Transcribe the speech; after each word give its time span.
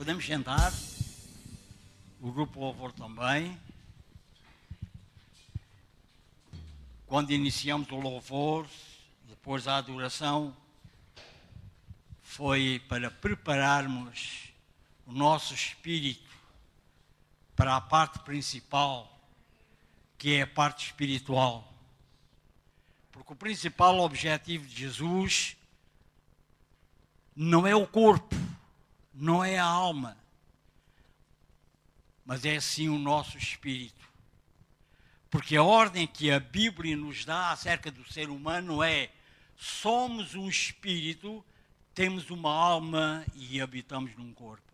Podemos 0.00 0.24
sentar. 0.24 0.72
O 2.22 2.32
grupo 2.32 2.58
Louvor 2.58 2.90
também. 2.90 3.60
Quando 7.06 7.32
iniciamos 7.32 7.90
o 7.90 7.96
louvor, 7.96 8.66
depois 9.28 9.68
a 9.68 9.76
adoração, 9.76 10.56
foi 12.22 12.82
para 12.88 13.10
prepararmos 13.10 14.48
o 15.06 15.12
nosso 15.12 15.52
espírito 15.52 16.30
para 17.54 17.76
a 17.76 17.80
parte 17.82 18.20
principal, 18.20 19.20
que 20.16 20.36
é 20.36 20.42
a 20.42 20.46
parte 20.46 20.86
espiritual. 20.86 21.70
Porque 23.12 23.34
o 23.34 23.36
principal 23.36 23.98
objetivo 23.98 24.66
de 24.66 24.76
Jesus 24.76 25.58
não 27.36 27.66
é 27.66 27.76
o 27.76 27.86
corpo, 27.86 28.34
não 29.12 29.44
é 29.44 29.58
a 29.58 29.64
alma, 29.64 30.16
mas 32.24 32.44
é 32.44 32.58
sim 32.60 32.88
o 32.88 32.98
nosso 32.98 33.36
espírito. 33.36 34.08
Porque 35.30 35.56
a 35.56 35.62
ordem 35.62 36.06
que 36.06 36.30
a 36.30 36.40
Bíblia 36.40 36.96
nos 36.96 37.24
dá 37.24 37.50
acerca 37.50 37.90
do 37.90 38.04
ser 38.12 38.28
humano 38.28 38.82
é: 38.82 39.10
somos 39.56 40.34
um 40.34 40.48
espírito, 40.48 41.44
temos 41.94 42.30
uma 42.30 42.52
alma 42.52 43.24
e 43.34 43.60
habitamos 43.60 44.14
num 44.16 44.32
corpo. 44.32 44.72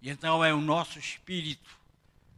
E 0.00 0.08
então 0.08 0.42
é 0.42 0.52
o 0.54 0.60
nosso 0.60 0.98
espírito 0.98 1.78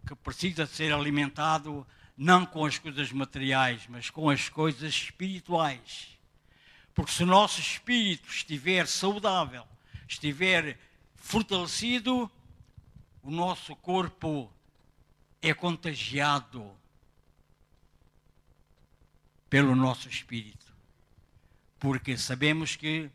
que 0.07 0.15
precisa 0.17 0.67
ser 0.67 0.93
alimentado 0.93 1.87
não 2.17 2.45
com 2.45 2.65
as 2.65 2.79
coisas 2.79 3.13
materiais, 3.13 3.87
mas 3.89 4.11
com 4.11 4.29
as 4.29 4.49
coisas 4.49 4.93
espirituais. 4.93 6.09
Porque 6.95 7.13
se 7.13 7.23
o 7.23 7.27
nosso 7.27 7.61
espírito 7.61 8.29
estiver 8.29 8.87
saudável, 8.87 9.67
estiver 10.09 10.79
fortalecido, 11.15 12.31
o 13.23 13.31
nosso 13.31 13.77
corpo 13.77 14.53
é 15.41 15.55
contagiado 15.55 16.71
pelo 19.49 19.75
nosso 19.75 20.09
espírito. 20.09 20.73
Porque 21.79 22.17
sabemos 22.17 22.77
que, 22.77 23.11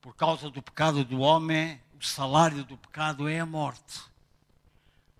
por 0.00 0.14
causa 0.14 0.50
do 0.50 0.62
pecado 0.62 1.04
do 1.04 1.20
homem, 1.20 1.80
o 1.98 2.04
salário 2.04 2.64
do 2.64 2.76
pecado 2.76 3.28
é 3.28 3.40
a 3.40 3.46
morte. 3.46 4.02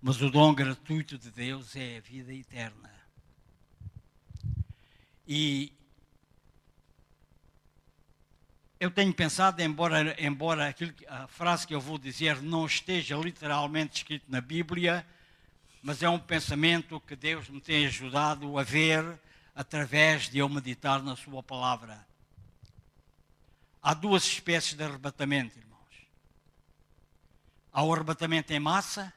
Mas 0.01 0.21
o 0.21 0.29
dom 0.29 0.53
gratuito 0.53 1.17
de 1.17 1.29
Deus 1.29 1.75
é 1.75 1.97
a 1.97 2.01
vida 2.01 2.33
eterna. 2.33 2.89
E 5.27 5.73
eu 8.79 8.89
tenho 8.89 9.13
pensado, 9.13 9.61
embora, 9.61 10.15
embora 10.23 10.69
aquilo, 10.69 10.93
a 11.09 11.27
frase 11.27 11.67
que 11.67 11.75
eu 11.75 11.81
vou 11.81 11.97
dizer 11.97 12.41
não 12.41 12.65
esteja 12.65 13.17
literalmente 13.17 13.97
escrito 13.97 14.23
na 14.29 14.39
Bíblia, 14.39 15.05
mas 15.83 16.01
é 16.01 16.09
um 16.09 16.17
pensamento 16.17 16.99
que 17.01 17.15
Deus 17.15 17.49
me 17.49 17.59
tem 17.59 17.85
ajudado 17.85 18.57
a 18.57 18.63
ver 18.63 19.19
através 19.53 20.29
de 20.29 20.37
eu 20.37 20.47
meditar 20.47 21.03
na 21.03 21.17
Sua 21.17 21.43
palavra. 21.43 22.07
Há 23.81 23.93
duas 23.93 24.23
espécies 24.23 24.75
de 24.75 24.83
arrebatamento, 24.83 25.59
irmãos. 25.59 26.07
Há 27.73 27.83
o 27.83 27.93
arrebatamento 27.93 28.53
em 28.53 28.59
massa, 28.59 29.13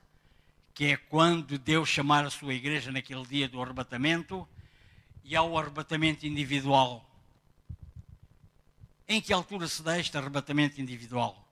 que 0.74 0.86
é 0.86 0.96
quando 0.96 1.56
Deus 1.56 1.88
chamar 1.88 2.24
a 2.24 2.30
sua 2.30 2.54
igreja 2.54 2.90
naquele 2.90 3.24
dia 3.26 3.48
do 3.48 3.62
arrebatamento, 3.62 4.48
e 5.22 5.36
há 5.36 5.42
o 5.42 5.56
arrebatamento 5.56 6.26
individual 6.26 7.11
em 9.08 9.20
que 9.20 9.32
altura 9.32 9.66
se 9.68 9.82
dá 9.82 9.98
este 9.98 10.16
arrebatamento 10.16 10.80
individual? 10.80 11.48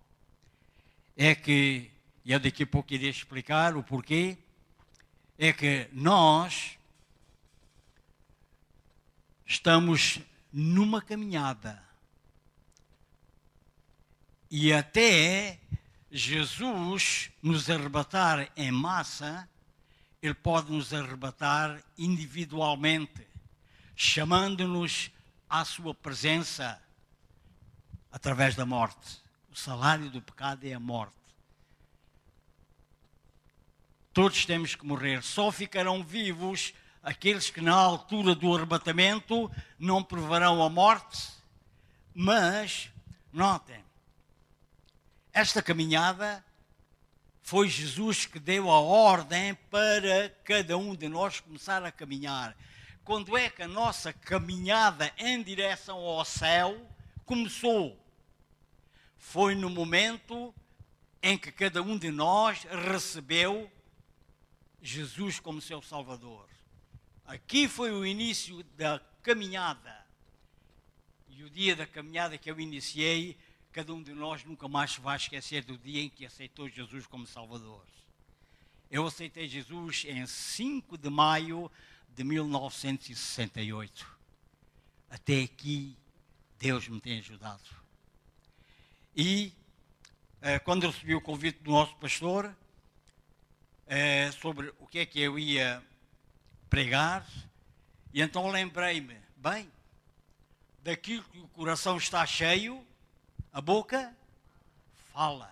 É 1.17 1.35
que, 1.35 1.91
e 2.25 2.33
eu 2.33 2.41
daqui 2.41 2.63
a 2.63 2.67
pouco 2.67 2.93
irei 2.95 3.11
explicar 3.11 3.77
o 3.77 3.83
porquê, 3.83 4.39
é 5.39 5.53
que 5.53 5.89
nós 5.93 6.79
estamos 9.47 10.21
numa 10.53 11.01
caminhada 11.01 11.83
e 14.51 14.73
até 14.73 15.61
Jesus 16.11 17.31
nos 17.41 17.71
arrebatar 17.71 18.51
em 18.57 18.73
massa, 18.73 19.49
Ele 20.21 20.35
pode 20.35 20.73
nos 20.73 20.93
arrebatar 20.93 21.81
individualmente, 21.97 23.27
chamando-nos 23.95 25.13
à 25.49 25.65
Sua 25.65 25.95
presença 25.95 26.83
através 28.11 28.55
da 28.55 28.67
morte. 28.67 29.21
O 29.51 29.57
salário 29.57 30.11
do 30.11 30.23
pecado 30.23 30.67
é 30.67 30.73
a 30.73 30.81
morte. 30.81 31.15
Todos 34.13 34.45
temos 34.45 34.75
que 34.75 34.87
morrer. 34.87 35.23
Só 35.23 35.51
ficarão 35.53 36.03
vivos 36.03 36.75
aqueles 37.03 37.51
que, 37.51 37.61
na 37.61 37.75
altura 37.75 38.35
do 38.35 38.55
arrebatamento, 38.55 39.51
não 39.79 40.03
provarão 40.03 40.63
a 40.63 40.69
morte. 40.69 41.31
Mas, 42.15 42.91
notem, 43.33 43.85
esta 45.33 45.63
caminhada 45.63 46.45
foi 47.41 47.69
Jesus 47.69 48.27
que 48.27 48.39
deu 48.39 48.71
a 48.71 48.81
ordem 48.81 49.55
para 49.71 50.29
cada 50.45 50.77
um 50.77 50.95
de 50.95 51.09
nós 51.09 51.41
começar 51.41 51.85
a 51.85 51.93
caminhar. 51.93 52.57
Quando 53.05 53.37
é 53.37 53.49
que 53.49 53.63
a 53.63 53.69
nossa 53.69 54.13
caminhada 54.13 55.13
em 55.19 55.43
direção 55.43 55.99
ao 55.99 56.25
céu 56.25 56.79
começou? 57.31 57.97
Foi 59.17 59.55
no 59.55 59.71
momento 59.71 60.53
em 61.23 61.39
que 61.39 61.53
cada 61.53 61.81
um 61.81 61.97
de 61.97 62.11
nós 62.11 62.65
recebeu 62.65 63.71
Jesus 64.83 65.39
como 65.39 65.61
seu 65.61 65.81
Salvador. 65.81 66.49
Aqui 67.25 67.69
foi 67.69 67.93
o 67.93 68.05
início 68.05 68.65
da 68.77 69.01
caminhada. 69.23 70.05
E 71.29 71.45
o 71.45 71.51
dia 71.51 71.77
da 71.77 71.87
caminhada 71.87 72.37
que 72.37 72.51
eu 72.51 72.59
iniciei, 72.59 73.39
cada 73.71 73.95
um 73.95 74.03
de 74.03 74.13
nós 74.13 74.43
nunca 74.43 74.67
mais 74.67 74.97
vai 74.97 75.17
esquecer 75.17 75.63
do 75.63 75.79
dia 75.79 76.03
em 76.03 76.09
que 76.09 76.27
aceitou 76.27 76.69
Jesus 76.69 77.07
como 77.07 77.29
Salvador. 77.29 77.87
Eu 78.91 79.07
aceitei 79.07 79.47
Jesus 79.47 80.05
em 80.05 80.27
5 80.27 80.99
de 80.99 81.09
maio 81.09 81.71
de 82.09 82.25
1968. 82.25 84.19
Até 85.09 85.45
aqui, 85.45 85.97
Deus 86.61 86.87
me 86.89 87.01
tem 87.01 87.19
ajudado. 87.19 87.63
E 89.17 89.51
eh, 90.43 90.59
quando 90.59 90.87
recebi 90.87 91.15
o 91.15 91.21
convite 91.21 91.59
do 91.63 91.71
nosso 91.71 91.97
pastor 91.97 92.55
eh, 93.87 94.31
sobre 94.33 94.71
o 94.79 94.87
que 94.87 94.99
é 94.99 95.07
que 95.07 95.19
eu 95.19 95.39
ia 95.39 95.83
pregar, 96.69 97.27
e 98.13 98.21
então 98.21 98.51
lembrei-me, 98.51 99.17
bem, 99.37 99.73
daquilo 100.83 101.25
que 101.25 101.39
o 101.39 101.49
coração 101.49 101.97
está 101.97 102.27
cheio, 102.27 102.87
a 103.55 103.63
boca 103.63 104.15
fala. 105.15 105.51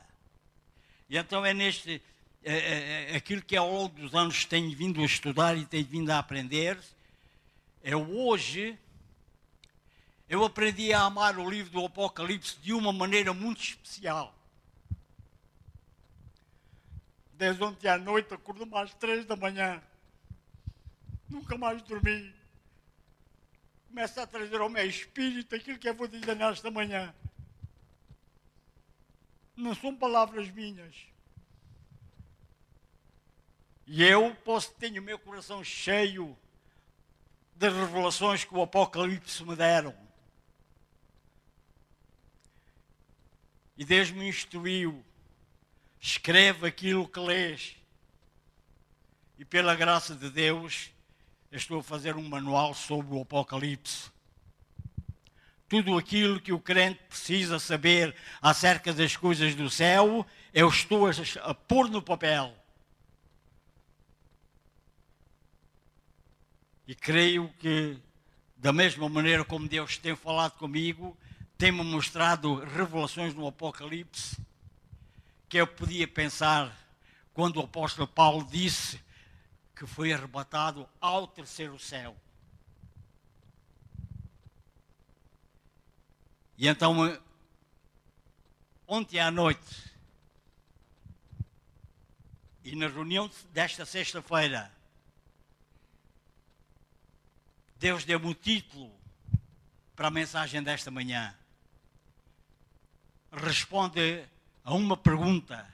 E 1.08 1.16
então 1.16 1.44
é 1.44 1.54
neste, 1.54 2.02
é, 2.44 2.52
é, 2.52 3.12
é, 3.12 3.16
aquilo 3.16 3.40
que 3.40 3.56
ao 3.56 3.72
longo 3.72 3.98
dos 3.98 4.14
anos 4.14 4.44
tenho 4.44 4.76
vindo 4.76 5.00
a 5.00 5.06
estudar 5.06 5.56
e 5.56 5.64
tenho 5.64 5.86
vindo 5.86 6.10
a 6.10 6.18
aprender, 6.18 6.78
é 7.82 7.96
hoje 7.96 8.78
eu 10.28 10.44
aprendi 10.44 10.92
a 10.92 11.02
amar 11.02 11.38
o 11.38 11.48
livro 11.48 11.72
do 11.72 11.84
Apocalipse 11.86 12.58
de 12.60 12.72
uma 12.74 12.92
maneira 12.92 13.32
muito 13.32 13.62
especial. 13.62 14.34
Desde 17.32 17.62
ontem 17.64 17.88
à 17.88 17.96
noite 17.96 18.34
acordo 18.34 18.66
mais 18.66 18.92
três 18.94 19.24
da 19.24 19.36
manhã. 19.36 19.82
Nunca 21.28 21.56
mais 21.56 21.80
dormi. 21.82 22.34
Começa 23.88 24.22
a 24.22 24.26
trazer 24.26 24.60
ao 24.60 24.68
meu 24.68 24.86
espírito 24.86 25.54
aquilo 25.54 25.78
que 25.78 25.88
eu 25.88 25.94
vou 25.94 26.06
dizer 26.06 26.36
nesta 26.36 26.70
manhã. 26.70 27.14
Não 29.56 29.74
são 29.74 29.96
palavras 29.96 30.50
minhas. 30.50 30.94
E 33.86 34.04
eu 34.04 34.34
posso 34.44 34.72
ter 34.74 34.98
o 34.98 35.02
meu 35.02 35.18
coração 35.18 35.64
cheio 35.64 36.36
das 37.56 37.72
revelações 37.72 38.44
que 38.44 38.54
o 38.54 38.62
Apocalipse 38.62 39.42
me 39.42 39.56
deram. 39.56 40.07
E 43.78 43.84
Deus 43.84 44.10
me 44.10 44.28
instruiu. 44.28 45.04
Escreve 46.00 46.66
aquilo 46.66 47.08
que 47.08 47.20
lês. 47.20 47.76
E 49.38 49.44
pela 49.44 49.76
graça 49.76 50.16
de 50.16 50.28
Deus, 50.28 50.90
estou 51.52 51.78
a 51.78 51.82
fazer 51.82 52.16
um 52.16 52.28
manual 52.28 52.74
sobre 52.74 53.14
o 53.14 53.22
Apocalipse. 53.22 54.10
Tudo 55.68 55.96
aquilo 55.96 56.40
que 56.40 56.52
o 56.52 56.58
crente 56.58 56.98
precisa 57.08 57.60
saber 57.60 58.16
acerca 58.42 58.92
das 58.92 59.16
coisas 59.16 59.54
do 59.54 59.70
céu, 59.70 60.26
eu 60.52 60.68
estou 60.68 61.06
a, 61.06 61.54
pôr 61.54 61.88
no 61.88 62.02
papel. 62.02 62.52
E 66.84 66.96
creio 66.96 67.48
que, 67.60 67.96
da 68.56 68.72
mesma 68.72 69.08
maneira 69.08 69.44
como 69.44 69.68
Deus 69.68 69.98
tem 69.98 70.16
falado 70.16 70.58
comigo, 70.58 71.16
tem-me 71.58 71.82
mostrado 71.82 72.54
revelações 72.64 73.34
no 73.34 73.48
Apocalipse, 73.48 74.40
que 75.48 75.56
eu 75.56 75.66
podia 75.66 76.06
pensar 76.06 76.72
quando 77.34 77.56
o 77.56 77.64
apóstolo 77.64 78.06
Paulo 78.06 78.46
disse 78.48 79.00
que 79.74 79.84
foi 79.84 80.12
arrebatado 80.12 80.88
ao 81.00 81.26
terceiro 81.26 81.76
céu. 81.78 82.16
E 86.56 86.68
então, 86.68 86.96
ontem 88.86 89.18
à 89.18 89.30
noite, 89.30 89.92
e 92.62 92.76
na 92.76 92.86
reunião 92.86 93.30
desta 93.52 93.84
sexta-feira, 93.84 94.72
Deus 97.76 98.04
deu-me 98.04 98.26
o 98.26 98.34
título 98.34 98.92
para 99.96 100.08
a 100.08 100.10
mensagem 100.10 100.62
desta 100.62 100.90
manhã. 100.90 101.37
Responde 103.32 104.24
a 104.64 104.74
uma 104.74 104.96
pergunta. 104.96 105.66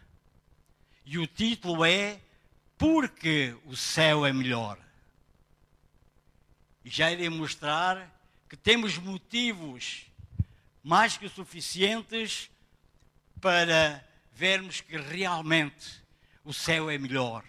E 1.05 1.19
o 1.19 1.27
título 1.27 1.85
é 1.85 2.21
Porque 2.77 3.57
o 3.67 3.77
céu 3.77 4.27
é 4.27 4.33
melhor. 4.33 4.79
E 6.85 6.91
já 6.91 7.11
irei 7.11 7.29
mostrar 7.29 8.11
que 8.49 8.57
temos 8.57 8.99
motivos 8.99 10.07
mais 10.83 11.17
que 11.17 11.29
suficientes 11.29 12.51
para 13.41 14.05
vermos 14.33 14.81
que 14.81 14.97
realmente 14.97 16.03
o 16.45 16.53
céu 16.53 16.91
é 16.91 16.99
melhor. 16.99 17.45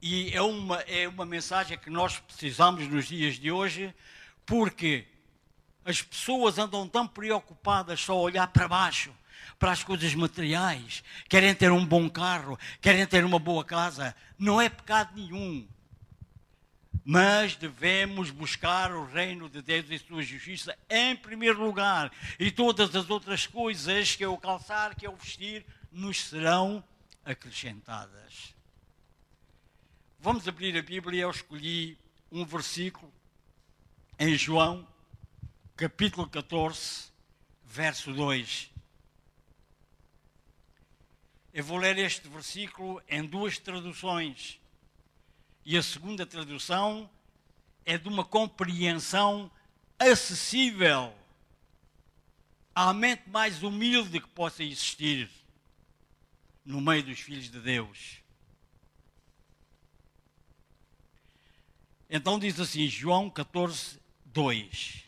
E 0.00 0.30
é 0.34 0.40
uma, 0.40 0.80
é 0.80 1.06
uma 1.06 1.26
mensagem 1.26 1.78
que 1.78 1.90
nós 1.90 2.18
precisamos 2.18 2.88
nos 2.88 3.06
dias 3.06 3.36
de 3.36 3.52
hoje, 3.52 3.94
porque 4.46 5.06
as 5.84 6.02
pessoas 6.02 6.58
andam 6.58 6.88
tão 6.88 7.06
preocupadas 7.06 8.00
só 8.00 8.12
a 8.12 8.20
olhar 8.20 8.46
para 8.48 8.68
baixo, 8.68 9.12
para 9.58 9.72
as 9.72 9.82
coisas 9.82 10.14
materiais, 10.14 11.02
querem 11.28 11.54
ter 11.54 11.70
um 11.70 11.84
bom 11.84 12.08
carro, 12.08 12.58
querem 12.80 13.06
ter 13.06 13.24
uma 13.24 13.38
boa 13.38 13.64
casa. 13.64 14.14
Não 14.38 14.60
é 14.60 14.68
pecado 14.68 15.12
nenhum 15.14 15.66
mas 17.04 17.56
devemos 17.56 18.30
buscar 18.30 18.92
o 18.92 19.04
reino 19.04 19.48
de 19.48 19.60
Deus 19.60 19.86
e 19.90 19.98
sua 19.98 20.22
justiça 20.22 20.76
em 20.88 21.16
primeiro 21.16 21.64
lugar, 21.64 22.12
e 22.38 22.50
todas 22.50 22.94
as 22.94 23.10
outras 23.10 23.46
coisas 23.46 24.14
que 24.14 24.22
é 24.22 24.28
o 24.28 24.38
calçar, 24.38 24.94
que 24.94 25.06
é 25.06 25.10
o 25.10 25.16
vestir, 25.16 25.66
nos 25.90 26.20
serão 26.24 26.82
acrescentadas. 27.24 28.54
Vamos 30.20 30.46
abrir 30.46 30.76
a 30.76 30.82
Bíblia, 30.82 31.22
eu 31.22 31.30
escolhi 31.30 31.98
um 32.30 32.44
versículo 32.44 33.12
em 34.18 34.36
João, 34.36 34.86
capítulo 35.76 36.28
14, 36.28 37.10
verso 37.64 38.12
2. 38.12 38.70
Eu 41.52 41.64
vou 41.64 41.78
ler 41.78 41.98
este 41.98 42.28
versículo 42.28 43.02
em 43.08 43.24
duas 43.24 43.58
traduções 43.58 44.60
e 45.64 45.76
a 45.76 45.82
segunda 45.82 46.26
tradução 46.26 47.08
é 47.84 47.98
de 47.98 48.08
uma 48.08 48.24
compreensão 48.24 49.50
acessível 49.98 51.12
à 52.74 52.92
mente 52.92 53.28
mais 53.28 53.62
humilde 53.62 54.20
que 54.20 54.28
possa 54.28 54.62
existir 54.62 55.30
no 56.64 56.80
meio 56.80 57.02
dos 57.02 57.20
filhos 57.20 57.50
de 57.50 57.60
Deus. 57.60 58.22
Então 62.08 62.38
diz 62.38 62.60
assim, 62.60 62.86
João 62.88 63.30
14, 63.30 63.98
2. 64.26 65.01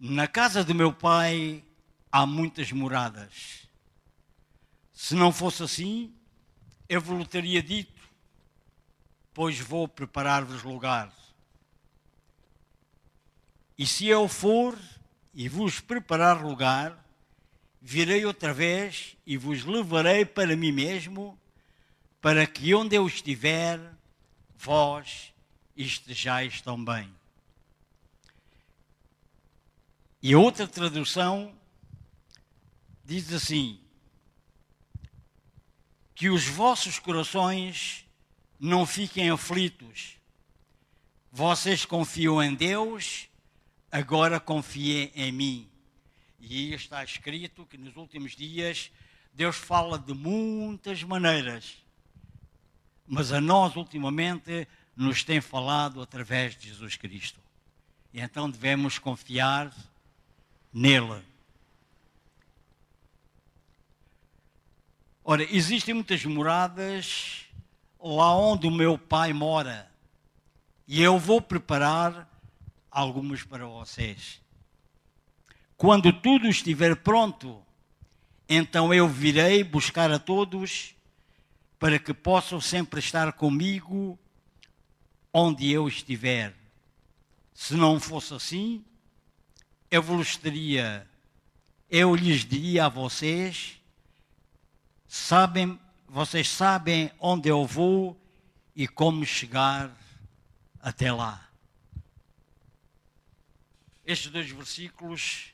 Na 0.00 0.28
casa 0.28 0.62
do 0.62 0.72
meu 0.72 0.92
pai 0.92 1.64
há 2.12 2.24
muitas 2.24 2.70
moradas. 2.70 3.68
Se 4.92 5.16
não 5.16 5.32
fosse 5.32 5.64
assim, 5.64 6.14
eu 6.88 7.00
vos 7.00 7.26
teria 7.26 7.60
dito, 7.60 8.00
pois 9.34 9.58
vou 9.58 9.88
preparar-vos 9.88 10.62
lugar. 10.62 11.12
E 13.76 13.84
se 13.86 14.06
eu 14.06 14.28
for 14.28 14.78
e 15.34 15.48
vos 15.48 15.80
preparar 15.80 16.44
lugar, 16.44 16.96
virei 17.80 18.24
outra 18.24 18.54
vez 18.54 19.16
e 19.26 19.36
vos 19.36 19.64
levarei 19.64 20.24
para 20.24 20.54
mim 20.56 20.70
mesmo, 20.70 21.36
para 22.20 22.46
que 22.46 22.72
onde 22.72 22.94
eu 22.94 23.04
estiver, 23.04 23.80
vós 24.56 25.32
estejais 25.76 26.60
também. 26.60 27.17
E 30.22 30.32
a 30.32 30.38
outra 30.38 30.66
tradução 30.66 31.54
diz 33.04 33.32
assim: 33.32 33.80
que 36.14 36.28
os 36.28 36.46
vossos 36.46 36.98
corações 36.98 38.04
não 38.58 38.84
fiquem 38.84 39.30
aflitos. 39.30 40.16
Vocês 41.30 41.84
confiam 41.84 42.42
em 42.42 42.54
Deus, 42.54 43.28
agora 43.92 44.40
confiem 44.40 45.12
em 45.14 45.30
mim. 45.30 45.70
E 46.40 46.74
está 46.74 47.04
escrito 47.04 47.64
que 47.66 47.78
nos 47.78 47.94
últimos 47.94 48.34
dias 48.34 48.90
Deus 49.32 49.54
fala 49.54 49.96
de 49.96 50.12
muitas 50.12 51.04
maneiras, 51.04 51.76
mas 53.06 53.30
a 53.30 53.40
nós 53.40 53.76
ultimamente 53.76 54.66
nos 54.96 55.22
tem 55.22 55.40
falado 55.40 56.02
através 56.02 56.58
de 56.58 56.68
Jesus 56.68 56.96
Cristo. 56.96 57.40
E 58.12 58.18
então 58.18 58.50
devemos 58.50 58.98
confiar 58.98 59.72
nele. 60.78 61.20
Ora, 65.24 65.42
existem 65.42 65.92
muitas 65.92 66.24
moradas 66.24 67.44
lá 68.00 68.34
onde 68.36 68.66
o 68.68 68.70
meu 68.70 68.96
pai 68.96 69.32
mora. 69.32 69.90
E 70.86 71.02
eu 71.02 71.18
vou 71.18 71.42
preparar 71.42 72.30
algumas 72.90 73.42
para 73.42 73.66
vocês. 73.66 74.40
Quando 75.76 76.12
tudo 76.12 76.48
estiver 76.48 76.96
pronto, 76.96 77.60
então 78.48 78.94
eu 78.94 79.08
virei 79.08 79.62
buscar 79.64 80.10
a 80.12 80.18
todos 80.18 80.94
para 81.78 81.98
que 81.98 82.14
possam 82.14 82.60
sempre 82.60 83.00
estar 83.00 83.32
comigo 83.32 84.18
onde 85.32 85.70
eu 85.70 85.88
estiver. 85.88 86.54
Se 87.52 87.74
não 87.74 88.00
fosse 88.00 88.32
assim, 88.32 88.84
eu 89.90 90.02
vos 90.02 90.36
teria, 90.36 91.08
eu 91.90 92.14
lhes 92.14 92.44
diria 92.44 92.86
a 92.86 92.88
vocês 92.88 93.80
sabem, 95.06 95.80
vocês 96.06 96.48
sabem 96.48 97.10
onde 97.18 97.48
eu 97.48 97.64
vou 97.66 98.20
e 98.76 98.86
como 98.86 99.24
chegar 99.24 99.90
até 100.80 101.12
lá. 101.12 101.48
Estes 104.04 104.30
dois 104.30 104.50
versículos 104.50 105.52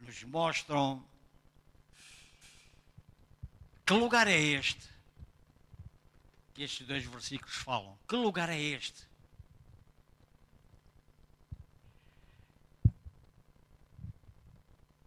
nos 0.00 0.22
mostram 0.24 1.04
que 3.84 3.92
lugar 3.94 4.26
é 4.26 4.38
este 4.38 4.96
que 6.56 6.62
estes 6.62 6.86
dois 6.86 7.04
versículos 7.04 7.54
falam. 7.54 7.98
Que 8.08 8.16
lugar 8.16 8.48
é 8.48 8.58
este? 8.58 9.05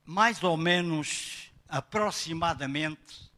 Mais 0.10 0.42
ou 0.42 0.58
menos 0.58 1.52
aproximadamente 1.68 3.30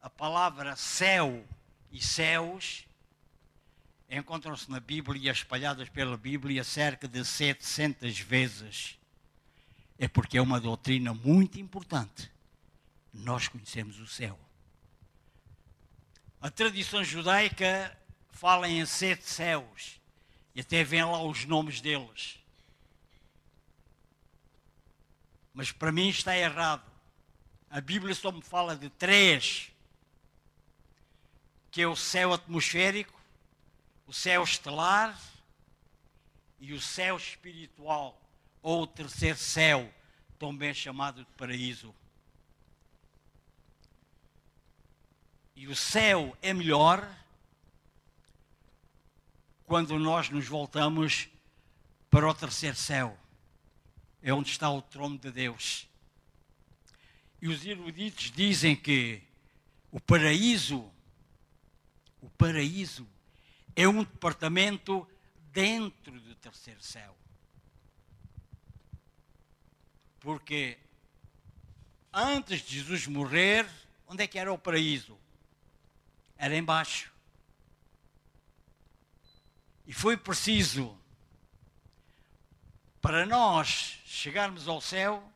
a 0.00 0.08
palavra 0.08 0.74
céu 0.74 1.46
e 1.92 2.02
céus 2.02 2.86
encontram-se 4.08 4.70
na 4.70 4.80
Bíblia, 4.80 5.30
espalhadas 5.30 5.90
pela 5.90 6.16
Bíblia, 6.16 6.64
cerca 6.64 7.06
de 7.06 7.22
700 7.26 8.18
vezes. 8.20 8.98
É 9.98 10.08
porque 10.08 10.38
é 10.38 10.40
uma 10.40 10.58
doutrina 10.58 11.12
muito 11.12 11.60
importante. 11.60 12.32
Nós 13.12 13.48
conhecemos 13.48 14.00
o 14.00 14.06
céu. 14.06 14.40
A 16.40 16.50
tradição 16.50 17.04
judaica 17.04 17.94
fala 18.30 18.66
em 18.66 18.86
sete 18.86 19.28
céus 19.28 20.00
e 20.54 20.62
até 20.62 20.82
vem 20.82 21.04
lá 21.04 21.22
os 21.22 21.44
nomes 21.44 21.82
deles. 21.82 22.37
Mas 25.58 25.72
para 25.72 25.90
mim 25.90 26.08
está 26.08 26.38
errado. 26.38 26.88
A 27.68 27.80
Bíblia 27.80 28.14
só 28.14 28.30
me 28.30 28.40
fala 28.40 28.76
de 28.76 28.88
três: 28.90 29.72
que 31.68 31.82
é 31.82 31.88
o 31.88 31.96
céu 31.96 32.32
atmosférico, 32.32 33.20
o 34.06 34.12
céu 34.12 34.44
estelar 34.44 35.20
e 36.60 36.72
o 36.72 36.80
céu 36.80 37.16
espiritual, 37.16 38.16
ou 38.62 38.82
o 38.82 38.86
terceiro 38.86 39.36
céu, 39.36 39.92
também 40.38 40.72
chamado 40.72 41.24
de 41.24 41.30
paraíso. 41.32 41.92
E 45.56 45.66
o 45.66 45.74
céu 45.74 46.38
é 46.40 46.54
melhor 46.54 47.04
quando 49.66 49.98
nós 49.98 50.30
nos 50.30 50.46
voltamos 50.46 51.28
para 52.08 52.28
o 52.28 52.32
terceiro 52.32 52.76
céu 52.76 53.18
é 54.22 54.32
onde 54.32 54.50
está 54.50 54.70
o 54.70 54.82
trono 54.82 55.18
de 55.18 55.30
Deus. 55.30 55.86
E 57.40 57.48
os 57.48 57.64
eruditos 57.64 58.30
dizem 58.32 58.74
que 58.74 59.22
o 59.90 60.00
paraíso, 60.00 60.90
o 62.20 62.28
paraíso 62.30 63.08
é 63.76 63.86
um 63.86 64.02
departamento 64.02 65.08
dentro 65.52 66.20
do 66.20 66.34
terceiro 66.34 66.82
céu. 66.82 67.16
Porque 70.20 70.76
antes 72.12 72.60
de 72.62 72.78
Jesus 72.78 73.06
morrer, 73.06 73.68
onde 74.06 74.24
é 74.24 74.26
que 74.26 74.38
era 74.38 74.52
o 74.52 74.58
paraíso? 74.58 75.16
Era 76.36 76.56
embaixo. 76.56 77.12
E 79.86 79.92
foi 79.92 80.16
preciso, 80.16 80.98
para 83.08 83.24
nós 83.24 84.02
chegarmos 84.04 84.68
ao 84.68 84.82
céu, 84.82 85.32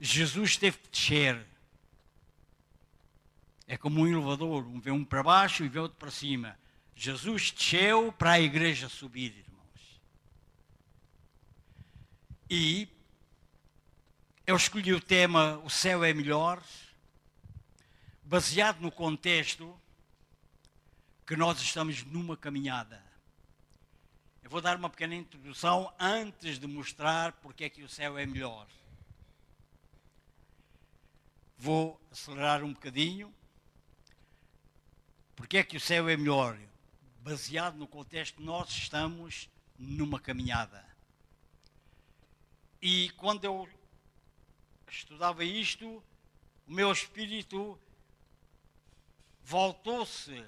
Jesus 0.00 0.56
teve 0.56 0.78
que 0.78 0.88
descer. 0.88 1.46
É 3.66 3.76
como 3.76 4.00
um 4.00 4.06
elevador, 4.06 4.66
um 4.66 4.80
vê 4.80 4.90
um 4.90 5.04
para 5.04 5.22
baixo 5.22 5.62
e 5.62 5.68
vê 5.68 5.78
outro 5.78 5.98
para 5.98 6.10
cima. 6.10 6.58
Jesus 6.94 7.50
desceu 7.50 8.10
para 8.12 8.30
a 8.30 8.40
igreja 8.40 8.88
subir, 8.88 9.36
irmãos. 9.36 10.00
E 12.48 12.88
eu 14.46 14.56
escolhi 14.56 14.94
o 14.94 15.00
tema 15.02 15.58
O 15.66 15.68
Céu 15.68 16.02
é 16.02 16.14
Melhor, 16.14 16.62
baseado 18.24 18.80
no 18.80 18.90
contexto 18.90 19.78
que 21.26 21.36
nós 21.36 21.60
estamos 21.60 22.02
numa 22.04 22.38
caminhada. 22.38 23.05
Eu 24.46 24.50
vou 24.50 24.60
dar 24.60 24.76
uma 24.76 24.88
pequena 24.88 25.16
introdução 25.16 25.92
antes 25.98 26.56
de 26.56 26.68
mostrar 26.68 27.32
porque 27.32 27.64
é 27.64 27.68
que 27.68 27.82
o 27.82 27.88
céu 27.88 28.16
é 28.16 28.24
melhor. 28.24 28.68
Vou 31.58 32.00
acelerar 32.12 32.62
um 32.62 32.72
bocadinho. 32.72 33.34
Porque 35.34 35.58
é 35.58 35.64
que 35.64 35.76
o 35.76 35.80
céu 35.80 36.08
é 36.08 36.16
melhor? 36.16 36.56
Baseado 37.22 37.74
no 37.74 37.88
contexto, 37.88 38.40
nós 38.40 38.68
estamos 38.68 39.50
numa 39.76 40.20
caminhada. 40.20 40.86
E 42.80 43.10
quando 43.16 43.44
eu 43.44 43.68
estudava 44.86 45.42
isto, 45.42 46.00
o 46.68 46.72
meu 46.72 46.92
espírito 46.92 47.76
voltou-se 49.42 50.40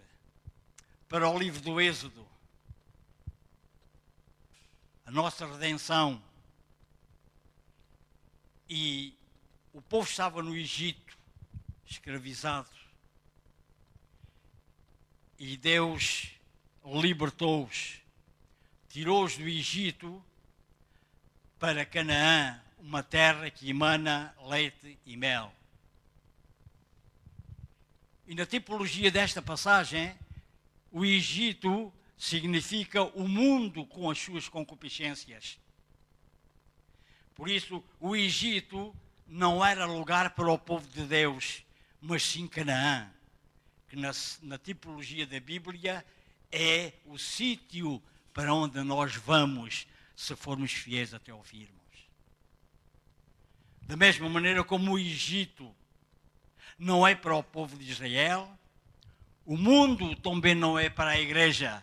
para 1.09 1.29
o 1.29 1.37
livro 1.37 1.61
do 1.61 1.81
Êxodo. 1.81 2.38
A 5.09 5.11
nossa 5.11 5.47
redenção. 5.47 6.23
E 8.69 9.17
o 9.73 9.81
povo 9.81 10.07
estava 10.07 10.43
no 10.43 10.55
Egito, 10.55 11.17
escravizado. 11.87 12.69
E 15.39 15.57
Deus 15.57 16.33
libertou-os, 16.85 18.03
tirou-os 18.91 19.39
do 19.39 19.49
Egito 19.49 20.23
para 21.59 21.87
Canaã, 21.87 22.61
uma 22.79 23.03
terra 23.03 23.51
que 23.51 23.71
emana 23.71 24.37
leite 24.47 24.99
e 25.07 25.17
mel. 25.17 25.51
E 28.27 28.35
na 28.35 28.45
tipologia 28.45 29.11
desta 29.11 29.41
passagem, 29.41 30.15
o 30.93 31.03
Egito 31.03 31.91
significa 32.19 33.03
o 33.03 33.27
mundo 33.27 33.87
com 33.87 34.11
as 34.11 34.19
suas 34.19 34.49
concupiscências. 34.49 35.59
Por 37.35 37.49
isso, 37.49 37.83
o 38.01 38.17
Egito 38.17 38.95
não 39.27 39.65
era 39.65 39.87
lugar 39.87 40.35
para 40.35 40.51
o 40.51 40.59
povo 40.59 40.87
de 40.89 41.05
Deus, 41.07 41.65
mas 42.01 42.23
sim 42.23 42.47
Canaã, 42.47 43.09
que 43.89 43.97
na, 43.97 44.11
na 44.43 44.59
tipologia 44.59 45.27
da 45.27 45.39
Bíblia 45.39 46.05
é 46.51 46.93
o 47.07 47.17
sítio 47.17 48.03
para 48.35 48.53
onde 48.53 48.83
nós 48.83 49.15
vamos 49.15 49.87
se 50.17 50.35
formos 50.35 50.73
fiéis 50.73 51.15
até 51.15 51.31
ao 51.31 51.43
fim. 51.45 51.69
Da 53.89 53.97
mesma 53.97 54.29
maneira 54.29 54.63
como 54.63 54.93
o 54.93 54.99
Egito 54.99 55.75
não 56.79 57.07
é 57.07 57.15
para 57.15 57.35
o 57.35 57.43
povo 57.43 57.79
de 57.79 57.91
Israel, 57.91 58.47
o 59.47 59.57
mundo 59.57 60.15
também 60.17 60.55
não 60.55 60.79
é 60.79 60.91
para 60.91 61.13
a 61.13 61.19
igreja. 61.19 61.83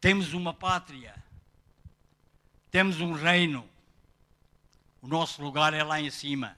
Temos 0.00 0.32
uma 0.32 0.54
pátria, 0.54 1.12
temos 2.70 3.00
um 3.00 3.12
reino, 3.12 3.68
o 5.02 5.08
nosso 5.08 5.42
lugar 5.42 5.74
é 5.74 5.82
lá 5.82 6.00
em 6.00 6.10
cima. 6.10 6.56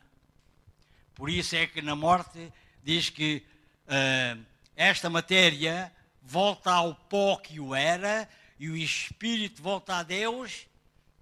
Por 1.14 1.30
isso 1.30 1.56
é 1.56 1.66
que 1.66 1.80
na 1.80 1.96
morte 1.96 2.52
diz 2.82 3.08
que 3.08 3.42
uh, 3.86 4.44
esta 4.76 5.08
matéria 5.08 5.90
volta 6.20 6.70
ao 6.70 6.94
pó 6.94 7.36
que 7.36 7.58
o 7.58 7.74
era 7.74 8.28
e 8.58 8.68
o 8.68 8.76
espírito 8.76 9.62
volta 9.62 9.96
a 9.96 10.02
Deus 10.02 10.66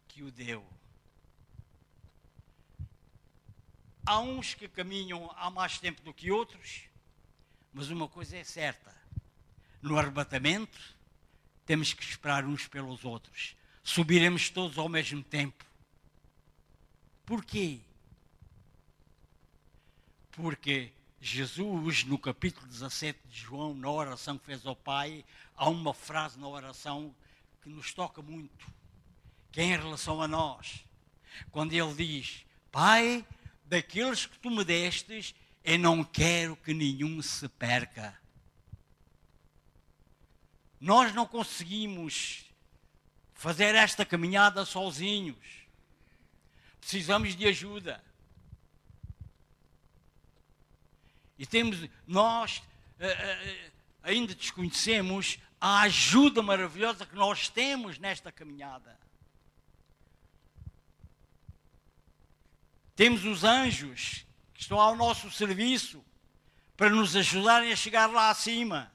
que 0.08 0.24
o 0.24 0.32
deu. 0.32 0.66
Há 4.04 4.18
uns 4.18 4.54
que 4.54 4.66
caminham 4.66 5.30
há 5.36 5.50
mais 5.50 5.78
tempo 5.78 6.02
do 6.02 6.12
que 6.12 6.32
outros, 6.32 6.82
mas 7.72 7.90
uma 7.90 8.08
coisa 8.08 8.36
é 8.36 8.42
certa: 8.42 8.92
no 9.80 9.96
arrebatamento, 9.96 10.97
temos 11.68 11.92
que 11.92 12.02
esperar 12.02 12.46
uns 12.46 12.66
pelos 12.66 13.04
outros. 13.04 13.54
Subiremos 13.84 14.48
todos 14.48 14.78
ao 14.78 14.88
mesmo 14.88 15.22
tempo. 15.22 15.66
Porquê? 17.26 17.80
Porque 20.30 20.90
Jesus, 21.20 22.04
no 22.04 22.18
capítulo 22.18 22.66
17 22.66 23.18
de 23.28 23.40
João, 23.40 23.74
na 23.74 23.90
oração 23.90 24.38
que 24.38 24.46
fez 24.46 24.64
ao 24.64 24.74
Pai, 24.74 25.22
há 25.54 25.68
uma 25.68 25.92
frase 25.92 26.38
na 26.38 26.48
oração 26.48 27.14
que 27.60 27.68
nos 27.68 27.92
toca 27.92 28.22
muito, 28.22 28.66
que 29.52 29.60
é 29.60 29.64
em 29.64 29.76
relação 29.76 30.22
a 30.22 30.26
nós. 30.26 30.86
Quando 31.50 31.74
ele 31.74 31.92
diz: 31.92 32.46
Pai, 32.72 33.22
daqueles 33.66 34.24
que 34.24 34.38
tu 34.38 34.50
me 34.50 34.64
destes, 34.64 35.34
eu 35.62 35.78
não 35.78 36.02
quero 36.02 36.56
que 36.56 36.72
nenhum 36.72 37.20
se 37.20 37.46
perca. 37.46 38.18
Nós 40.80 41.14
não 41.14 41.26
conseguimos 41.26 42.44
fazer 43.34 43.74
esta 43.74 44.04
caminhada 44.04 44.64
sozinhos. 44.64 45.36
Precisamos 46.80 47.36
de 47.36 47.46
ajuda. 47.46 48.02
E 51.38 51.46
temos, 51.46 51.88
nós 52.06 52.58
uh, 52.98 53.04
uh, 53.04 53.72
ainda 54.02 54.34
desconhecemos 54.34 55.38
a 55.60 55.82
ajuda 55.82 56.42
maravilhosa 56.42 57.06
que 57.06 57.14
nós 57.14 57.48
temos 57.48 57.98
nesta 57.98 58.32
caminhada. 58.32 58.98
Temos 62.96 63.24
os 63.24 63.44
anjos 63.44 64.26
que 64.52 64.60
estão 64.60 64.80
ao 64.80 64.96
nosso 64.96 65.30
serviço 65.30 66.04
para 66.76 66.90
nos 66.90 67.14
ajudarem 67.14 67.72
a 67.72 67.76
chegar 67.76 68.10
lá 68.10 68.30
acima. 68.30 68.92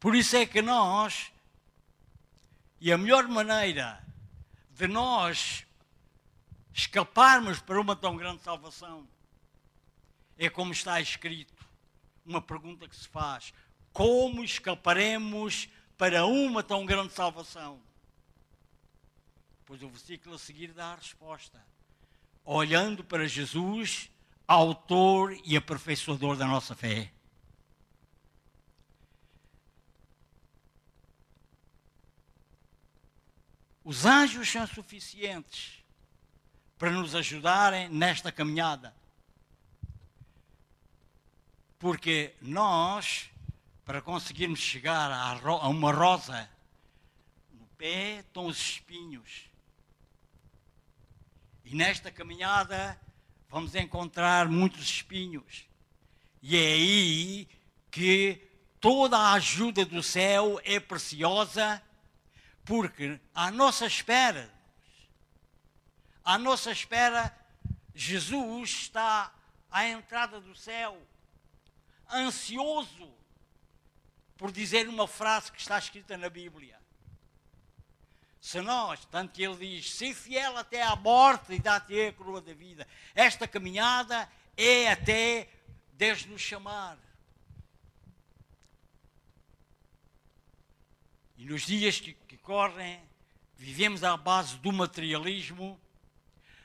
Por 0.00 0.14
isso 0.14 0.36
é 0.36 0.46
que 0.46 0.62
nós, 0.62 1.32
e 2.80 2.92
a 2.92 2.98
melhor 2.98 3.26
maneira 3.26 4.02
de 4.70 4.86
nós 4.86 5.66
escaparmos 6.72 7.58
para 7.58 7.80
uma 7.80 7.96
tão 7.96 8.16
grande 8.16 8.42
salvação 8.42 9.08
é 10.38 10.48
como 10.48 10.72
está 10.72 11.00
escrito, 11.00 11.66
uma 12.24 12.40
pergunta 12.40 12.88
que 12.88 12.94
se 12.94 13.08
faz: 13.08 13.52
como 13.92 14.44
escaparemos 14.44 15.68
para 15.96 16.24
uma 16.26 16.62
tão 16.62 16.86
grande 16.86 17.12
salvação? 17.12 17.80
Pois 19.66 19.82
o 19.82 19.88
versículo 19.88 20.36
a 20.36 20.38
seguir 20.38 20.72
dá 20.72 20.92
a 20.92 20.96
resposta 20.96 21.60
olhando 22.50 23.04
para 23.04 23.28
Jesus, 23.28 24.10
autor 24.46 25.36
e 25.44 25.54
aperfeiçoador 25.54 26.34
da 26.34 26.46
nossa 26.46 26.74
fé. 26.74 27.12
Os 33.88 34.04
anjos 34.04 34.46
são 34.52 34.66
suficientes 34.66 35.82
para 36.76 36.90
nos 36.90 37.14
ajudarem 37.14 37.88
nesta 37.88 38.30
caminhada. 38.30 38.94
Porque 41.78 42.34
nós, 42.42 43.30
para 43.86 44.02
conseguirmos 44.02 44.58
chegar 44.58 45.10
a, 45.10 45.68
uma 45.68 45.90
rosa, 45.90 46.50
no 47.50 47.66
pé 47.78 48.18
estão 48.18 48.44
os 48.44 48.58
espinhos. 48.58 49.48
E 51.64 51.74
nesta 51.74 52.10
caminhada 52.10 53.00
vamos 53.48 53.74
encontrar 53.74 54.50
muitos 54.50 54.82
espinhos. 54.82 55.66
E 56.42 56.58
é 56.58 56.72
aí 56.74 57.48
que 57.90 58.46
toda 58.82 59.16
a 59.16 59.32
ajuda 59.32 59.86
do 59.86 60.02
céu 60.02 60.60
é 60.62 60.78
preciosa, 60.78 61.82
Porque 62.68 63.18
à 63.34 63.50
nossa 63.50 63.86
espera, 63.86 64.52
à 66.22 66.36
nossa 66.36 66.70
espera, 66.70 67.34
Jesus 67.94 68.68
está 68.68 69.32
à 69.70 69.88
entrada 69.88 70.38
do 70.38 70.54
céu, 70.54 71.00
ansioso 72.12 73.10
por 74.36 74.52
dizer 74.52 74.86
uma 74.86 75.08
frase 75.08 75.50
que 75.50 75.58
está 75.58 75.78
escrita 75.78 76.18
na 76.18 76.28
Bíblia. 76.28 76.78
Se 78.38 78.60
nós, 78.60 79.02
tanto 79.06 79.32
que 79.32 79.42
ele 79.42 79.56
diz, 79.56 79.90
ser 79.94 80.12
fiel 80.12 80.58
até 80.58 80.82
à 80.82 80.94
morte 80.94 81.54
e 81.54 81.58
dá-te 81.58 81.98
a 81.98 82.12
coroa 82.12 82.42
da 82.42 82.52
vida. 82.52 82.86
Esta 83.14 83.48
caminhada 83.48 84.30
é 84.58 84.90
até 84.90 85.48
Deus 85.94 86.26
nos 86.26 86.42
chamar. 86.42 86.98
E 91.38 91.44
nos 91.44 91.62
dias 91.62 92.00
que, 92.00 92.14
que 92.26 92.36
correm, 92.36 93.00
vivemos 93.56 94.02
à 94.02 94.16
base 94.16 94.56
do 94.56 94.72
materialismo, 94.72 95.80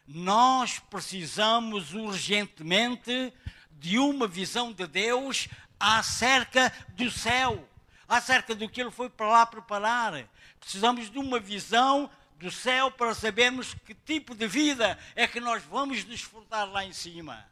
nós 0.08 0.80
precisamos 0.80 1.94
urgentemente 1.94 3.32
de 3.72 4.00
uma 4.00 4.27
visão 4.27 4.74
de 4.74 4.88
Deus 4.88 5.48
acerca 5.80 6.74
do 6.89 7.12
céu, 7.12 7.70
acerca 8.08 8.56
do 8.56 8.68
que 8.68 8.82
Ele 8.82 8.89
foi 8.89 9.12
para 9.12 9.27
lá 9.27 9.46
preparar. 9.46 10.27
Precisamos 10.60 11.12
de 11.12 11.20
uma 11.20 11.39
visão 11.39 12.10
do 12.39 12.50
céu 12.50 12.89
para 12.89 13.13
sabermos 13.13 13.75
que 13.86 13.94
tipo 13.94 14.34
de 14.34 14.48
vida 14.48 14.98
é 15.15 15.27
que 15.27 15.39
nós 15.39 15.63
vamos 15.63 16.03
desfrutar 16.03 16.68
lá 16.68 16.84
em 16.84 16.94
cima. 16.94 17.46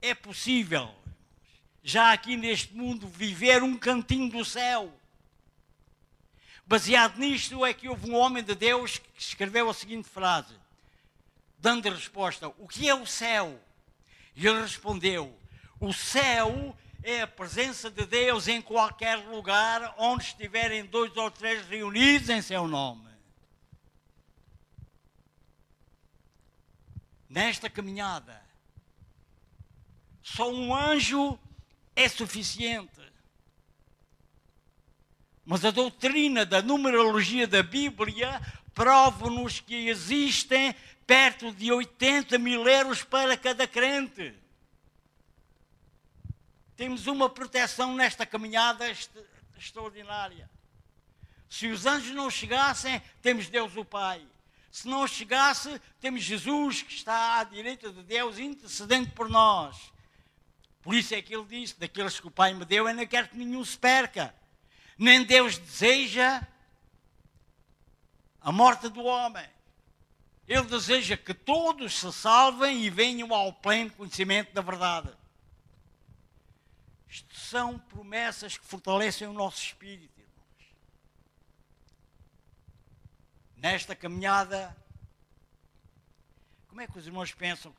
É 0.00 0.14
possível, 0.14 0.94
já 1.82 2.12
aqui 2.12 2.36
neste 2.36 2.74
mundo, 2.74 3.08
viver 3.08 3.62
um 3.62 3.76
cantinho 3.76 4.30
do 4.30 4.44
céu. 4.44 4.92
Baseado 6.64 7.18
nisto 7.18 7.66
é 7.66 7.74
que 7.74 7.88
houve 7.88 8.08
um 8.08 8.14
homem 8.14 8.42
de 8.42 8.54
Deus 8.54 8.98
que 8.98 9.20
escreveu 9.20 9.68
a 9.68 9.74
seguinte 9.74 10.08
frase, 10.08 10.54
dando 11.58 11.90
resposta: 11.90 12.48
O 12.58 12.68
que 12.68 12.88
é 12.88 12.94
o 12.94 13.04
céu? 13.04 13.60
E 14.36 14.46
ele 14.46 14.60
respondeu: 14.60 15.36
O 15.80 15.92
céu 15.92 16.76
é 17.02 17.22
a 17.22 17.26
presença 17.26 17.90
de 17.90 18.06
Deus 18.06 18.46
em 18.46 18.62
qualquer 18.62 19.16
lugar 19.16 19.94
onde 19.98 20.24
estiverem 20.24 20.86
dois 20.86 21.16
ou 21.16 21.30
três 21.30 21.66
reunidos 21.66 22.28
em 22.28 22.40
seu 22.40 22.68
nome. 22.68 23.10
Nesta 27.28 27.68
caminhada, 27.68 28.40
só 30.22 30.50
um 30.50 30.74
anjo 30.74 31.38
é 31.94 32.08
suficiente. 32.08 33.00
Mas 35.44 35.64
a 35.64 35.70
doutrina 35.70 36.46
da 36.46 36.62
numerologia 36.62 37.46
da 37.46 37.62
Bíblia 37.62 38.40
prova-nos 38.74 39.60
que 39.60 39.88
existem 39.88 40.74
perto 41.06 41.52
de 41.52 41.72
80 41.72 42.38
mil 42.38 42.66
euros 42.66 43.02
para 43.02 43.36
cada 43.36 43.66
crente. 43.66 44.34
Temos 46.76 47.06
uma 47.06 47.28
proteção 47.28 47.94
nesta 47.94 48.24
caminhada 48.24 48.86
extraordinária. 49.56 50.50
Se 51.48 51.68
os 51.68 51.84
anjos 51.84 52.14
não 52.14 52.30
chegassem, 52.30 53.02
temos 53.20 53.48
Deus 53.48 53.76
o 53.76 53.84
Pai. 53.84 54.26
Se 54.70 54.88
não 54.88 55.06
chegasse, 55.06 55.78
temos 56.00 56.22
Jesus 56.22 56.82
que 56.82 56.94
está 56.94 57.40
à 57.40 57.44
direita 57.44 57.92
de 57.92 58.02
Deus, 58.02 58.38
intercedendo 58.38 59.10
por 59.10 59.28
nós. 59.28 59.91
Por 60.82 60.94
isso 60.94 61.14
é 61.14 61.22
que 61.22 61.34
ele 61.34 61.44
disse: 61.44 61.78
daqueles 61.78 62.18
que 62.18 62.26
o 62.26 62.30
Pai 62.30 62.52
me 62.52 62.64
deu, 62.64 62.88
eu 62.88 62.94
não 62.94 63.06
quero 63.06 63.28
que 63.28 63.36
nenhum 63.36 63.64
se 63.64 63.78
perca. 63.78 64.34
Nem 64.98 65.24
Deus 65.24 65.56
deseja 65.56 66.46
a 68.40 68.50
morte 68.52 68.88
do 68.88 69.02
homem. 69.04 69.48
Ele 70.46 70.64
deseja 70.64 71.16
que 71.16 71.32
todos 71.32 71.98
se 71.98 72.12
salvem 72.12 72.84
e 72.84 72.90
venham 72.90 73.32
ao 73.32 73.52
pleno 73.52 73.90
conhecimento 73.92 74.52
da 74.52 74.60
verdade. 74.60 75.10
Isto 77.08 77.34
são 77.34 77.78
promessas 77.78 78.58
que 78.58 78.64
fortalecem 78.64 79.28
o 79.28 79.32
nosso 79.32 79.62
espírito, 79.62 80.18
irmãos. 80.18 80.74
Nesta 83.56 83.94
caminhada, 83.94 84.76
como 86.66 86.80
é 86.80 86.86
que 86.86 86.98
os 86.98 87.06
irmãos 87.06 87.32
pensam 87.32 87.74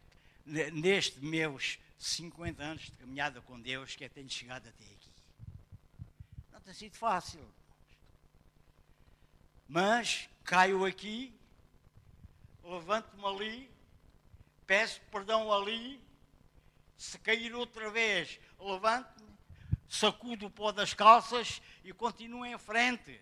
neste 0.45 1.19
meus 1.19 1.79
50 2.05 2.63
anos 2.63 2.83
de 2.83 2.91
caminhada 2.91 3.41
com 3.41 3.59
Deus 3.59 3.95
que 3.95 4.03
é 4.03 4.09
tenho 4.09 4.29
chegado 4.29 4.67
até 4.67 4.83
aqui? 4.83 5.11
Não 6.51 6.61
tem 6.61 6.73
sido 6.73 6.95
fácil. 6.95 7.47
Mas 9.67 10.29
caio 10.43 10.85
aqui 10.85 11.33
levanto-me 12.63 13.25
ali, 13.25 13.71
peço 14.65 15.01
perdão 15.11 15.51
ali, 15.51 16.01
se 16.97 17.17
cair 17.19 17.53
outra 17.53 17.89
vez, 17.89 18.39
levanto-me, 18.59 19.29
sacudo 19.87 20.47
o 20.47 20.49
pó 20.49 20.71
das 20.71 20.93
calças 20.93 21.61
e 21.83 21.91
continuo 21.91 22.45
em 22.45 22.57
frente. 22.57 23.19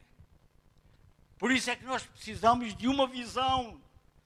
Por 1.38 1.52
isso 1.52 1.72
é 1.72 1.76
que 1.76 1.84
nós 1.84 2.04
precisamos 2.04 2.76
de 2.76 2.88
uma 2.88 3.08
visão 3.08 3.82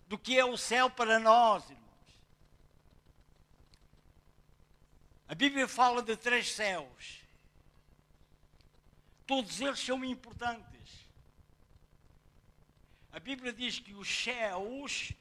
do 0.08 0.18
que 0.18 0.38
é 0.38 0.44
o 0.44 0.58
céu 0.58 0.90
para 0.90 1.18
nós, 1.18 1.64
irmãos. 1.70 1.85
A 5.28 5.34
Bíblia 5.34 5.68
fala 5.68 6.02
de 6.02 6.16
três 6.16 6.52
céus. 6.52 7.22
Todos 9.26 9.60
eles 9.60 9.80
são 9.80 10.04
importantes. 10.06 10.76
A 13.12 13.20
Bíblia 13.20 13.52
diz 13.52 13.80
que 13.80 13.94
os 13.94 14.08
céus, 14.08 15.14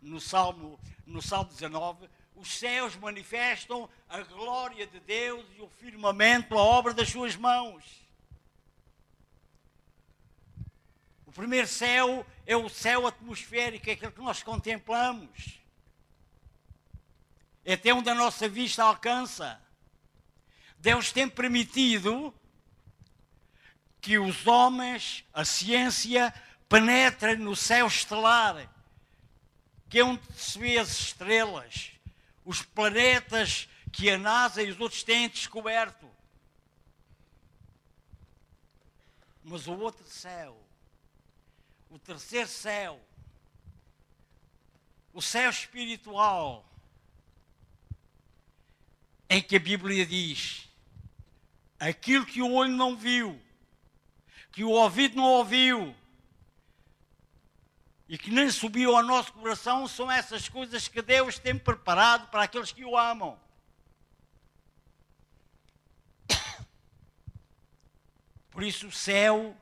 no 0.00 0.20
Salmo, 0.20 0.80
no 1.06 1.20
Salmo 1.20 1.50
19, 1.50 2.08
os 2.34 2.50
céus 2.58 2.96
manifestam 2.96 3.90
a 4.08 4.20
glória 4.22 4.86
de 4.86 5.00
Deus 5.00 5.44
e 5.56 5.60
o 5.60 5.68
firmamento, 5.68 6.56
a 6.56 6.62
obra 6.62 6.94
das 6.94 7.10
suas 7.10 7.36
mãos. 7.36 7.84
O 11.26 11.32
primeiro 11.32 11.66
céu 11.66 12.26
é 12.46 12.56
o 12.56 12.68
céu 12.70 13.06
atmosférico, 13.06 13.90
é 13.90 13.92
aquele 13.92 14.12
que 14.12 14.20
nós 14.20 14.42
contemplamos. 14.42 15.61
É 17.64 17.74
até 17.74 17.92
onde 17.94 18.10
a 18.10 18.14
nossa 18.14 18.48
vista 18.48 18.82
alcança. 18.82 19.60
Deus 20.78 21.12
tem 21.12 21.28
permitido 21.28 22.34
que 24.00 24.18
os 24.18 24.46
homens, 24.46 25.24
a 25.32 25.44
ciência, 25.44 26.34
penetra 26.68 27.36
no 27.36 27.54
céu 27.54 27.86
estelar, 27.86 28.68
que 29.88 30.00
é 30.00 30.04
onde 30.04 30.20
se 30.34 30.58
vê 30.58 30.78
as 30.78 30.88
estrelas, 30.88 31.92
os 32.44 32.62
planetas 32.62 33.68
que 33.92 34.10
a 34.10 34.18
NASA 34.18 34.62
e 34.62 34.70
os 34.70 34.80
outros 34.80 35.04
têm 35.04 35.28
descoberto. 35.28 36.10
Mas 39.44 39.68
o 39.68 39.72
outro 39.78 40.04
céu, 40.08 40.58
o 41.90 41.98
terceiro 41.98 42.48
céu, 42.48 43.00
o 45.12 45.20
céu 45.20 45.50
espiritual, 45.50 46.71
em 49.32 49.40
que 49.40 49.56
a 49.56 49.60
Bíblia 49.60 50.04
diz: 50.04 50.68
aquilo 51.80 52.26
que 52.26 52.42
o 52.42 52.52
olho 52.52 52.76
não 52.76 52.94
viu, 52.94 53.40
que 54.52 54.62
o 54.62 54.70
ouvido 54.70 55.16
não 55.16 55.24
ouviu, 55.24 55.96
e 58.06 58.18
que 58.18 58.30
nem 58.30 58.50
subiu 58.50 58.94
ao 58.94 59.02
nosso 59.02 59.32
coração 59.32 59.88
são 59.88 60.10
essas 60.10 60.50
coisas 60.50 60.86
que 60.86 61.00
Deus 61.00 61.38
tem 61.38 61.58
preparado 61.58 62.28
para 62.28 62.42
aqueles 62.42 62.72
que 62.72 62.84
o 62.84 62.94
amam. 62.94 63.40
Por 68.50 68.62
isso, 68.62 68.88
o 68.88 68.92
céu 68.92 69.56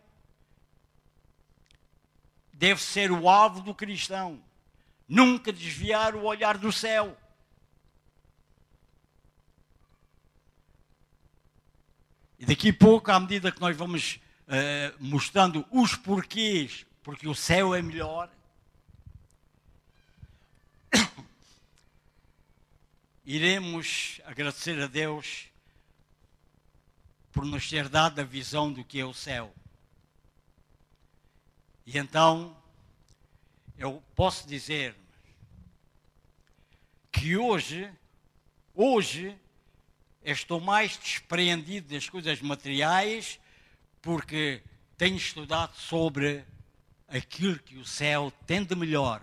deve 2.53 2.83
ser 2.83 3.13
o 3.13 3.29
alvo 3.29 3.61
do 3.61 3.73
cristão. 3.73 4.43
Nunca 5.09 5.53
desviar 5.53 6.17
o 6.17 6.25
olhar 6.25 6.59
do 6.59 6.73
céu. 6.73 7.17
E 12.41 12.47
daqui 12.47 12.71
a 12.71 12.75
pouco, 12.75 13.13
à 13.13 13.21
medida 13.21 13.53
que 13.53 13.61
nós 13.61 13.77
vamos 13.77 14.19
uh, 14.49 14.97
mostrando 14.99 15.67
os 15.71 15.95
porquês, 15.95 16.87
porque 17.03 17.29
o 17.29 17.35
céu 17.35 17.75
é 17.75 17.83
melhor, 17.83 18.31
iremos 23.27 24.23
agradecer 24.25 24.81
a 24.81 24.87
Deus 24.87 25.49
por 27.31 27.45
nos 27.45 27.69
ter 27.69 27.91
dado 27.91 28.21
a 28.21 28.25
visão 28.25 28.73
do 28.73 28.83
que 28.83 28.99
é 28.99 29.05
o 29.05 29.13
céu. 29.13 29.55
E 31.85 31.99
então, 31.99 32.57
eu 33.77 34.03
posso 34.17 34.49
dizer 34.49 34.97
que 37.13 37.37
hoje, 37.37 37.93
hoje, 38.75 39.39
estou 40.25 40.61
mais 40.61 40.97
despreendido 40.97 41.93
das 41.95 42.09
coisas 42.09 42.41
materiais, 42.41 43.41
porque 44.03 44.63
tenho 44.97 45.17
estudado 45.17 45.75
sobre 45.75 46.45
aquilo 47.09 47.59
que 47.59 47.77
o 47.77 47.85
céu 47.85 48.33
tem 48.47 48.63
de 48.63 48.75
melhor 48.75 49.23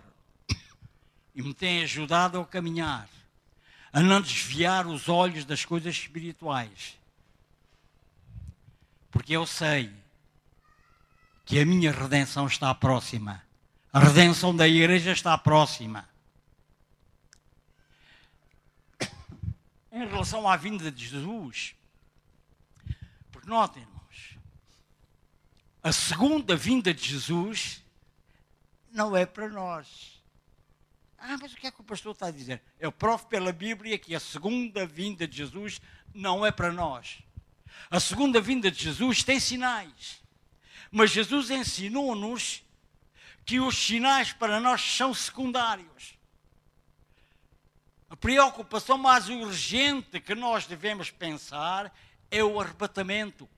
e 1.34 1.42
me 1.42 1.54
tem 1.54 1.82
ajudado 1.82 2.40
a 2.40 2.44
caminhar, 2.44 3.08
a 3.92 4.00
não 4.00 4.20
desviar 4.20 4.86
os 4.86 5.08
olhos 5.08 5.44
das 5.44 5.64
coisas 5.64 5.94
espirituais. 5.94 6.98
Porque 9.10 9.32
eu 9.34 9.46
sei 9.46 9.90
que 11.44 11.58
a 11.58 11.64
minha 11.64 11.92
redenção 11.92 12.46
está 12.46 12.74
próxima. 12.74 13.42
A 13.92 14.00
redenção 14.00 14.54
da 14.54 14.68
igreja 14.68 15.12
está 15.12 15.38
próxima. 15.38 16.06
Em 19.98 20.06
relação 20.06 20.48
à 20.48 20.56
vinda 20.56 20.92
de 20.92 21.08
Jesus, 21.08 21.74
porque 23.32 23.48
notem, 23.48 23.82
irmãos, 23.82 24.38
a 25.82 25.90
segunda 25.90 26.54
vinda 26.54 26.94
de 26.94 27.04
Jesus 27.04 27.82
não 28.92 29.16
é 29.16 29.26
para 29.26 29.48
nós. 29.48 30.22
Ah, 31.18 31.36
mas 31.40 31.52
o 31.52 31.56
que 31.56 31.66
é 31.66 31.72
que 31.72 31.80
o 31.80 31.84
pastor 31.84 32.12
está 32.12 32.28
a 32.28 32.30
dizer? 32.30 32.62
Eu 32.78 32.92
provo 32.92 33.26
pela 33.26 33.52
Bíblia 33.52 33.98
que 33.98 34.14
a 34.14 34.20
segunda 34.20 34.86
vinda 34.86 35.26
de 35.26 35.36
Jesus 35.36 35.80
não 36.14 36.46
é 36.46 36.52
para 36.52 36.70
nós. 36.70 37.18
A 37.90 37.98
segunda 37.98 38.40
vinda 38.40 38.70
de 38.70 38.80
Jesus 38.80 39.24
tem 39.24 39.40
sinais. 39.40 40.22
Mas 40.92 41.10
Jesus 41.10 41.50
ensinou-nos 41.50 42.62
que 43.44 43.58
os 43.58 43.76
sinais 43.76 44.32
para 44.32 44.60
nós 44.60 44.80
são 44.80 45.12
secundários. 45.12 46.16
A 48.10 48.16
preocupação 48.16 48.96
mais 48.96 49.28
urgente 49.28 50.18
que 50.20 50.34
nós 50.34 50.66
devemos 50.66 51.10
pensar 51.10 51.94
é 52.30 52.42
o 52.42 52.58
arrebatamento. 52.58 53.48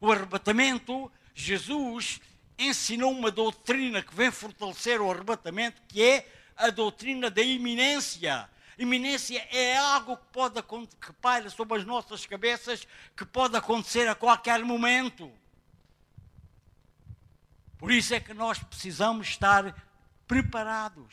O 0.00 0.12
arrebatamento, 0.12 1.10
Jesus 1.34 2.20
ensinou 2.56 3.10
uma 3.10 3.30
doutrina 3.30 4.02
que 4.02 4.14
vem 4.14 4.30
fortalecer 4.30 5.00
o 5.00 5.10
arrebatamento, 5.10 5.82
que 5.88 6.02
é 6.02 6.28
a 6.56 6.70
doutrina 6.70 7.30
da 7.30 7.42
iminência. 7.42 8.48
Iminência 8.78 9.44
é 9.50 9.76
algo 9.76 10.16
que 10.16 10.26
pode 10.32 10.62
que 10.62 11.12
paira 11.14 11.50
sobre 11.50 11.78
as 11.78 11.84
nossas 11.84 12.24
cabeças, 12.26 12.86
que 13.16 13.24
pode 13.24 13.56
acontecer 13.56 14.06
a 14.06 14.14
qualquer 14.14 14.62
momento. 14.64 15.32
Por 17.76 17.90
isso 17.90 18.14
é 18.14 18.20
que 18.20 18.34
nós 18.34 18.58
precisamos 18.60 19.28
estar 19.28 19.74
preparados. 20.28 21.12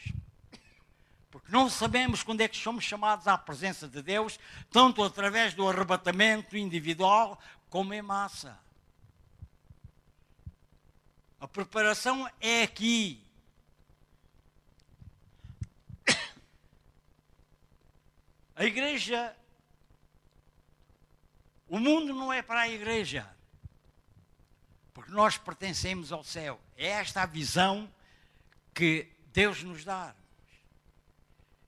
Não 1.47 1.69
sabemos 1.69 2.23
quando 2.23 2.41
é 2.41 2.47
que 2.47 2.57
somos 2.57 2.83
chamados 2.83 3.27
à 3.27 3.37
presença 3.37 3.87
de 3.87 4.01
Deus, 4.01 4.39
tanto 4.71 5.03
através 5.03 5.53
do 5.53 5.67
arrebatamento 5.67 6.57
individual 6.57 7.39
como 7.69 7.93
em 7.93 8.01
massa. 8.01 8.59
A 11.39 11.47
preparação 11.47 12.29
é 12.41 12.63
aqui. 12.63 13.23
A 18.55 18.63
igreja, 18.63 19.35
o 21.67 21.77
mundo 21.77 22.13
não 22.13 22.31
é 22.31 22.41
para 22.41 22.61
a 22.61 22.69
igreja 22.69 23.35
porque 24.95 25.11
nós 25.11 25.37
pertencemos 25.37 26.13
ao 26.13 26.23
céu. 26.23 26.57
É 26.77 26.87
esta 26.87 27.21
a 27.21 27.25
visão 27.25 27.93
que 28.73 29.11
Deus 29.33 29.61
nos 29.61 29.83
dá. 29.83 30.15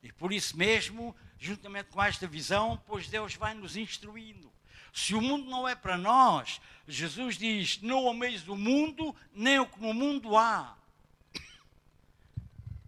E 0.08 0.12
por 0.14 0.32
isso 0.32 0.56
mesmo, 0.56 1.14
juntamente 1.38 1.90
com 1.90 2.02
esta 2.02 2.26
visão, 2.26 2.82
pois 2.88 3.10
Deus 3.10 3.36
vai 3.36 3.54
nos 3.54 3.76
instruindo. 3.76 4.50
Se 4.94 5.14
o 5.14 5.22
mundo 5.22 5.50
não 5.50 5.68
é 5.68 5.76
para 5.76 5.98
nós, 5.98 6.62
Jesus 6.88 7.38
diz: 7.38 7.82
Não 7.82 8.10
ameis 8.10 8.48
o 8.48 8.56
mundo, 8.56 9.14
nem 9.34 9.60
o 9.60 9.68
que 9.68 9.82
no 9.82 9.94
mundo 9.94 10.38
há. 10.38 10.78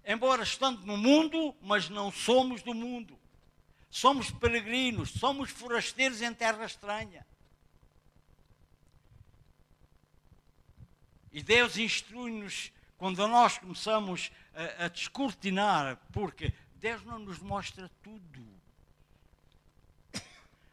Embora 0.05 0.43
estando 0.43 0.85
no 0.85 0.95
mundo, 0.95 1.53
mas 1.61 1.89
não 1.89 2.09
somos 2.09 2.63
do 2.63 2.73
mundo. 2.73 3.19
Somos 3.89 4.31
peregrinos, 4.31 5.11
somos 5.11 5.51
forasteiros 5.51 6.21
em 6.21 6.33
terra 6.33 6.63
estranha. 6.63 7.27
E 11.33 11.43
Deus 11.43 11.77
instrui-nos 11.77 12.71
quando 12.97 13.27
nós 13.27 13.57
começamos 13.57 14.31
a, 14.53 14.85
a 14.85 14.87
descortinar, 14.87 15.97
porque 16.13 16.53
Deus 16.79 17.03
não 17.03 17.19
nos 17.19 17.39
mostra 17.39 17.89
tudo. 18.01 18.45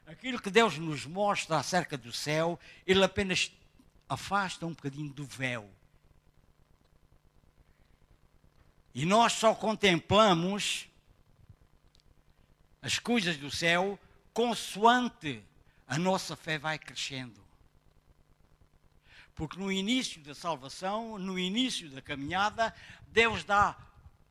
Aquilo 0.05 0.41
que 0.41 0.49
Deus 0.49 0.77
nos 0.77 1.05
mostra 1.05 1.57
acerca 1.57 1.97
do 1.97 2.13
céu, 2.13 2.57
Ele 2.85 3.03
apenas 3.03 3.51
afasta 4.07 4.65
um 4.65 4.69
bocadinho 4.69 5.11
do 5.11 5.25
véu. 5.25 5.69
E 8.95 9.05
nós 9.05 9.33
só 9.33 9.53
contemplamos 9.53 10.87
as 12.81 12.97
coisas 12.97 13.35
do 13.37 13.51
céu 13.51 13.99
consoante 14.33 15.43
a 15.87 15.97
nossa 15.97 16.35
fé 16.35 16.57
vai 16.57 16.79
crescendo. 16.79 17.45
Porque 19.35 19.59
no 19.59 19.71
início 19.71 20.21
da 20.21 20.33
salvação, 20.33 21.17
no 21.17 21.37
início 21.37 21.89
da 21.89 22.01
caminhada, 22.01 22.73
Deus 23.07 23.43
dá 23.43 23.77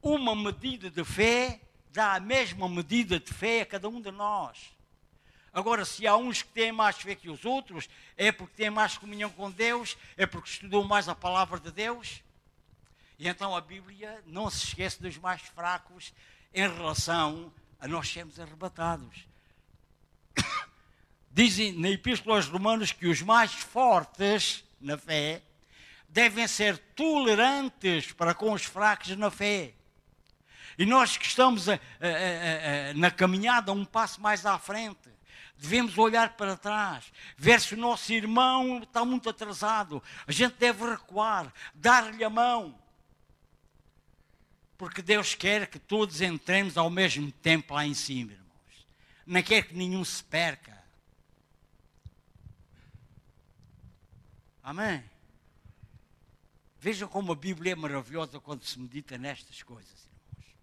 uma 0.03 0.35
medida 0.35 0.91
de 0.91 1.05
fé, 1.05 1.61
dá 1.97 2.15
a 2.15 2.21
mesma 2.21 2.69
medida 2.69 3.19
de 3.19 3.33
fé 3.33 3.63
a 3.63 3.67
cada 3.67 3.89
um 3.89 4.01
de 4.01 4.11
nós. 4.11 4.77
Agora, 5.51 5.87
se 5.87 6.07
há 6.07 6.15
uns 6.15 6.43
que 6.43 6.51
têm 6.51 6.71
mais 6.71 6.97
fé 6.97 7.15
que 7.15 7.31
os 7.31 7.47
outros, 7.47 7.89
é 8.17 8.31
porque 8.31 8.55
têm 8.55 8.69
mais 8.69 8.99
comunhão 8.99 9.31
com 9.31 9.51
Deus, 9.51 9.97
é 10.15 10.27
porque 10.27 10.51
estudou 10.51 10.85
mais 10.85 11.09
a 11.09 11.15
palavra 11.15 11.59
de 11.59 11.71
Deus. 11.73 12.23
E 13.19 13.27
então 13.27 13.57
a 13.57 13.63
Bíblia 13.63 14.23
não 14.27 14.51
se 14.51 14.67
esquece 14.67 15.01
dos 15.01 15.17
mais 15.17 15.41
fracos 15.41 16.13
em 16.53 16.69
relação 16.69 17.51
a 17.81 17.89
nós 17.89 18.09
sermos 18.09 18.39
arrebatados. 18.39 19.27
Dizem 21.33 21.73
na 21.73 21.89
Epístola 21.89 22.37
aos 22.37 22.47
Romanos 22.47 22.93
que 22.93 23.07
os 23.07 23.23
mais 23.23 23.53
fortes 23.53 24.63
na 24.79 24.99
fé, 24.99 25.41
devem 26.11 26.47
ser 26.47 26.77
tolerantes 26.95 28.13
para 28.13 28.35
com 28.35 28.53
os 28.53 28.65
fracos 28.65 29.17
na 29.17 29.31
fé. 29.31 29.73
E 30.79 30.85
nós 30.85 31.17
que 31.17 31.27
estamos 31.27 31.69
a, 31.69 31.75
a, 31.75 31.79
a, 32.91 32.95
na 32.95 33.11
caminhada 33.11 33.73
um 33.73 33.85
passo 33.85 34.21
mais 34.21 34.45
à 34.45 34.59
frente, 34.59 35.09
devemos 35.57 35.97
olhar 35.97 36.37
para 36.37 36.57
trás, 36.57 37.13
ver 37.37 37.61
se 37.61 37.75
o 37.75 37.79
nosso 37.79 38.13
irmão 38.13 38.83
está 38.83 39.05
muito 39.05 39.29
atrasado. 39.29 40.03
A 40.27 40.33
gente 40.33 40.57
deve 40.57 40.85
recuar, 40.85 41.53
dar-lhe 41.75 42.23
a 42.23 42.31
mão. 42.31 42.79
Porque 44.77 45.01
Deus 45.01 45.35
quer 45.35 45.67
que 45.67 45.79
todos 45.79 46.21
entremos 46.21 46.77
ao 46.77 46.91
mesmo 46.91 47.33
tempo 47.33 47.75
lá 47.75 47.87
em 47.87 47.95
cima, 47.95 48.33
irmãos. 48.33 48.87
Não 49.27 49.43
quer 49.43 49.67
que 49.67 49.75
nenhum 49.75 50.05
se 50.05 50.23
perca. 50.23 50.77
Amém? 54.63 55.03
Vejam 56.79 57.09
como 57.09 57.33
a 57.33 57.35
Bíblia 57.35 57.73
é 57.73 57.75
maravilhosa 57.75 58.39
quando 58.39 58.65
se 58.65 58.79
medita 58.79 59.17
nestas 59.17 59.63
coisas, 59.63 60.07
irmãos. 60.07 60.57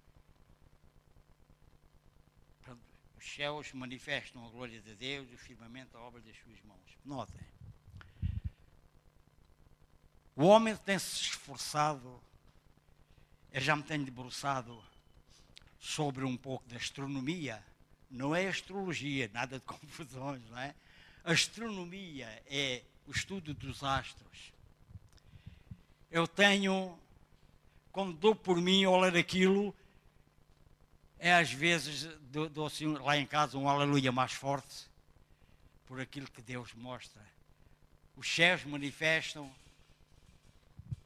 Céus 3.35 3.71
manifestam 3.73 4.45
a 4.45 4.49
glória 4.49 4.79
de 4.79 4.93
Deus 4.93 5.27
e 5.31 5.33
o 5.33 5.37
firmamento 5.37 5.97
a 5.97 6.01
obra 6.01 6.21
das 6.21 6.35
suas 6.37 6.61
mãos. 6.61 6.97
Notem. 7.03 7.41
O 10.35 10.45
homem 10.45 10.75
tem-se 10.75 11.21
esforçado, 11.21 12.21
eu 13.51 13.61
já 13.61 13.75
me 13.75 13.81
tenho 13.81 14.05
debruçado 14.05 14.83
sobre 15.79 16.23
um 16.23 16.37
pouco 16.37 16.67
da 16.67 16.77
astronomia. 16.77 17.63
Não 18.09 18.35
é 18.35 18.47
astrologia, 18.47 19.29
nada 19.33 19.57
de 19.57 19.65
confusões, 19.65 20.41
não 20.49 20.59
é? 20.59 20.75
Astronomia 21.23 22.27
é 22.45 22.83
o 23.07 23.11
estudo 23.11 23.53
dos 23.53 23.83
astros. 23.83 24.53
Eu 26.11 26.27
tenho, 26.27 26.99
quando 27.91 28.13
dou 28.13 28.35
por 28.35 28.61
mim 28.61 28.85
olhar 28.85 29.15
aquilo, 29.15 29.75
é 31.23 31.33
às 31.33 31.53
vezes, 31.53 32.03
dou 32.51 32.65
assim, 32.65 32.85
lá 32.97 33.15
em 33.15 33.25
casa 33.25 33.57
um 33.57 33.69
aleluia 33.69 34.11
mais 34.11 34.33
forte, 34.33 34.89
por 35.85 36.01
aquilo 36.01 36.29
que 36.29 36.41
Deus 36.41 36.73
mostra. 36.73 37.21
Os 38.17 38.27
céus 38.27 38.65
manifestam 38.65 39.49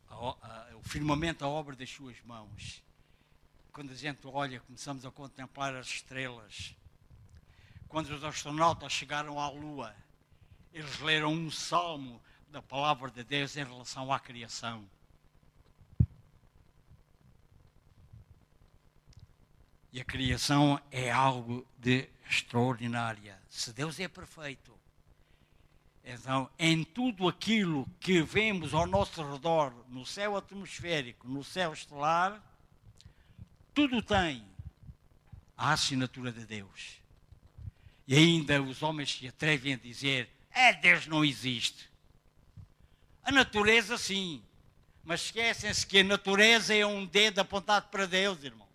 a, 0.10 0.16
a, 0.16 0.76
o 0.76 0.82
firmamento, 0.82 1.46
a 1.46 1.48
obra 1.48 1.76
das 1.76 1.92
suas 1.92 2.20
mãos. 2.26 2.82
Quando 3.72 3.92
a 3.92 3.96
gente 3.96 4.26
olha, 4.26 4.60
começamos 4.62 5.06
a 5.06 5.12
contemplar 5.12 5.76
as 5.76 5.86
estrelas. 5.86 6.74
Quando 7.88 8.10
os 8.10 8.24
astronautas 8.24 8.92
chegaram 8.92 9.40
à 9.40 9.48
Lua, 9.52 9.96
eles 10.74 11.00
leram 11.00 11.32
um 11.32 11.52
salmo 11.52 12.20
da 12.50 12.60
palavra 12.60 13.12
de 13.12 13.24
Deus 13.24 13.56
em 13.56 13.64
relação 13.64 14.12
à 14.12 14.20
criação. 14.20 14.84
E 19.92 20.02
a 20.02 20.06
criação 20.06 20.80
é 20.92 21.12
algo 21.12 21.66
de 21.78 22.10
extraordinária. 22.30 23.40
Se 23.50 23.74
Deus 23.74 24.00
é 24.00 24.08
perfeito, 24.08 24.78
Então, 26.04 26.50
em 26.58 26.86
tudo 26.86 27.28
aquilo 27.28 27.86
que 28.00 28.22
vemos 28.22 28.74
ao 28.74 28.88
nosso 28.88 29.22
redor, 29.30 29.74
no 29.90 30.06
céu 30.06 30.38
atmosférico, 30.38 31.28
no 31.28 31.44
céu 31.44 31.74
estelar, 31.74 32.42
tudo 33.74 34.02
tem 34.02 34.46
a 35.58 35.74
assinatura 35.74 36.32
de 36.32 36.46
Deus. 36.46 37.02
E 38.08 38.16
ainda 38.16 38.62
os 38.62 38.82
homens 38.82 39.12
se 39.18 39.28
atrevem 39.28 39.74
a 39.74 39.78
dizer: 39.78 40.30
é, 40.52 40.74
Deus 40.74 41.08
não 41.08 41.26
existe. 41.26 41.90
A 43.22 43.32
natureza, 43.32 43.98
sim. 43.98 44.42
Mas 45.04 45.22
esquecem-se 45.22 45.86
que 45.86 46.00
a 46.00 46.04
natureza 46.04 46.74
é 46.74 46.86
um 46.86 47.06
dedo 47.06 47.40
apontado 47.40 47.90
para 47.90 48.06
Deus, 48.06 48.44
irmãos. 48.44 48.67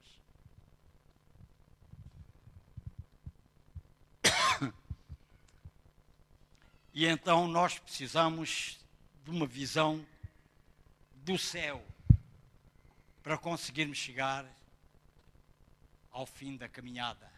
E 6.92 7.06
então 7.06 7.48
nós 7.48 7.78
precisamos 7.78 8.78
de 9.24 9.30
uma 9.30 9.46
visão 9.46 10.06
do 11.14 11.38
céu 11.38 11.82
para 13.22 13.38
conseguirmos 13.38 13.96
chegar 13.96 14.44
ao 16.10 16.26
fim 16.26 16.56
da 16.56 16.68
caminhada. 16.68 17.32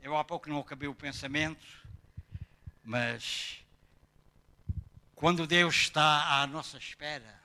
Eu 0.00 0.16
há 0.16 0.24
pouco 0.24 0.48
não 0.48 0.60
acabei 0.60 0.88
o 0.88 0.94
pensamento, 0.94 1.66
mas 2.82 3.62
quando 5.14 5.46
Deus 5.46 5.74
está 5.74 6.40
à 6.40 6.46
nossa 6.46 6.78
espera, 6.78 7.38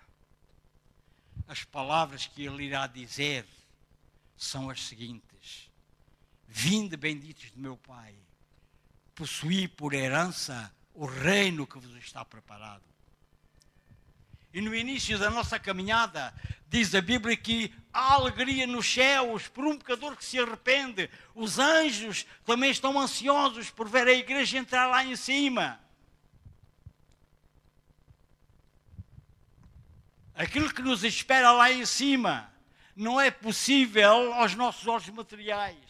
as 1.45 1.65
palavras 1.65 2.25
que 2.25 2.45
Ele 2.45 2.63
irá 2.63 2.87
dizer 2.87 3.45
são 4.37 4.69
as 4.69 4.81
seguintes: 4.81 5.69
Vinde 6.47 6.95
benditos 6.95 7.51
de 7.51 7.59
meu 7.59 7.75
Pai, 7.75 8.15
possuí 9.15 9.67
por 9.67 9.93
herança 9.93 10.71
o 10.93 11.05
reino 11.05 11.65
que 11.65 11.79
vos 11.79 11.95
está 11.95 12.23
preparado. 12.23 12.83
E 14.53 14.61
no 14.61 14.73
início 14.73 15.17
da 15.19 15.29
nossa 15.29 15.59
caminhada, 15.59 16.33
diz 16.69 16.95
a 16.95 17.01
Bíblia 17.01 17.35
que 17.35 17.73
há 17.91 18.13
alegria 18.13 18.65
nos 18.65 18.85
céus 18.85 19.47
por 19.47 19.65
um 19.65 19.77
pecador 19.77 20.15
que 20.15 20.23
se 20.23 20.39
arrepende. 20.39 21.09
Os 21.33 21.59
anjos 21.59 22.25
também 22.45 22.71
estão 22.71 22.99
ansiosos 22.99 23.69
por 23.69 23.89
ver 23.89 24.07
a 24.07 24.13
igreja 24.13 24.57
entrar 24.57 24.87
lá 24.87 25.03
em 25.03 25.15
cima. 25.15 25.79
Aquilo 30.33 30.73
que 30.73 30.81
nos 30.81 31.03
espera 31.03 31.51
lá 31.51 31.71
em 31.71 31.85
cima 31.85 32.49
não 32.95 33.19
é 33.19 33.29
possível 33.29 34.33
aos 34.33 34.55
nossos 34.55 34.87
olhos 34.87 35.09
materiais. 35.09 35.84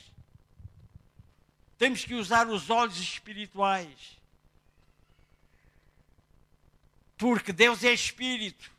Temos 1.78 2.06
que 2.06 2.14
usar 2.14 2.48
os 2.48 2.70
olhos 2.70 2.98
espirituais. 2.98 4.18
Porque 7.18 7.52
Deus 7.52 7.84
é 7.84 7.94
espírito. 7.94 8.72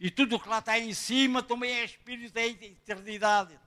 E 0.00 0.10
tudo 0.10 0.36
o 0.36 0.40
que 0.40 0.48
lá 0.48 0.60
está 0.60 0.78
em 0.78 0.94
cima 0.94 1.42
também 1.42 1.72
é 1.72 1.84
espírito 1.84 2.32
da 2.32 2.46
eternidade. 2.46 3.58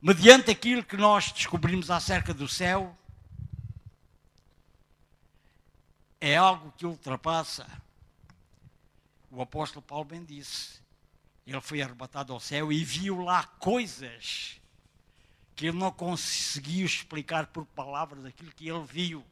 Mediante 0.00 0.50
aquilo 0.50 0.84
que 0.84 0.96
nós 0.96 1.30
descobrimos 1.30 1.88
acerca 1.88 2.34
do 2.34 2.48
céu, 2.48 2.98
é 6.20 6.36
algo 6.36 6.72
que 6.72 6.84
ultrapassa. 6.84 7.66
O 9.30 9.40
apóstolo 9.40 9.80
Paulo 9.80 10.04
bem 10.04 10.24
disse. 10.24 10.81
Ele 11.46 11.60
foi 11.60 11.82
arrebatado 11.82 12.32
ao 12.32 12.40
céu 12.40 12.72
e 12.72 12.84
viu 12.84 13.20
lá 13.20 13.44
coisas 13.44 14.60
que 15.54 15.66
ele 15.66 15.78
não 15.78 15.92
conseguiu 15.92 16.86
explicar 16.86 17.46
por 17.48 17.66
palavras 17.66 18.24
aquilo 18.24 18.52
que 18.52 18.68
ele 18.68 18.84
viu. 18.84 19.24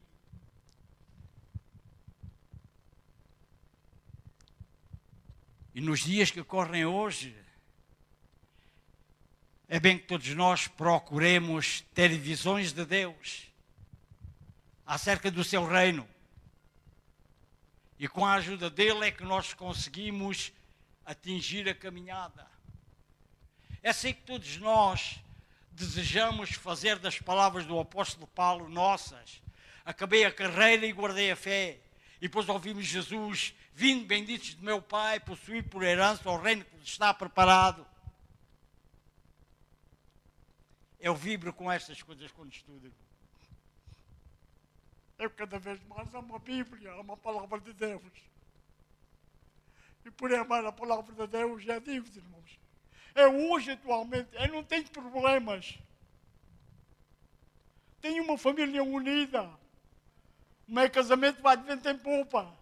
E 5.74 5.80
nos 5.80 6.00
dias 6.00 6.30
que 6.30 6.42
correm 6.42 6.84
hoje, 6.84 7.34
é 9.68 9.78
bem 9.78 9.96
que 9.96 10.06
todos 10.06 10.28
nós 10.34 10.66
procuremos 10.66 11.82
ter 11.94 12.08
visões 12.18 12.72
de 12.72 12.84
Deus 12.84 13.46
acerca 14.84 15.30
do 15.30 15.44
seu 15.44 15.64
reino. 15.64 16.08
E 17.96 18.08
com 18.08 18.26
a 18.26 18.34
ajuda 18.34 18.68
dele 18.68 19.06
é 19.06 19.10
que 19.12 19.22
nós 19.22 19.54
conseguimos 19.54 20.52
atingir 21.10 21.68
a 21.68 21.74
caminhada. 21.74 22.46
É 23.82 23.90
assim 23.90 24.12
que 24.12 24.22
todos 24.22 24.56
nós 24.58 25.18
desejamos 25.72 26.50
fazer 26.50 27.00
das 27.00 27.18
palavras 27.18 27.66
do 27.66 27.80
apóstolo 27.80 28.28
Paulo 28.28 28.68
nossas. 28.68 29.42
Acabei 29.84 30.24
a 30.24 30.32
carreira 30.32 30.86
e 30.86 30.92
guardei 30.92 31.32
a 31.32 31.36
fé. 31.36 31.80
E 32.18 32.28
depois 32.28 32.48
ouvimos 32.48 32.86
Jesus, 32.86 33.54
vindo 33.72 34.06
benditos 34.06 34.54
de 34.54 34.62
meu 34.62 34.80
Pai, 34.80 35.18
possuir 35.18 35.68
por 35.68 35.82
herança 35.82 36.30
o 36.30 36.36
reino 36.36 36.64
que 36.64 36.76
está 36.84 37.12
preparado. 37.12 37.84
Eu 41.00 41.16
vibro 41.16 41.52
com 41.52 41.72
estas 41.72 42.00
coisas 42.02 42.30
quando 42.30 42.52
estudo. 42.52 42.92
Eu 45.18 45.30
cada 45.30 45.58
vez 45.58 45.82
mais 45.88 46.14
amo 46.14 46.36
a 46.36 46.38
Bíblia, 46.38 46.92
amo 46.92 47.14
a 47.14 47.16
palavra 47.16 47.58
de 47.60 47.72
Deus. 47.72 48.30
E 50.04 50.10
por 50.10 50.32
amar 50.34 50.64
a 50.64 50.72
palavra 50.72 51.14
de 51.14 51.26
Deus, 51.26 51.62
já 51.62 51.78
digo, 51.78 52.06
irmãos, 52.16 52.58
é 53.14 53.26
hoje, 53.26 53.72
atualmente, 53.72 54.30
eu 54.32 54.48
não 54.48 54.64
tenho 54.64 54.88
problemas. 54.90 55.78
Tenho 58.00 58.24
uma 58.24 58.38
família 58.38 58.82
unida. 58.82 59.42
O 60.66 60.72
meu 60.72 60.90
casamento 60.90 61.42
vai 61.42 61.56
de 61.56 61.64
vento 61.64 61.88
em 61.88 61.98
popa. 61.98 62.56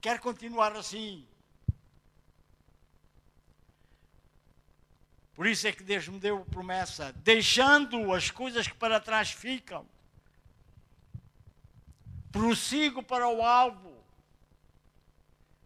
Quero 0.00 0.20
continuar 0.20 0.74
assim. 0.76 1.26
Por 5.34 5.46
isso 5.46 5.66
é 5.68 5.72
que 5.72 5.82
Deus 5.82 6.08
me 6.08 6.18
deu 6.18 6.38
a 6.38 6.44
promessa, 6.46 7.12
deixando 7.12 8.12
as 8.12 8.30
coisas 8.30 8.66
que 8.66 8.74
para 8.74 8.98
trás 8.98 9.30
ficam. 9.30 9.86
Prossigo 12.36 13.02
para 13.02 13.26
o 13.26 13.40
alvo 13.40 13.96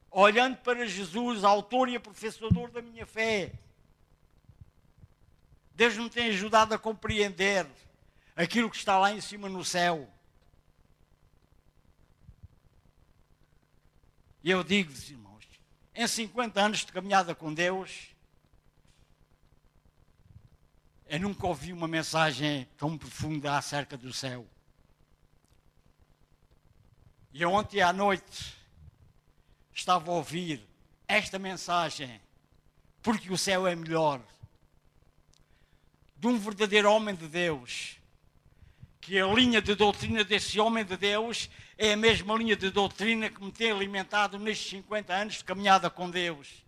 olhando 0.09 0.56
para 0.59 0.87
Jesus, 0.87 1.42
autor 1.42 1.88
e 1.88 1.96
aperfeiçoador 1.96 2.70
da 2.70 2.80
minha 2.80 3.04
fé. 3.04 3.52
Deus 5.74 5.96
me 5.96 6.09
tem 6.09 6.28
ajudado 6.28 6.72
a 6.72 6.78
compreender 6.78 7.66
aquilo 8.37 8.70
que 8.70 8.76
está 8.76 8.96
lá 9.00 9.11
em 9.11 9.20
cima 9.20 9.48
no 9.48 9.64
céu. 9.64 10.09
E 14.44 14.50
eu 14.52 14.62
digo-vos, 14.62 15.11
irmãos, 15.11 15.48
em 15.92 16.06
50 16.06 16.61
anos 16.61 16.78
de 16.87 16.92
caminhada 16.92 17.35
com 17.35 17.52
Deus, 17.52 18.14
eu 21.06 21.18
nunca 21.18 21.48
ouvi 21.48 21.72
uma 21.72 21.88
mensagem 21.88 22.68
tão 22.78 22.96
profunda 22.96 23.59
acerca 23.59 23.96
do 23.96 24.12
céu. 24.12 24.46
E 27.32 27.44
ontem 27.44 27.80
à 27.80 27.92
noite, 27.92 28.56
estava 29.72 30.10
a 30.10 30.14
ouvir 30.14 30.66
esta 31.06 31.38
mensagem, 31.38 32.20
porque 33.02 33.32
o 33.32 33.38
céu 33.38 33.66
é 33.66 33.74
melhor, 33.74 34.20
de 36.16 36.26
um 36.26 36.38
verdadeiro 36.38 36.90
homem 36.90 37.14
de 37.14 37.26
Deus, 37.28 37.96
que 39.00 39.18
a 39.18 39.26
linha 39.26 39.62
de 39.62 39.74
doutrina 39.74 40.22
desse 40.22 40.60
homem 40.60 40.84
de 40.84 40.96
Deus 40.96 41.48
é 41.78 41.94
a 41.94 41.96
mesma 41.96 42.36
linha 42.36 42.54
de 42.54 42.70
doutrina 42.70 43.30
que 43.30 43.42
me 43.42 43.50
tem 43.50 43.70
alimentado 43.70 44.38
nestes 44.38 44.68
50 44.70 45.14
anos 45.14 45.34
de 45.34 45.44
caminhada 45.44 45.88
com 45.88 46.10
Deus. 46.10 46.64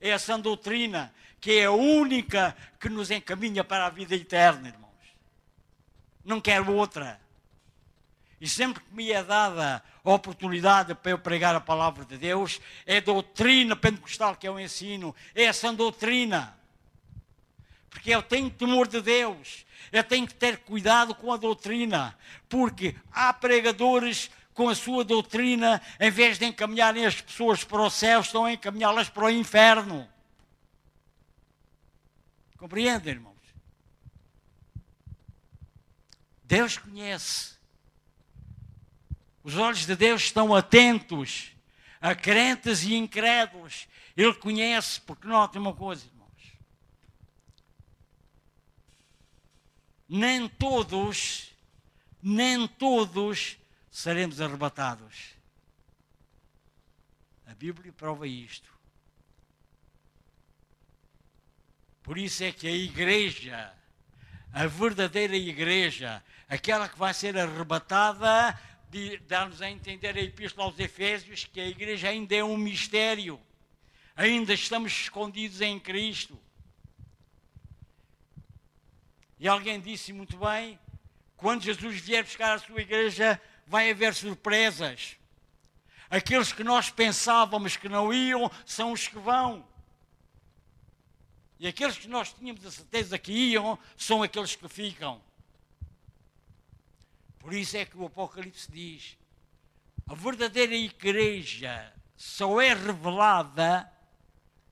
É 0.00 0.10
essa 0.10 0.38
doutrina 0.38 1.14
que 1.40 1.52
é 1.58 1.66
a 1.66 1.70
única 1.70 2.56
que 2.80 2.88
nos 2.88 3.10
encaminha 3.10 3.62
para 3.62 3.86
a 3.86 3.90
vida 3.90 4.14
eterna, 4.14 4.68
irmãos. 4.68 4.86
Não 6.24 6.40
quero 6.40 6.72
outra. 6.72 7.20
E 8.40 8.48
sempre 8.48 8.82
que 8.82 8.94
me 8.94 9.10
é 9.10 9.22
dada 9.22 9.82
a 10.04 10.10
oportunidade 10.10 10.94
para 10.94 11.10
eu 11.10 11.18
pregar 11.18 11.54
a 11.54 11.60
palavra 11.60 12.04
de 12.04 12.18
Deus, 12.18 12.60
é 12.84 13.00
doutrina 13.00 13.74
pentecostal 13.74 14.36
que 14.36 14.46
eu 14.46 14.60
ensino, 14.60 15.14
é 15.34 15.44
essa 15.44 15.72
doutrina. 15.72 16.56
Porque 17.88 18.10
eu 18.10 18.22
tenho 18.22 18.50
temor 18.50 18.86
de 18.86 19.00
Deus, 19.00 19.64
eu 19.90 20.04
tenho 20.04 20.26
que 20.26 20.34
ter 20.34 20.58
cuidado 20.58 21.14
com 21.14 21.32
a 21.32 21.36
doutrina, 21.38 22.16
porque 22.48 22.94
há 23.10 23.32
pregadores 23.32 24.30
com 24.52 24.68
a 24.68 24.74
sua 24.74 25.02
doutrina, 25.02 25.80
em 25.98 26.10
vez 26.10 26.38
de 26.38 26.44
encaminharem 26.44 27.06
as 27.06 27.20
pessoas 27.20 27.64
para 27.64 27.82
o 27.82 27.90
céu, 27.90 28.20
estão 28.20 28.44
a 28.44 28.52
encaminhá-las 28.52 29.08
para 29.08 29.24
o 29.24 29.30
inferno. 29.30 30.06
Compreendem, 32.58 33.14
irmãos? 33.14 33.34
Deus 36.44 36.78
conhece 36.78 37.55
os 39.46 39.56
olhos 39.56 39.86
de 39.86 39.94
Deus 39.94 40.22
estão 40.22 40.52
atentos 40.52 41.52
a 42.00 42.16
crentes 42.16 42.82
e 42.82 42.96
incrédulos. 42.96 43.86
Ele 44.16 44.34
conhece, 44.34 45.00
porque 45.02 45.28
notem 45.28 45.60
uma 45.60 45.72
coisa, 45.72 46.04
irmãos. 46.04 46.58
Nem 50.08 50.48
todos, 50.48 51.54
nem 52.20 52.66
todos 52.66 53.56
seremos 53.88 54.40
arrebatados. 54.40 55.36
A 57.46 57.54
Bíblia 57.54 57.92
prova 57.92 58.26
isto. 58.26 58.68
Por 62.02 62.18
isso 62.18 62.42
é 62.42 62.50
que 62.50 62.66
a 62.66 62.72
igreja, 62.72 63.72
a 64.52 64.66
verdadeira 64.66 65.36
igreja, 65.36 66.20
aquela 66.48 66.88
que 66.88 66.98
vai 66.98 67.14
ser 67.14 67.38
arrebatada, 67.38 68.58
dá-nos 69.26 69.60
a 69.60 69.70
entender 69.70 70.16
a 70.16 70.20
Epístola 70.20 70.66
aos 70.66 70.78
Efésios 70.78 71.44
que 71.44 71.60
a 71.60 71.66
igreja 71.66 72.08
ainda 72.08 72.34
é 72.34 72.42
um 72.42 72.56
mistério. 72.56 73.40
Ainda 74.14 74.54
estamos 74.54 74.92
escondidos 74.92 75.60
em 75.60 75.78
Cristo. 75.78 76.38
E 79.38 79.46
alguém 79.46 79.80
disse 79.80 80.12
muito 80.12 80.38
bem: 80.38 80.78
quando 81.36 81.62
Jesus 81.62 82.00
vier 82.00 82.24
buscar 82.24 82.54
a 82.54 82.58
sua 82.58 82.80
igreja, 82.80 83.40
vai 83.66 83.90
haver 83.90 84.14
surpresas. 84.14 85.16
Aqueles 86.08 86.52
que 86.52 86.64
nós 86.64 86.88
pensávamos 86.90 87.76
que 87.76 87.88
não 87.88 88.14
iam 88.14 88.50
são 88.64 88.92
os 88.92 89.08
que 89.08 89.18
vão. 89.18 89.66
E 91.58 91.66
aqueles 91.66 91.96
que 91.96 92.08
nós 92.08 92.32
tínhamos 92.32 92.64
a 92.64 92.70
certeza 92.70 93.18
que 93.18 93.32
iam 93.32 93.78
são 93.96 94.22
aqueles 94.22 94.54
que 94.54 94.68
ficam. 94.68 95.20
Por 97.46 97.54
isso 97.54 97.76
é 97.76 97.84
que 97.84 97.96
o 97.96 98.04
Apocalipse 98.04 98.68
diz: 98.72 99.16
a 100.04 100.16
verdadeira 100.16 100.74
igreja 100.74 101.94
só 102.16 102.60
é 102.60 102.74
revelada 102.74 103.88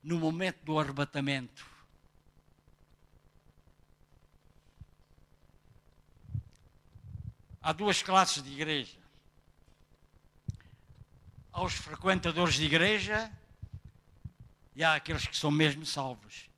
no 0.03 0.19
momento 0.19 0.57
do 0.65 0.77
arrebatamento. 0.77 1.65
Há 7.61 7.71
duas 7.71 8.03
classes 8.03 8.43
de 8.43 8.51
igreja. 8.51 8.97
Há 11.53 11.63
os 11.63 11.75
frequentadores 11.75 12.55
de 12.55 12.65
igreja 12.65 13.31
e 14.75 14.83
há 14.83 14.95
aqueles 14.95 15.25
que 15.25 15.37
são 15.37 15.49
mesmo 15.49 15.85
salvos. 15.85 16.49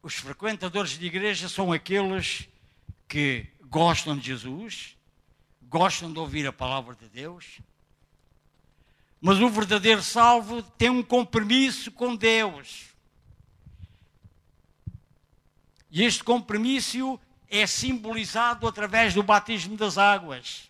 Os 0.00 0.14
frequentadores 0.14 0.96
de 0.96 1.04
igreja 1.06 1.48
são 1.48 1.72
aqueles 1.72 2.48
que 3.08 3.52
gostam 3.70 4.18
de 4.18 4.26
Jesus, 4.26 4.98
gostam 5.62 6.12
de 6.12 6.18
ouvir 6.18 6.46
a 6.46 6.52
palavra 6.52 6.96
de 6.96 7.08
Deus, 7.08 7.60
mas 9.20 9.38
o 9.38 9.48
verdadeiro 9.48 10.02
salvo 10.02 10.62
tem 10.62 10.90
um 10.90 11.02
compromisso 11.02 11.92
com 11.92 12.16
Deus. 12.16 12.88
E 15.88 16.02
este 16.02 16.24
compromisso 16.24 17.18
é 17.48 17.66
simbolizado 17.66 18.66
através 18.66 19.14
do 19.14 19.22
batismo 19.22 19.76
das 19.76 19.98
águas. 19.98 20.68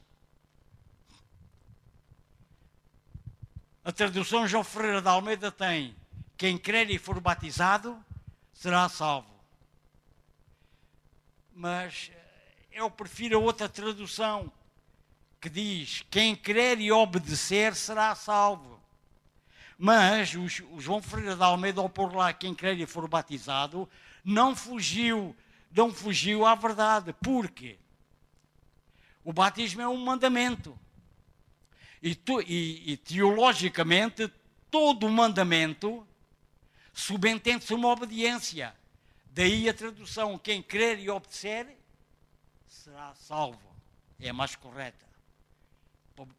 A 3.83 3.93
tradução 3.93 4.47
João 4.47 4.65
Ferreira 4.65 5.01
da 5.01 5.13
Almeida 5.13 5.51
tem: 5.51 5.97
quem 6.37 6.59
crer 6.59 6.91
e 6.91 6.99
for 6.99 7.21
batizado 7.21 8.03
será 8.53 8.89
salvo. 8.89 9.29
Mas 11.55 12.11
eu 12.73 12.91
prefiro 12.91 13.37
a 13.37 13.41
outra 13.41 13.69
tradução, 13.69 14.51
que 15.41 15.49
diz: 15.49 16.05
Quem 16.11 16.37
crer 16.37 16.81
e 16.81 16.93
obedecer 16.93 17.75
será 17.75 18.15
salvo. 18.15 18.81
Mas 19.77 20.35
o, 20.35 20.47
João 20.79 21.01
Ferreira 21.03 21.35
de 21.35 21.43
Almeida, 21.43 21.81
ao 21.81 21.89
pôr 21.89 22.15
lá 22.15 22.33
quem 22.33 22.55
crer 22.55 22.79
e 22.79 22.87
for 22.87 23.09
batizado, 23.09 23.89
não 24.23 24.55
fugiu, 24.55 25.35
não 25.73 25.93
fugiu 25.93 26.45
à 26.45 26.55
verdade. 26.55 27.15
Por 27.15 27.51
quê? 27.51 27.79
O 29.25 29.33
batismo 29.33 29.81
é 29.81 29.89
um 29.89 29.97
mandamento. 29.97 30.79
E, 32.03 32.15
tu, 32.15 32.41
e, 32.43 32.93
e 32.93 32.97
teologicamente, 32.99 34.31
todo 34.71 35.09
mandamento 35.09 36.07
subentende-se 36.93 37.73
uma 37.73 37.89
obediência. 37.89 38.75
Daí 39.27 39.69
a 39.69 39.75
tradução: 39.75 40.39
quem 40.39 40.63
crer 40.63 40.99
e 40.99 41.09
obedecer 41.09 41.80
será 42.71 43.15
salvo. 43.15 43.61
É 44.19 44.31
a 44.31 44.33
mais 44.33 44.55
correta. 44.57 45.07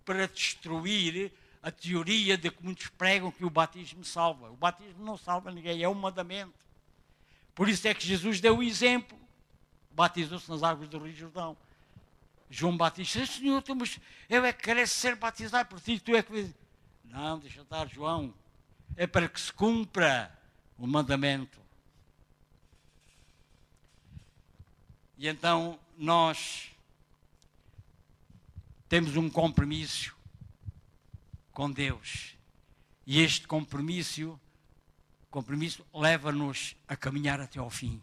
Para 0.06 0.28
destruir 0.28 1.32
a 1.62 1.72
teoria 1.72 2.38
de 2.38 2.50
que 2.50 2.64
muitos 2.64 2.88
pregam 2.90 3.32
que 3.32 3.46
o 3.46 3.50
batismo 3.50 4.04
salva. 4.04 4.50
O 4.50 4.56
batismo 4.56 5.04
não 5.04 5.18
salva 5.18 5.52
ninguém, 5.52 5.84
é 5.84 5.90
um 5.90 5.94
mandamento. 5.94 6.54
Por 7.54 7.68
isso 7.70 7.88
é 7.88 7.94
que 7.94 8.06
Jesus 8.06 8.40
deu 8.40 8.58
o 8.58 8.64
exemplo. 8.64 9.18
Batizou-se 9.92 10.50
nas 10.50 10.64
águas 10.64 10.88
do 10.88 11.00
Rio 11.00 11.14
Jordão. 11.14 11.58
João 12.50 12.76
Batista, 12.76 13.26
Senhor, 13.26 13.64
mas 13.78 14.00
eu 14.30 14.44
é 14.44 14.52
que 14.52 14.64
quero 14.64 14.86
ser 14.86 15.16
batizado 15.16 15.70
por 15.70 15.80
ti, 15.80 16.00
tu 16.00 16.16
é 16.16 16.22
que. 16.22 16.54
Não, 17.06 17.40
deixa 17.40 17.62
estar, 17.62 17.88
João. 17.88 18.34
É 18.98 19.08
para 19.08 19.30
que 19.30 19.40
se 19.40 19.54
cumpra 19.54 20.38
o 20.78 20.86
mandamento. 20.86 21.62
E 25.18 25.28
então 25.28 25.80
nós 26.02 26.72
temos 28.90 29.16
um 29.16 29.30
compromisso 29.30 30.18
com 31.52 31.70
Deus. 31.70 32.36
E 33.06 33.20
este 33.20 33.48
compromisso, 33.48 34.40
compromisso 35.30 35.86
leva-nos 35.94 36.76
a 36.88 36.96
caminhar 36.96 37.40
até 37.40 37.60
ao 37.60 37.70
fim. 37.70 38.02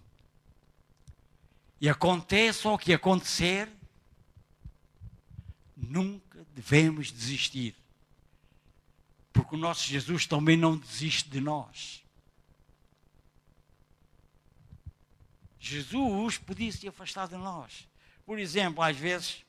E 1.80 1.88
aconteça 1.88 2.68
o 2.68 2.78
que 2.78 2.94
acontecer, 2.94 3.68
nunca 5.76 6.46
devemos 6.54 7.10
desistir. 7.10 7.74
Porque 9.32 9.56
o 9.56 9.58
nosso 9.58 9.82
Jesus 9.82 10.24
também 10.24 10.56
não 10.56 10.78
desiste 10.78 11.28
de 11.28 11.40
nós. 11.40 12.04
Jesus 15.58 16.38
podia 16.38 16.70
se 16.70 16.86
afastar 16.86 17.26
de 17.26 17.36
nós. 17.36 17.87
Por 18.28 18.38
exemplo, 18.38 18.82
às 18.82 18.94
vezes, 18.94 19.42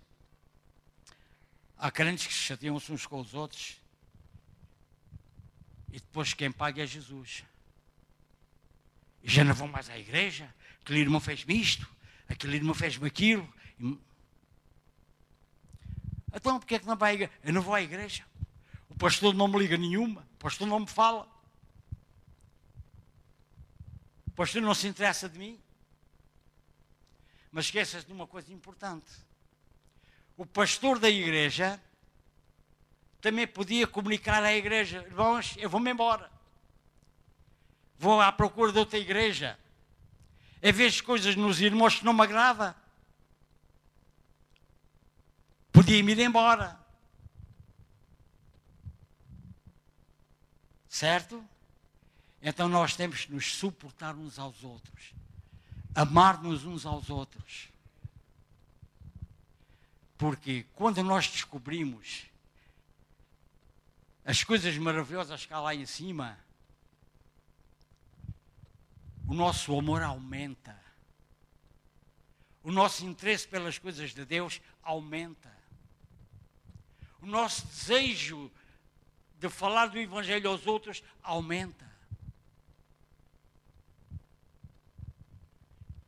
há 1.78 1.92
crentes 1.92 2.26
que 2.26 2.34
se 2.34 2.39
chateiam-se 2.39 2.89
uns 2.94 3.06
com 3.06 3.20
os 3.20 3.34
outros 3.34 3.76
e 5.89 6.00
depois 6.00 6.34
quem 6.34 6.50
paga 6.50 6.82
é 6.82 6.88
Jesus. 6.88 7.44
E 9.22 9.30
já 9.30 9.44
não 9.44 9.54
vão 9.54 9.68
mais 9.68 9.89
à 9.89 9.98
igreja, 9.98 10.56
aquele 10.80 11.02
irmão 11.02 11.20
fez-me 11.20 11.62
isto, 11.62 11.86
aquele 12.30 12.56
irmão 12.56 12.74
fez-me 12.74 13.06
aquilo. 13.06 13.54
Então, 16.34 16.58
porque 16.58 16.76
é 16.76 16.80
que 16.80 16.88
não 16.88 16.96
vai 16.96 17.12
à 17.12 17.13
igreja? 17.15 17.34
Eu 17.44 17.52
não 17.52 17.62
vou 17.62 17.76
à 17.76 17.82
igreja. 17.82 18.26
O 18.88 18.96
pastor 18.96 19.34
não 19.34 19.50
me 19.50 19.60
liga 19.60 19.76
nenhuma, 19.76 20.26
o 20.36 20.38
pastor 20.38 20.65
não 20.65 20.80
me 20.80 20.88
fala. 20.88 21.28
O 24.28 24.32
pastor 24.32 24.62
não 24.62 24.74
se 24.74 24.88
interessa 24.88 25.28
de 25.28 25.38
mim. 25.38 25.60
Mas 27.51 27.65
esqueças 27.65 28.05
de 28.05 28.13
uma 28.13 28.27
coisa 28.27 28.53
importante. 28.53 29.12
O 30.38 30.45
pastor 30.45 30.99
da 30.99 31.09
igreja 31.09 31.81
também 33.19 33.47
podia 33.47 33.88
comunicar 33.88 34.43
à 34.43 34.53
igreja: 34.53 35.03
irmãos, 35.07 35.55
eu 35.57 35.69
vou-me 35.69 35.91
embora. 35.91 36.31
Vou 37.97 38.21
à 38.21 38.31
procura 38.31 38.71
de 38.71 38.79
outra 38.79 38.97
igreja. 38.97 39.59
É 40.62 40.71
ver 40.71 41.01
coisas 41.01 41.35
nos 41.35 41.59
irmãos 41.59 41.95
que 41.95 42.05
não 42.05 42.13
me 42.13 42.21
agrada. 42.21 42.75
Podia-me 45.71 46.12
ir 46.12 46.19
embora. 46.19 46.79
Certo? 50.87 51.43
Então 52.41 52.69
nós 52.69 52.95
temos 52.95 53.25
que 53.25 53.33
nos 53.33 53.56
suportar 53.56 54.15
uns 54.15 54.39
aos 54.39 54.63
outros 54.63 55.19
amar-nos 55.94 56.65
uns 56.65 56.85
aos 56.85 57.10
outros. 57.10 57.69
Porque 60.17 60.65
quando 60.75 61.04
nós 61.04 61.27
descobrimos 61.27 62.25
as 64.25 64.44
coisas 64.44 64.77
maravilhosas 64.77 65.46
que 65.46 65.54
há 65.54 65.60
lá 65.60 65.73
em 65.73 65.85
cima, 65.85 66.37
o 69.27 69.33
nosso 69.33 69.77
amor 69.77 70.02
aumenta. 70.02 70.79
O 72.63 72.71
nosso 72.71 73.06
interesse 73.06 73.48
pelas 73.48 73.77
coisas 73.77 74.13
de 74.13 74.25
Deus 74.25 74.62
aumenta. 74.83 75.52
O 77.21 77.25
nosso 77.25 77.65
desejo 77.67 78.52
de 79.40 79.50
falar 79.50 79.87
do 79.87 79.98
Evangelho 79.98 80.50
aos 80.50 80.67
outros 80.67 81.02
aumenta. 81.23 81.90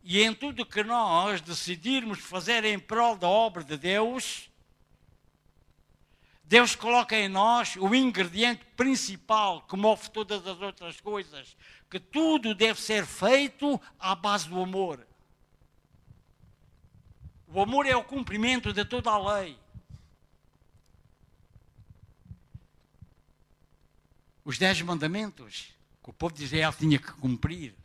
E 0.04 0.22
em 0.22 0.34
tudo 0.34 0.66
que 0.66 0.84
nós 0.84 1.42
decidirmos 1.42 2.20
fazer 2.20 2.66
em 2.66 2.80
prol 2.80 3.16
da 3.16 3.28
obra 3.28 3.64
de 3.64 3.78
Deus, 3.78 4.50
Deus 6.44 6.76
coloca 6.76 7.16
em 7.16 7.30
nós 7.30 7.76
o 7.78 7.94
ingrediente 7.96 8.66
principal 8.76 9.62
que 9.62 9.78
move 9.78 10.10
todas 10.10 10.46
as 10.46 10.60
outras 10.60 11.00
coisas, 11.00 11.56
que 11.90 12.00
tudo 12.00 12.54
deve 12.56 12.82
ser 12.82 13.06
feito 13.06 13.80
à 14.00 14.16
base 14.16 14.50
do 14.50 14.62
amor. 14.62 15.08
O 17.48 17.62
amor 17.62 17.86
é 17.86 17.96
o 17.96 18.04
cumprimento 18.04 18.74
de 18.74 18.84
toda 18.84 19.12
a 19.12 19.40
lei. 19.40 19.58
Os 24.44 24.58
dez 24.58 24.82
mandamentos 24.82 25.76
que 26.04 26.10
o 26.10 26.14
povo 26.14 26.34
de 26.34 26.44
Israel 26.46 26.74
tinha 26.74 26.98
que 26.98 27.12
cumprir 27.14 27.76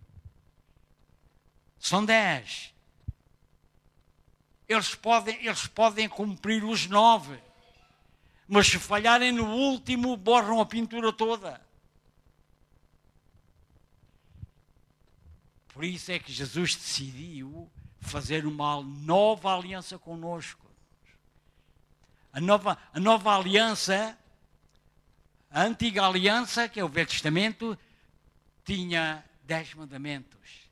são 1.87 2.05
dez. 2.05 2.74
Eles 4.68 4.97
podem, 4.97 5.37
eles 5.47 5.68
podem 5.68 6.09
cumprir 6.09 6.64
os 6.64 6.87
nove, 6.89 7.41
mas 8.49 8.66
se 8.66 8.78
falharem 8.78 9.30
no 9.30 9.47
último, 9.47 10.16
borram 10.16 10.61
a 10.61 10.66
pintura 10.66 11.12
toda. 11.12 11.64
Por 15.68 15.84
isso 15.84 16.11
é 16.11 16.18
que 16.18 16.32
Jesus 16.32 16.74
decidiu 16.74 17.70
fazer 18.01 18.47
uma 18.47 18.82
nova 18.82 19.55
aliança 19.55 19.97
conosco. 19.97 20.66
A 22.32 22.41
nova, 22.41 22.76
a 22.93 22.99
nova 22.99 23.37
aliança, 23.37 24.18
a 25.49 25.62
antiga 25.62 26.05
aliança, 26.05 26.68
que 26.68 26.80
é 26.80 26.84
o 26.84 26.89
Velho 26.89 27.07
Testamento, 27.07 27.78
tinha 28.64 29.24
dez 29.45 29.72
mandamentos. 29.74 30.65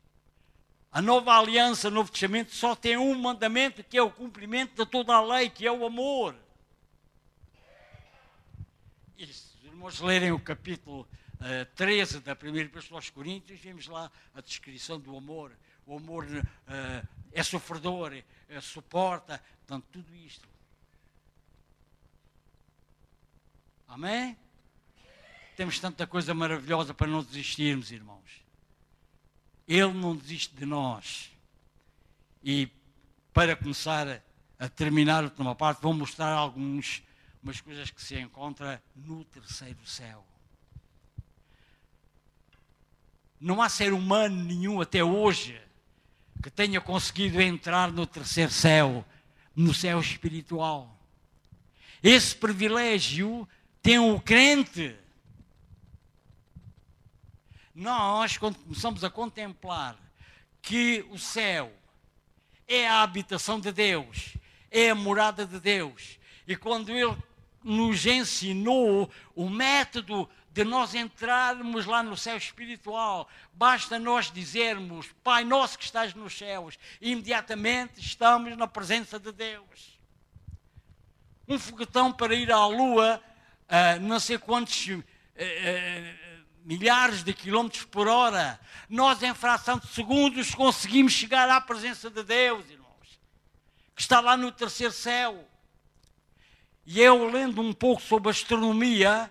A 0.94 1.02
nova 1.02 1.36
aliança, 1.36 1.90
Novo 1.90 2.08
Testamento, 2.08 2.54
só 2.54 2.76
tem 2.76 2.96
um 2.96 3.12
mandamento, 3.16 3.82
que 3.82 3.98
é 3.98 4.02
o 4.02 4.12
cumprimento 4.12 4.76
de 4.76 4.88
toda 4.88 5.12
a 5.12 5.20
lei, 5.20 5.50
que 5.50 5.66
é 5.66 5.72
o 5.72 5.84
amor. 5.84 6.36
E 9.18 9.26
se 9.26 9.56
os 9.56 9.64
irmãos 9.64 9.98
lerem 9.98 10.30
o 10.30 10.38
capítulo 10.38 11.00
uh, 11.00 11.66
13 11.74 12.20
da 12.20 12.36
primeira 12.36 12.68
Epístola 12.68 12.98
aos 12.98 13.10
Coríntios, 13.10 13.58
vemos 13.58 13.88
lá 13.88 14.08
a 14.32 14.40
descrição 14.40 15.00
do 15.00 15.16
amor. 15.16 15.50
O 15.84 15.96
amor 15.96 16.26
uh, 16.26 17.08
é 17.32 17.42
sofredor, 17.42 18.12
é, 18.48 18.60
suporta, 18.60 19.42
portanto, 19.66 19.88
tudo 19.90 20.14
isto. 20.14 20.48
Amém? 23.88 24.38
Temos 25.56 25.80
tanta 25.80 26.06
coisa 26.06 26.32
maravilhosa 26.32 26.94
para 26.94 27.08
não 27.08 27.24
desistirmos, 27.24 27.90
irmãos. 27.90 28.43
Ele 29.66 29.92
não 29.92 30.14
desiste 30.14 30.54
de 30.54 30.66
nós. 30.66 31.30
E 32.42 32.68
para 33.32 33.56
começar 33.56 34.22
a 34.58 34.68
terminar 34.68 35.20
a 35.20 35.26
última 35.26 35.54
parte, 35.54 35.82
vou 35.82 35.94
mostrar 35.94 36.32
algumas 36.32 37.02
umas 37.44 37.60
coisas 37.60 37.90
que 37.90 38.02
se 38.02 38.18
encontra 38.18 38.82
no 38.96 39.22
terceiro 39.26 39.78
céu. 39.84 40.24
Não 43.38 43.60
há 43.60 43.68
ser 43.68 43.92
humano 43.92 44.42
nenhum 44.42 44.80
até 44.80 45.04
hoje 45.04 45.60
que 46.42 46.50
tenha 46.50 46.80
conseguido 46.80 47.42
entrar 47.42 47.92
no 47.92 48.06
terceiro 48.06 48.50
céu, 48.50 49.04
no 49.54 49.74
céu 49.74 50.00
espiritual. 50.00 50.98
Esse 52.02 52.34
privilégio 52.34 53.46
tem 53.82 53.98
o 53.98 54.18
crente 54.18 54.96
nós, 57.74 58.38
quando 58.38 58.56
começamos 58.58 59.02
a 59.02 59.10
contemplar 59.10 59.96
que 60.62 61.04
o 61.10 61.18
céu 61.18 61.72
é 62.68 62.86
a 62.88 63.02
habitação 63.02 63.58
de 63.58 63.72
Deus, 63.72 64.36
é 64.70 64.90
a 64.90 64.94
morada 64.94 65.44
de 65.44 65.58
Deus, 65.58 66.18
e 66.46 66.54
quando 66.56 66.90
Ele 66.90 67.16
nos 67.62 68.06
ensinou 68.06 69.10
o 69.34 69.48
método 69.50 70.28
de 70.52 70.62
nós 70.62 70.94
entrarmos 70.94 71.84
lá 71.84 72.02
no 72.02 72.16
céu 72.16 72.36
espiritual, 72.36 73.28
basta 73.52 73.98
nós 73.98 74.30
dizermos, 74.30 75.08
Pai 75.24 75.42
nosso 75.44 75.76
que 75.76 75.84
estás 75.84 76.14
nos 76.14 76.38
céus, 76.38 76.78
e 77.00 77.10
imediatamente 77.10 78.00
estamos 78.00 78.56
na 78.56 78.68
presença 78.68 79.18
de 79.18 79.32
Deus. 79.32 79.98
Um 81.48 81.58
foguetão 81.58 82.12
para 82.12 82.34
ir 82.34 82.52
à 82.52 82.66
Lua, 82.66 83.20
uh, 83.68 84.00
não 84.00 84.20
sei 84.20 84.38
quantos. 84.38 84.86
Uh, 84.86 84.98
uh, 84.98 86.23
milhares 86.64 87.22
de 87.22 87.34
quilómetros 87.34 87.84
por 87.84 88.08
hora, 88.08 88.58
nós 88.88 89.22
em 89.22 89.34
fração 89.34 89.78
de 89.78 89.86
segundos 89.88 90.54
conseguimos 90.54 91.12
chegar 91.12 91.48
à 91.48 91.60
presença 91.60 92.08
de 92.08 92.22
Deus, 92.22 92.68
irmãos, 92.70 93.20
que 93.94 94.00
está 94.00 94.18
lá 94.20 94.36
no 94.36 94.50
terceiro 94.50 94.92
céu. 94.92 95.46
E 96.86 97.00
eu, 97.00 97.28
lendo 97.28 97.60
um 97.60 97.72
pouco 97.72 98.02
sobre 98.02 98.30
astronomia, 98.30 99.30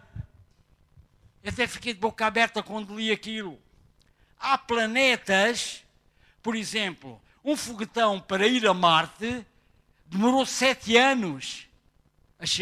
até 1.45 1.67
fiquei 1.67 1.93
de 1.93 1.99
boca 1.99 2.25
aberta 2.25 2.61
quando 2.61 2.95
li 2.95 3.11
aquilo. 3.11 3.59
Há 4.39 4.57
planetas, 4.57 5.83
por 6.41 6.55
exemplo, 6.55 7.21
um 7.43 7.57
foguetão 7.57 8.19
para 8.19 8.47
ir 8.47 8.65
a 8.67 8.73
Marte 8.73 9.45
demorou 10.05 10.45
sete 10.45 10.95
anos 10.95 11.67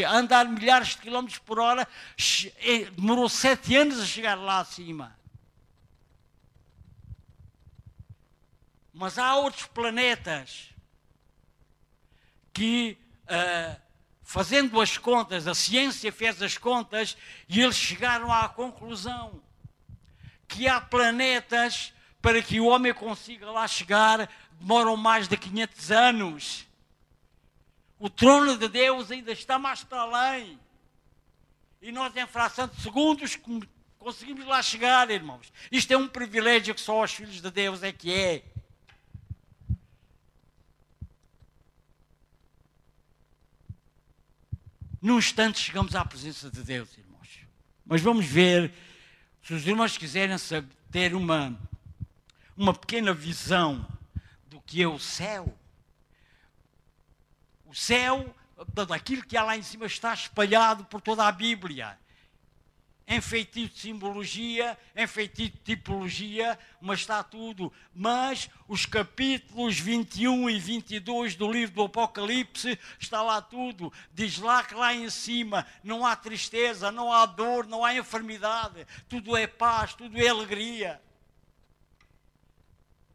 a 0.05 0.11
andar 0.11 0.45
milhares 0.47 0.89
de 0.89 0.97
quilómetros 0.97 1.39
por 1.39 1.59
hora, 1.59 1.88
é, 2.59 2.86
demorou 2.91 3.27
sete 3.27 3.75
anos 3.75 3.99
a 3.99 4.05
chegar 4.05 4.36
lá 4.36 4.59
acima. 4.59 5.17
Mas 8.93 9.17
há 9.17 9.36
outros 9.36 9.65
planetas 9.67 10.69
que, 12.53 12.97
uh, 13.23 13.82
fazendo 14.21 14.79
as 14.79 14.97
contas, 14.97 15.47
a 15.47 15.55
ciência 15.55 16.11
fez 16.11 16.41
as 16.41 16.57
contas 16.57 17.17
e 17.47 17.61
eles 17.61 17.75
chegaram 17.75 18.32
à 18.32 18.47
conclusão 18.49 19.41
que 20.47 20.67
há 20.67 20.79
planetas 20.79 21.93
para 22.21 22.41
que 22.41 22.59
o 22.59 22.65
homem 22.65 22.93
consiga 22.93 23.49
lá 23.49 23.67
chegar 23.67 24.29
demoram 24.61 24.95
mais 24.95 25.27
de 25.27 25.36
500 25.36 25.91
anos. 25.91 26.67
O 28.01 28.09
trono 28.09 28.57
de 28.57 28.67
Deus 28.67 29.11
ainda 29.11 29.31
está 29.31 29.59
mais 29.59 29.83
para 29.83 30.01
além. 30.01 30.59
E 31.79 31.91
nós, 31.91 32.17
em 32.17 32.25
fração 32.25 32.67
de 32.67 32.81
segundos, 32.81 33.37
conseguimos 33.99 34.43
lá 34.47 34.59
chegar, 34.63 35.11
irmãos. 35.11 35.53
Isto 35.71 35.93
é 35.93 35.97
um 35.97 36.07
privilégio 36.07 36.73
que 36.73 36.81
só 36.81 37.03
os 37.03 37.13
filhos 37.13 37.39
de 37.39 37.51
Deus 37.51 37.83
é 37.83 37.91
que 37.91 38.11
é. 38.11 38.43
Num 44.99 45.19
instante 45.19 45.59
chegamos 45.59 45.93
à 45.93 46.03
presença 46.03 46.49
de 46.49 46.63
Deus, 46.63 46.97
irmãos. 46.97 47.45
Mas 47.85 48.01
vamos 48.01 48.25
ver, 48.25 48.73
se 49.43 49.53
os 49.53 49.67
irmãos 49.67 49.95
quiserem 49.95 50.35
ter 50.91 51.13
uma, 51.13 51.55
uma 52.57 52.73
pequena 52.73 53.13
visão 53.13 53.87
do 54.47 54.59
que 54.59 54.81
é 54.81 54.87
o 54.87 54.97
céu, 54.97 55.55
o 57.72 57.74
céu, 57.76 58.36
daquilo 58.74 59.24
que 59.24 59.38
há 59.38 59.43
lá 59.43 59.57
em 59.57 59.63
cima, 59.63 59.86
está 59.86 60.13
espalhado 60.13 60.84
por 60.84 60.99
toda 60.99 61.26
a 61.26 61.32
Bíblia. 61.32 61.97
Em 63.07 63.22
feitiço 63.22 63.74
de 63.76 63.80
simbologia, 63.80 64.78
em 64.93 65.07
feitiço 65.07 65.51
de 65.51 65.76
tipologia, 65.76 66.59
mas 66.82 66.99
está 66.99 67.24
tudo. 67.24 67.72
Mas 67.95 68.49
os 68.67 68.86
capítulos 68.86 69.80
21 69.80 70.49
e 70.49 70.59
22 70.59 71.36
do 71.36 71.49
livro 71.49 71.76
do 71.76 71.84
Apocalipse, 71.84 72.78
está 72.99 73.22
lá 73.22 73.41
tudo. 73.41 73.91
Diz 74.13 74.38
lá 74.38 74.63
que 74.63 74.76
lá 74.76 74.93
em 74.93 75.09
cima 75.09 75.65
não 75.82 76.05
há 76.05 76.13
tristeza, 76.13 76.91
não 76.91 77.11
há 77.11 77.26
dor, 77.26 77.65
não 77.65 77.86
há 77.86 77.95
enfermidade. 77.95 78.86
Tudo 79.07 79.38
é 79.38 79.47
paz, 79.47 79.93
tudo 79.93 80.19
é 80.22 80.28
alegria 80.28 81.01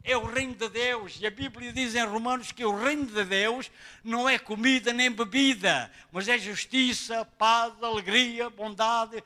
é 0.07 0.17
o 0.17 0.25
reino 0.25 0.55
de 0.55 0.69
Deus. 0.69 1.19
E 1.21 1.27
a 1.27 1.31
Bíblia 1.31 1.73
diz 1.73 1.97
em 1.97 2.05
Romanos 2.05 2.53
que 2.53 2.65
o 2.65 2.79
reino 2.79 3.05
de 3.05 3.25
Deus 3.25 3.71
não 4.05 4.29
é 4.29 4.39
comida 4.39 4.93
nem 4.93 5.11
bebida, 5.11 5.91
mas 6.13 6.29
é 6.29 6.39
justiça, 6.39 7.25
paz, 7.37 7.73
alegria, 7.83 8.49
bondade, 8.49 9.23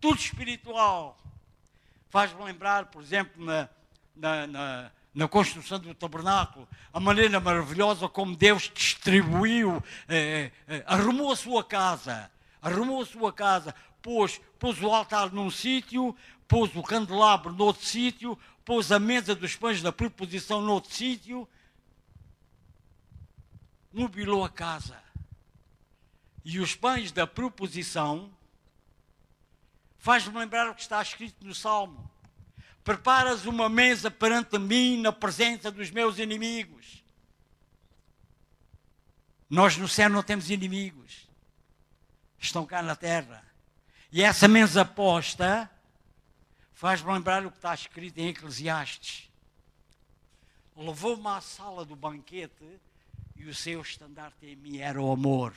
tudo 0.00 0.18
espiritual. 0.18 1.16
Faz-me 2.10 2.42
lembrar, 2.42 2.86
por 2.86 3.00
exemplo, 3.00 3.42
na, 3.44 3.68
na, 4.14 4.46
na, 4.48 4.90
na, 5.14 5.28
construção 5.28 5.78
do 5.78 5.94
tabernáculo, 5.94 6.68
a 6.92 6.98
maneira 6.98 7.38
maravilhosa 7.38 8.08
como 8.08 8.36
Deus 8.36 8.70
distribuiu, 8.74 9.82
eh, 10.08 10.50
eh, 10.66 10.82
arrumou 10.84 11.30
a 11.30 11.36
sua 11.36 11.62
casa, 11.62 12.28
arrumou 12.60 13.02
a 13.02 13.06
sua 13.06 13.32
casa, 13.32 13.72
pôs, 14.02 14.40
pôs 14.58 14.82
o 14.82 14.92
altar 14.92 15.32
num 15.32 15.50
sítio, 15.50 16.14
pôs 16.52 16.74
o 16.76 16.82
candelabro 16.82 17.50
noutro 17.50 17.82
sítio, 17.82 18.38
pôs 18.64 18.92
a 18.92 18.98
mesa 18.98 19.34
dos 19.34 19.56
pães 19.56 19.82
da 19.82 19.92
preposição 19.92 20.60
noutro 20.60 20.92
sítio, 20.92 21.48
mobilou 23.92 24.44
a 24.44 24.48
casa. 24.48 25.00
E 26.44 26.58
os 26.58 26.74
pães 26.74 27.12
da 27.12 27.26
proposição 27.26 28.32
faz-me 29.98 30.36
lembrar 30.36 30.68
o 30.68 30.74
que 30.74 30.82
está 30.82 31.00
escrito 31.00 31.44
no 31.46 31.54
Salmo. 31.54 32.10
Preparas 32.82 33.46
uma 33.46 33.68
mesa 33.68 34.10
perante 34.10 34.58
mim 34.58 35.00
na 35.00 35.12
presença 35.12 35.70
dos 35.70 35.90
meus 35.90 36.18
inimigos. 36.18 37.04
Nós 39.48 39.76
no 39.76 39.86
céu 39.86 40.08
não 40.08 40.22
temos 40.22 40.50
inimigos. 40.50 41.28
estão 42.38 42.66
cá 42.66 42.82
na 42.82 42.96
terra. 42.96 43.44
E 44.10 44.22
essa 44.22 44.48
mesa 44.48 44.84
posta 44.84 45.70
faz-me 46.82 47.12
lembrar 47.12 47.46
o 47.46 47.50
que 47.52 47.58
está 47.58 47.72
escrito 47.72 48.18
em 48.18 48.26
Eclesiastes. 48.26 49.30
Levou-me 50.76 51.28
à 51.28 51.40
sala 51.40 51.84
do 51.84 51.94
banquete 51.94 52.80
e 53.36 53.44
o 53.44 53.54
seu 53.54 53.80
estandarte 53.80 54.44
em 54.44 54.56
mim 54.56 54.78
era 54.78 55.00
o 55.00 55.12
amor. 55.12 55.54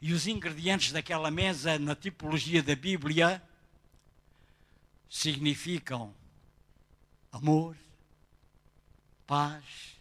E 0.00 0.14
os 0.14 0.26
ingredientes 0.26 0.90
daquela 0.90 1.30
mesa, 1.30 1.78
na 1.78 1.94
tipologia 1.94 2.62
da 2.62 2.74
Bíblia, 2.74 3.42
significam 5.06 6.14
amor, 7.30 7.76
paz, 9.26 9.98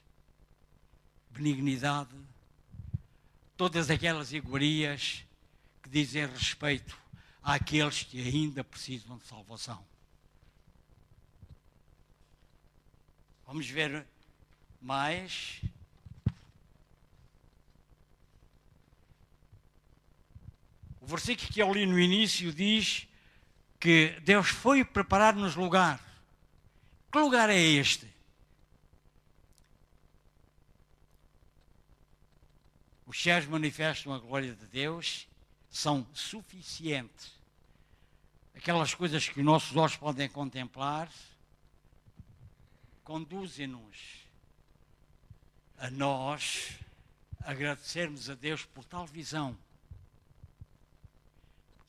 benignidade, 1.30 2.16
todas 3.58 3.90
aquelas 3.90 4.32
iguarias 4.32 5.26
que 5.84 5.90
dizem 5.90 6.26
respeito 6.26 6.98
àqueles 7.44 8.04
que 8.04 8.26
ainda 8.26 8.64
precisam 8.64 9.18
de 9.18 9.28
salvação. 9.28 9.86
Vamos 13.46 13.68
ver 13.70 14.06
mais. 14.82 15.62
O 21.00 21.06
versículo 21.06 21.52
que 21.52 21.62
eu 21.62 21.72
li 21.72 21.86
no 21.86 22.00
início 22.00 22.52
diz 22.52 23.08
que 23.80 24.20
Deus 24.22 24.50
foi 24.50 24.84
preparar-nos 24.84 25.56
lugar. 25.56 26.04
Que 27.12 27.20
lugar 27.20 27.50
é 27.50 27.60
este? 27.60 28.12
Os 33.06 33.22
céus 33.22 33.46
manifestam 33.46 34.12
a 34.12 34.18
glória 34.18 34.56
de 34.56 34.66
Deus, 34.66 35.28
são 35.70 36.08
suficientes. 36.14 37.32
Aquelas 38.56 38.96
coisas 38.96 39.30
que 39.30 39.44
nossos 39.44 39.78
olhos 39.78 39.96
podem 39.96 40.28
contemplar, 40.28 41.10
conduzem-nos 43.06 44.26
a 45.78 45.92
nós 45.92 46.74
agradecermos 47.42 48.32
a 48.32 48.34
Deus 48.34 48.66
por 48.66 48.84
tal 48.84 49.06
visão. 49.06 49.56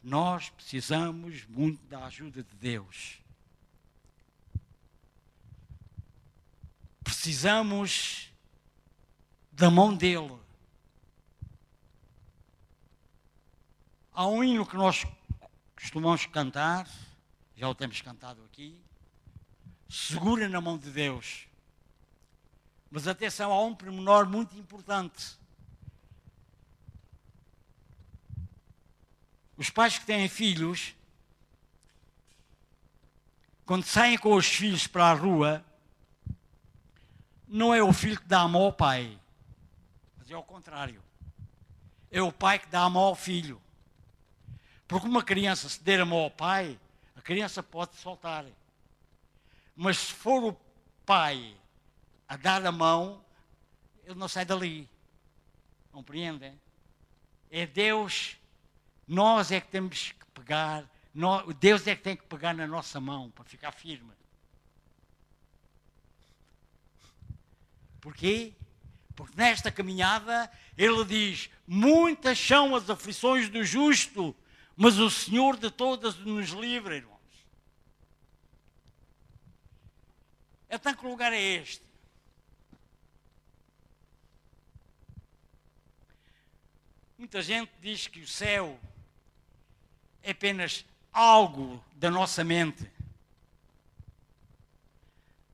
Nós 0.03 0.51
precisamos 0.51 1.47
muito 1.47 1.83
da 1.87 2.05
ajuda 2.05 2.43
de 2.43 2.55
Deus. 2.57 3.19
Precisamos 7.03 8.31
da 9.51 9.71
mão 9.71 9.97
dele. 9.97 10.39
Há 14.13 14.27
um 14.27 14.45
hino 14.45 14.67
que 14.67 14.77
nós 14.77 15.07
costumamos 15.75 16.27
cantar, 16.27 16.87
já 17.57 17.69
o 17.69 17.75
temos 17.75 18.03
cantado 18.03 18.45
aqui. 18.45 18.86
Segura 19.89 20.49
na 20.49 20.61
mão 20.61 20.77
de 20.77 20.91
Deus. 20.91 21.47
Mas 22.91 23.07
atenção, 23.07 23.53
há 23.53 23.65
um 23.65 23.75
pormenor 23.75 24.27
muito 24.29 24.57
importante. 24.57 25.37
Os 29.57 29.71
pais 29.71 29.99
que 29.99 30.05
têm 30.05 30.29
filhos, 30.29 30.95
quando 33.65 33.85
saem 33.85 34.19
com 34.19 34.35
os 34.35 34.47
filhos 34.47 34.87
para 34.87 35.11
a 35.11 35.15
rua, 35.15 35.65
não 37.49 37.75
é 37.75 37.83
o 37.83 37.93
filho 37.93 38.21
que 38.21 38.27
dá 38.27 38.41
a 38.41 38.49
mão 38.49 38.63
ao 38.63 38.73
pai, 38.73 39.19
mas 40.19 40.31
é 40.31 40.37
o 40.37 40.43
contrário. 40.43 41.03
É 42.11 42.21
o 42.21 42.33
pai 42.33 42.59
que 42.59 42.69
dá 42.69 42.83
a 42.83 42.91
mão 42.91 43.05
ao 43.05 43.15
filho. 43.15 43.61
Porque 44.87 45.07
uma 45.07 45.23
criança 45.23 45.69
se 45.69 45.83
der 45.83 46.01
a 46.01 46.05
mão 46.05 46.19
ao 46.19 46.31
pai, 46.31 46.79
a 47.17 47.21
criança 47.21 47.63
pode 47.63 47.97
soltar. 47.97 48.45
Mas 49.77 49.99
se 49.99 50.13
for 50.13 50.43
o 50.43 50.57
pai 51.05 51.55
a 52.27 52.37
dar 52.37 52.65
a 52.65 52.73
mão, 52.73 53.23
ele 54.05 54.15
não 54.15 54.27
sai 54.27 54.45
dali. 54.45 54.89
Compreendem? 55.93 56.59
É 57.51 57.67
Deus 57.67 58.37
nós 59.07 59.53
é 59.53 59.61
que 59.61 59.69
temos 59.69 60.13
que 60.13 60.27
pegar, 60.35 60.85
nós, 61.15 61.55
Deus 61.57 61.87
é 61.87 61.95
que 61.95 62.03
tem 62.03 62.17
que 62.17 62.25
pegar 62.25 62.53
na 62.53 62.67
nossa 62.67 63.01
mão 63.01 63.31
para 63.31 63.45
ficar 63.45 63.71
firme. 63.71 64.11
Porquê? 68.01 68.53
Porque 69.15 69.35
nesta 69.37 69.71
caminhada 69.71 70.51
ele 70.77 71.05
diz: 71.05 71.49
muitas 71.67 72.39
são 72.39 72.75
as 72.75 72.91
aflições 72.91 73.49
do 73.49 73.65
justo, 73.65 74.35
mas 74.77 74.99
o 74.99 75.09
Senhor 75.09 75.57
de 75.57 75.71
todas 75.71 76.17
nos 76.17 76.51
livra, 76.51 76.97
irmãos. 76.97 77.16
Então, 80.69 80.95
que 80.95 81.07
lugar 81.07 81.33
é 81.33 81.41
este? 81.41 81.85
Muita 87.19 87.41
gente 87.41 87.73
diz 87.81 88.07
que 88.07 88.21
o 88.21 88.27
céu 88.27 88.79
é 90.23 90.33
apenas 90.33 90.85
algo 91.13 91.83
da 91.95 92.11
nossa 92.11 92.45
mente. 92.45 92.91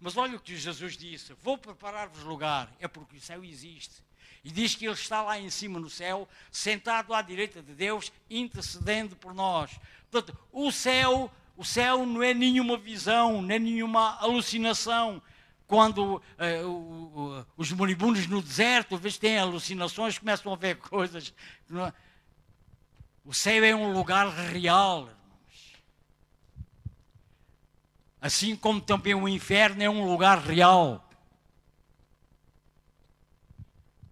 Mas 0.00 0.16
olha 0.16 0.36
o 0.36 0.40
que 0.40 0.56
Jesus 0.56 0.96
disse: 0.96 1.32
Vou 1.34 1.56
preparar-vos 1.56 2.24
lugar. 2.24 2.72
É 2.80 2.88
porque 2.88 3.16
o 3.16 3.20
céu 3.20 3.44
existe. 3.44 4.02
E 4.42 4.50
diz 4.50 4.74
que 4.74 4.86
Ele 4.86 4.94
está 4.94 5.22
lá 5.22 5.38
em 5.38 5.48
cima 5.50 5.78
no 5.78 5.88
céu, 5.88 6.28
sentado 6.50 7.14
à 7.14 7.22
direita 7.22 7.62
de 7.62 7.74
Deus, 7.74 8.12
intercedendo 8.28 9.14
por 9.14 9.32
nós. 9.32 9.70
Portanto, 10.10 10.36
o 10.50 10.72
céu, 10.72 11.32
o 11.56 11.64
céu 11.64 12.06
não 12.06 12.22
é 12.22 12.32
nenhuma 12.32 12.76
visão, 12.76 13.42
nem 13.42 13.58
nenhuma 13.58 14.16
alucinação. 14.18 15.22
Quando 15.66 16.16
uh, 16.16 17.46
os 17.56 17.72
moribundos 17.72 18.26
no 18.26 18.42
deserto, 18.42 18.94
às 18.94 19.00
vezes 19.00 19.18
têm 19.18 19.38
alucinações, 19.38 20.18
começam 20.18 20.52
a 20.52 20.56
ver 20.56 20.76
coisas. 20.76 21.32
O 23.24 23.32
céu 23.32 23.64
é 23.64 23.74
um 23.74 23.92
lugar 23.92 24.28
real, 24.28 25.08
irmãos. 25.08 25.22
Assim 28.20 28.54
como 28.54 28.80
também 28.80 29.14
o 29.14 29.28
inferno 29.28 29.82
é 29.82 29.88
um 29.88 30.04
lugar 30.04 30.38
real. 30.38 31.08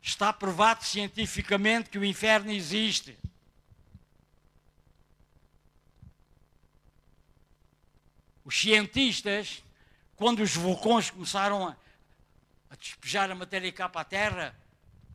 Está 0.02 0.32
provado 0.32 0.84
cientificamente 0.84 1.90
que 1.90 1.98
o 1.98 2.04
inferno 2.04 2.50
existe. 2.50 3.18
Os 8.50 8.60
cientistas, 8.62 9.62
quando 10.16 10.40
os 10.40 10.56
vulcões 10.56 11.08
começaram 11.08 11.68
a, 11.68 11.76
a 12.68 12.74
despejar 12.74 13.30
a 13.30 13.34
matéria 13.36 13.70
cá 13.70 13.88
para 13.88 14.00
a 14.00 14.04
Terra, 14.04 14.56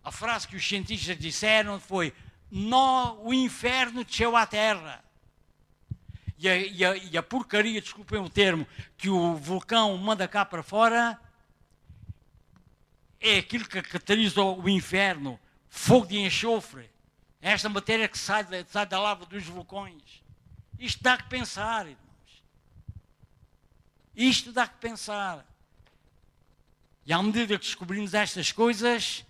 a 0.01 0.09
frase 0.09 0.47
que 0.47 0.55
os 0.55 0.65
cientistas 0.65 1.19
disseram 1.19 1.77
foi: 1.77 2.13
no, 2.49 3.21
o 3.25 3.33
inferno 3.33 4.05
desceu 4.05 4.37
à 4.37 4.45
terra. 4.45 5.03
E 6.37 6.47
a, 6.47 6.55
e, 6.55 6.85
a, 6.85 6.95
e 6.95 7.17
a, 7.17 7.21
porcaria, 7.21 7.81
desculpem 7.81 8.21
o 8.21 8.29
termo, 8.29 8.65
que 8.97 9.09
o 9.09 9.35
vulcão 9.35 9.97
manda 9.97 10.29
cá 10.29 10.45
para 10.45 10.63
fora 10.63 11.19
é 13.19 13.39
aquilo 13.39 13.67
que 13.67 13.81
caracteriza 13.81 14.41
o 14.41 14.69
inferno 14.69 15.37
fogo 15.67 16.05
de 16.05 16.19
enxofre. 16.19 16.89
É 17.41 17.51
esta 17.51 17.67
matéria 17.67 18.07
que 18.07 18.17
sai, 18.17 18.45
sai 18.69 18.85
da 18.85 18.97
lava 18.97 19.25
dos 19.25 19.43
vulcões. 19.43 20.23
Isto 20.79 21.03
dá 21.03 21.17
que 21.17 21.27
pensar. 21.27 21.85
Isto 24.15 24.51
dá 24.51 24.67
que 24.67 24.77
pensar. 24.77 25.45
E 27.05 27.13
à 27.13 27.21
medida 27.21 27.57
que 27.57 27.65
descobrimos 27.65 28.13
estas 28.13 28.51
coisas, 28.51 29.25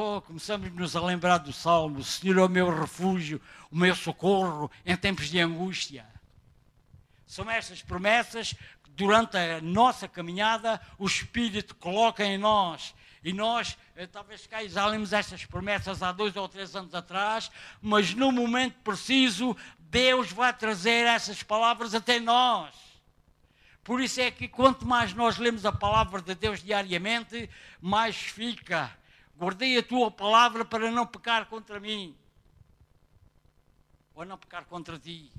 Oh, 0.00 0.20
começamos-nos 0.20 0.94
a 0.94 1.00
lembrar 1.00 1.38
do 1.38 1.52
Salmo: 1.52 1.98
O 1.98 2.04
Senhor 2.04 2.38
é 2.38 2.42
o 2.44 2.48
meu 2.48 2.70
refúgio, 2.70 3.40
o 3.68 3.76
meu 3.76 3.96
socorro 3.96 4.70
em 4.86 4.96
tempos 4.96 5.28
de 5.28 5.40
angústia. 5.40 6.06
São 7.26 7.50
estas 7.50 7.82
promessas 7.82 8.52
que, 8.52 8.90
durante 8.90 9.36
a 9.36 9.60
nossa 9.60 10.06
caminhada, 10.06 10.80
o 10.98 11.06
Espírito 11.06 11.74
coloca 11.74 12.24
em 12.24 12.38
nós. 12.38 12.94
E 13.24 13.32
nós, 13.32 13.76
eh, 13.96 14.06
talvez 14.06 14.46
cá 14.46 14.62
exalemos 14.62 15.12
estas 15.12 15.44
promessas 15.44 16.00
há 16.00 16.12
dois 16.12 16.36
ou 16.36 16.48
três 16.48 16.76
anos 16.76 16.94
atrás, 16.94 17.50
mas 17.82 18.14
no 18.14 18.30
momento 18.30 18.76
preciso, 18.84 19.56
Deus 19.80 20.30
vai 20.30 20.52
trazer 20.52 21.06
essas 21.06 21.42
palavras 21.42 21.92
até 21.92 22.20
nós. 22.20 22.87
Por 23.88 24.02
isso 24.02 24.20
é 24.20 24.30
que 24.30 24.46
quanto 24.46 24.86
mais 24.86 25.14
nós 25.14 25.38
lemos 25.38 25.64
a 25.64 25.72
palavra 25.72 26.20
de 26.20 26.34
Deus 26.34 26.62
diariamente, 26.62 27.48
mais 27.80 28.14
fica 28.14 28.94
guardei 29.34 29.78
a 29.78 29.82
tua 29.82 30.10
palavra 30.10 30.62
para 30.62 30.90
não 30.90 31.06
pecar 31.06 31.46
contra 31.46 31.80
mim 31.80 32.14
ou 34.14 34.26
não 34.26 34.36
pecar 34.36 34.66
contra 34.66 34.98
ti. 34.98 35.32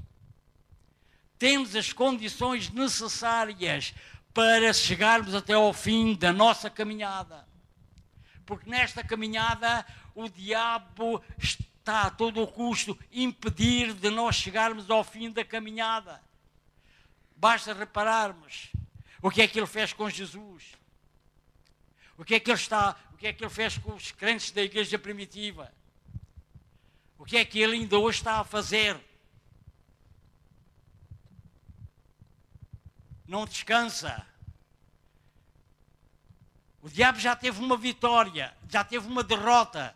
Temos 1.38 1.76
as 1.76 1.94
condições 1.94 2.72
necessárias 2.72 3.94
para 4.34 4.74
chegarmos 4.74 5.36
até 5.36 5.54
ao 5.54 5.72
fim 5.72 6.16
da 6.16 6.34
nossa 6.34 6.72
caminhada. 6.72 7.48
Porque 8.48 8.68
nesta 8.68 9.04
caminhada 9.04 9.86
o 10.16 10.28
diabo 10.28 11.24
está 11.38 12.08
a 12.08 12.10
todo 12.10 12.42
o 12.42 12.48
custo 12.48 12.98
impedir 13.12 13.94
de 13.94 14.10
nós 14.10 14.38
chegarmos 14.38 14.90
ao 14.90 15.04
fim 15.04 15.30
da 15.30 15.46
caminhada. 15.46 16.20
Basta 17.40 17.74
repararmos 17.74 18.70
o 19.22 19.32
que 19.32 19.42
é 19.42 19.48
que 19.48 19.58
ele 19.58 19.66
fez 19.66 19.94
com 19.94 20.10
Jesus. 20.10 20.74
O 22.18 22.26
que 22.26 22.36
é 22.36 22.40
que 22.40 22.52
ele 22.52 22.60
está, 22.60 22.98
o 23.14 23.18
que 23.18 23.28
é 23.28 23.32
que 23.32 23.42
ele 23.42 23.50
fez 23.50 23.78
com 23.78 23.94
os 23.94 24.12
crentes 24.12 24.52
da 24.52 24.62
igreja 24.62 25.00
primitiva? 25.00 25.74
O 27.18 27.24
que 27.24 27.38
é 27.38 27.46
que 27.46 27.58
ele 27.58 27.78
ainda 27.78 27.98
hoje 27.98 28.18
está 28.18 28.42
a 28.42 28.44
fazer? 28.44 29.00
Não 33.26 33.46
descansa. 33.46 34.28
O 36.82 36.90
diabo 36.90 37.20
já 37.20 37.38
teve 37.38 37.64
uma 37.64 37.78
vitória, 37.78 38.54
já 38.68 38.84
teve 38.84 39.08
uma 39.08 39.24
derrota. 39.24 39.96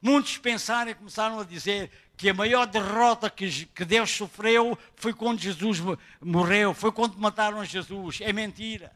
Muitos 0.00 0.38
pensaram 0.38 0.92
e 0.92 0.94
começaram 0.94 1.40
a 1.40 1.44
dizer 1.44 1.90
que 2.18 2.28
a 2.28 2.34
maior 2.34 2.66
derrota 2.66 3.30
que, 3.30 3.66
que 3.66 3.84
Deus 3.84 4.10
sofreu 4.10 4.76
foi 4.96 5.14
quando 5.14 5.38
Jesus 5.38 5.78
morreu, 6.20 6.74
foi 6.74 6.90
quando 6.90 7.16
mataram 7.16 7.64
Jesus. 7.64 8.18
É 8.20 8.32
mentira. 8.32 8.92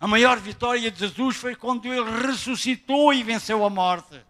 A 0.00 0.08
maior 0.08 0.36
vitória 0.40 0.90
de 0.90 0.98
Jesus 0.98 1.36
foi 1.36 1.54
quando 1.54 1.86
ele 1.86 2.26
ressuscitou 2.26 3.14
e 3.14 3.22
venceu 3.22 3.64
a 3.64 3.70
morte. 3.70 4.20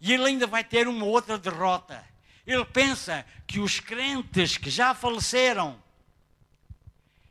E 0.00 0.12
ele 0.12 0.24
ainda 0.24 0.48
vai 0.48 0.64
ter 0.64 0.88
uma 0.88 1.04
outra 1.04 1.38
derrota. 1.38 2.04
Ele 2.44 2.64
pensa 2.64 3.24
que 3.46 3.60
os 3.60 3.78
crentes 3.78 4.58
que 4.58 4.68
já 4.68 4.94
faleceram, 4.94 5.80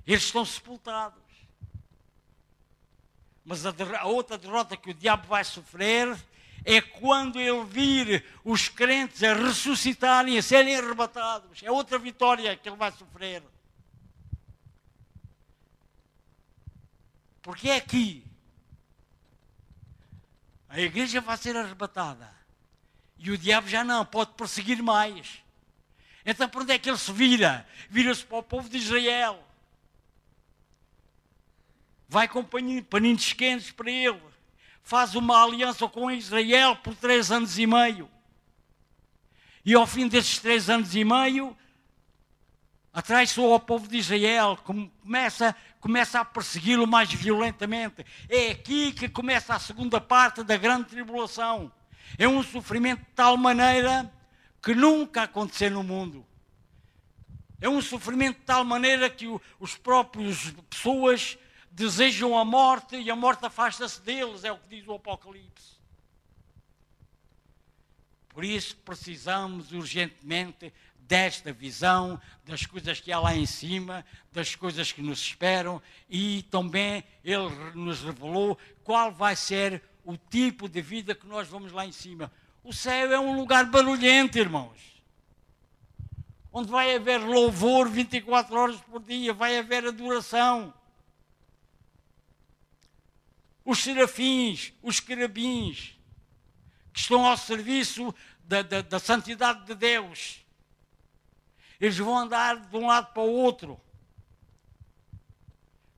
eles 0.08 0.24
estão 0.24 0.46
sepultados. 0.46 1.22
Mas 3.44 3.66
a, 3.66 3.74
a 4.00 4.06
outra 4.06 4.38
derrota 4.38 4.78
que 4.78 4.92
o 4.92 4.94
diabo 4.94 5.28
vai 5.28 5.44
sofrer 5.44 6.18
é 6.66 6.82
quando 6.82 7.40
ele 7.40 7.64
vir 7.66 8.26
os 8.44 8.70
crentes 8.70 9.22
a 9.24 9.34
ressuscitarem, 9.34 10.38
a 10.38 10.42
serem 10.42 10.76
arrebatados. 10.76 11.62
É 11.64 11.72
outra 11.72 12.00
vitória 12.00 12.56
que 12.56 12.70
ele 12.70 12.78
vai 12.78 12.92
sofrer. 12.92 13.44
Porque 17.42 17.70
é 17.70 17.76
aqui. 17.76 18.26
A 20.70 20.80
igreja 20.80 21.20
vai 21.20 21.38
ser 21.38 21.56
arrebatada. 21.56 22.34
E 23.18 23.30
o 23.30 23.38
diabo 23.38 23.68
já 23.68 23.84
não, 23.84 24.06
pode 24.06 24.32
perseguir 24.34 24.82
mais. 24.82 25.44
Então, 26.26 26.48
para 26.48 26.62
onde 26.62 26.72
é 26.72 26.80
que 26.80 26.90
ele 26.90 26.98
se 26.98 27.12
vira? 27.12 27.68
Vira-se 27.90 28.26
para 28.26 28.38
o 28.38 28.44
povo 28.44 28.70
de 28.70 28.78
Israel. 28.78 29.44
Vai 32.08 32.28
com 32.28 32.44
paninhos 32.44 33.34
quentes 33.34 33.72
para 33.72 33.92
ele. 33.92 34.33
Faz 34.84 35.16
uma 35.16 35.42
aliança 35.42 35.88
com 35.88 36.12
Israel 36.12 36.76
por 36.76 36.94
três 36.94 37.32
anos 37.32 37.58
e 37.58 37.66
meio. 37.66 38.10
E 39.66 39.74
ao 39.74 39.88
fim 39.88 40.08
desses 40.08 40.40
três 40.40 40.70
anos 40.70 40.94
e 40.94 41.06
meio, 41.06 41.56
atraiçoou 42.94 43.54
ao 43.54 43.60
povo 43.60 43.88
de 43.88 43.98
Israel, 43.98 44.58
começa, 44.58 45.56
começa 45.80 46.20
a 46.20 46.26
persegui-lo 46.26 46.86
mais 46.86 47.12
violentamente. 47.12 48.06
É 48.30 48.52
aqui 48.52 48.92
que 48.92 49.08
começa 49.08 49.56
a 49.56 49.60
segunda 49.60 50.02
parte 50.02 50.44
da 50.44 50.58
grande 50.58 50.90
tribulação. 50.90 51.72
É 52.18 52.28
um 52.28 52.44
sofrimento 52.44 53.00
de 53.00 53.12
tal 53.16 53.38
maneira 53.38 54.12
que 54.62 54.76
nunca 54.76 55.24
aconteceu 55.24 55.72
no 55.72 55.82
mundo. 55.82 56.26
É 57.60 57.70
um 57.70 57.82
sofrimento 57.82 58.40
de 58.40 58.46
tal 58.46 58.66
maneira 58.66 59.10
que 59.10 59.26
os 59.58 59.78
próprios 59.78 60.52
pessoas 60.70 61.38
desejam 61.74 62.38
a 62.38 62.46
morte 62.46 62.96
e 62.96 63.10
a 63.10 63.16
morte 63.16 63.46
afasta-se 63.46 64.00
deles, 64.02 64.44
é 64.44 64.52
o 64.52 64.58
que 64.58 64.70
diz 64.70 64.88
o 64.88 64.94
Apocalipse. 64.94 65.74
Por 68.30 68.44
isso 68.44 68.78
precisamos 68.78 69.72
urgentemente 69.72 70.72
desta 71.00 71.52
visão 71.52 72.20
das 72.46 72.66
coisas 72.66 73.00
que 73.00 73.12
há 73.12 73.20
lá 73.20 73.36
em 73.36 73.46
cima, 73.46 74.06
das 74.32 74.56
coisas 74.56 74.92
que 74.92 75.02
nos 75.02 75.20
esperam 75.20 75.82
e 76.10 76.44
também 76.44 77.04
ele 77.24 77.50
nos 77.74 78.02
revelou 78.02 78.58
qual 78.84 79.12
vai 79.12 79.36
ser 79.36 79.82
o 80.06 80.16
tipo 80.16 80.70
de 80.70 80.82
vida 80.82 81.16
que 81.16 81.28
nós 81.28 81.48
vamos 81.48 81.72
lá 81.72 81.86
em 81.86 81.92
cima. 81.92 82.32
O 82.64 82.72
céu 82.72 83.12
é 83.12 83.20
um 83.20 83.36
lugar 83.36 83.66
barulhento, 83.66 84.38
irmãos. 84.38 84.94
Onde 86.52 86.70
vai 86.70 86.96
haver 86.96 87.20
louvor 87.20 87.90
24 87.90 88.56
horas 88.56 88.82
por 88.82 89.02
dia, 89.02 89.34
vai 89.34 89.58
haver 89.58 89.88
adoração 89.88 90.74
os 93.66 93.80
serafins, 93.80 94.74
os 94.82 95.00
querubins, 95.00 95.98
que 96.92 97.00
estão 97.00 97.26
ao 97.26 97.38
serviço 97.38 98.14
da, 98.44 98.62
da, 98.62 98.82
da, 98.82 99.00
santidade 99.00 99.66
de 99.66 99.74
Deus. 99.74 100.40
Eles 101.80 101.98
vão 101.98 102.18
andar 102.18 102.58
de 102.58 102.76
um 102.76 102.88
lado 102.88 103.14
para 103.14 103.24
o 103.24 103.32
outro. 103.32 103.80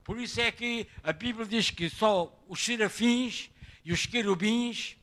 Por 0.04 0.20
isso 0.20 0.40
é 0.40 0.52
que 0.52 0.88
a 1.04 1.12
Bíblia 1.12 1.46
diz 1.46 1.72
que 1.72 1.90
só 1.90 2.32
os 2.48 2.64
serafins 2.64 3.50
e 3.84 3.92
os 3.92 4.06
querubins, 4.06 4.96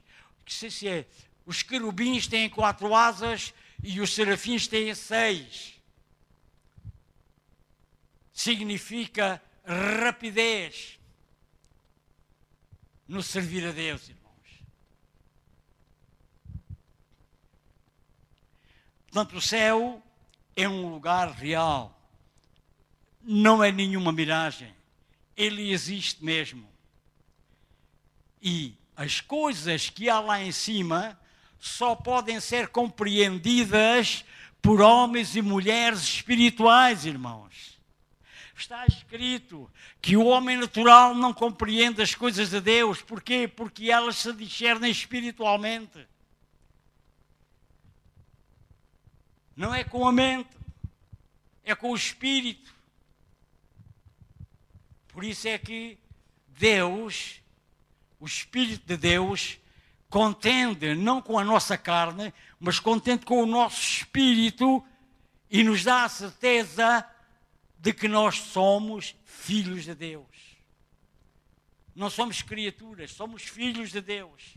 que 0.44 0.52
se, 0.54 0.88
é, 0.88 1.06
os 1.44 1.62
querubins 1.62 2.28
têm 2.28 2.48
quatro 2.48 2.94
asas 2.94 3.52
e 3.82 4.00
os 4.00 4.14
serafins 4.14 4.68
têm 4.68 4.94
seis. 4.94 5.74
Significa 8.32 9.42
rapidez 9.64 10.98
no 13.12 13.22
servir 13.22 13.66
a 13.66 13.72
Deus, 13.72 14.08
irmãos. 14.08 14.22
Portanto, 19.06 19.36
o 19.36 19.40
céu 19.40 20.02
é 20.56 20.66
um 20.66 20.88
lugar 20.88 21.30
real, 21.32 22.00
não 23.20 23.62
é 23.62 23.70
nenhuma 23.70 24.12
miragem, 24.12 24.74
ele 25.36 25.70
existe 25.70 26.24
mesmo. 26.24 26.66
E 28.40 28.74
as 28.96 29.20
coisas 29.20 29.90
que 29.90 30.08
há 30.08 30.18
lá 30.18 30.42
em 30.42 30.50
cima 30.50 31.20
só 31.60 31.94
podem 31.94 32.40
ser 32.40 32.68
compreendidas 32.68 34.24
por 34.62 34.80
homens 34.80 35.36
e 35.36 35.42
mulheres 35.42 36.00
espirituais, 36.00 37.04
irmãos. 37.04 37.71
Está 38.56 38.86
escrito 38.86 39.70
que 40.00 40.16
o 40.16 40.26
homem 40.26 40.56
natural 40.56 41.14
não 41.14 41.32
compreende 41.32 42.02
as 42.02 42.14
coisas 42.14 42.50
de 42.50 42.60
Deus. 42.60 43.00
Porquê? 43.02 43.48
Porque 43.48 43.90
elas 43.90 44.16
se 44.16 44.32
discernem 44.32 44.90
espiritualmente. 44.90 46.06
Não 49.56 49.74
é 49.74 49.84
com 49.84 50.06
a 50.06 50.12
mente, 50.12 50.50
é 51.64 51.74
com 51.74 51.90
o 51.90 51.96
espírito. 51.96 52.72
Por 55.08 55.24
isso 55.24 55.46
é 55.46 55.58
que 55.58 55.98
Deus, 56.48 57.40
o 58.18 58.26
Espírito 58.26 58.86
de 58.86 58.96
Deus, 58.96 59.58
contende 60.08 60.94
não 60.94 61.20
com 61.20 61.38
a 61.38 61.44
nossa 61.44 61.76
carne, 61.76 62.32
mas 62.58 62.78
contende 62.78 63.26
com 63.26 63.42
o 63.42 63.46
nosso 63.46 63.80
espírito 63.80 64.84
e 65.50 65.62
nos 65.62 65.84
dá 65.84 66.04
a 66.04 66.08
certeza 66.08 67.04
de 67.82 67.92
que 67.92 68.06
nós 68.06 68.36
somos 68.36 69.16
filhos 69.24 69.82
de 69.82 69.92
Deus. 69.92 70.24
Não 71.96 72.08
somos 72.08 72.40
criaturas, 72.40 73.10
somos 73.10 73.42
filhos 73.42 73.90
de 73.90 74.00
Deus. 74.00 74.54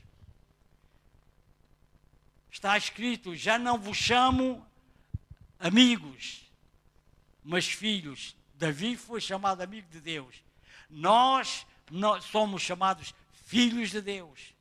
Está 2.51 2.77
escrito: 2.77 3.35
já 3.35 3.57
não 3.57 3.79
vos 3.79 3.97
chamo 3.97 4.63
amigos, 5.59 6.43
mas 7.43 7.65
filhos. 7.65 8.35
Davi 8.53 8.95
foi 8.95 9.19
chamado 9.19 9.61
amigo 9.61 9.89
de 9.89 9.99
Deus. 9.99 10.43
Nós, 10.87 11.65
somos 12.31 12.61
chamados 12.61 13.11
filhos 13.47 13.89
de 13.89 14.01
Deus. 14.01 14.53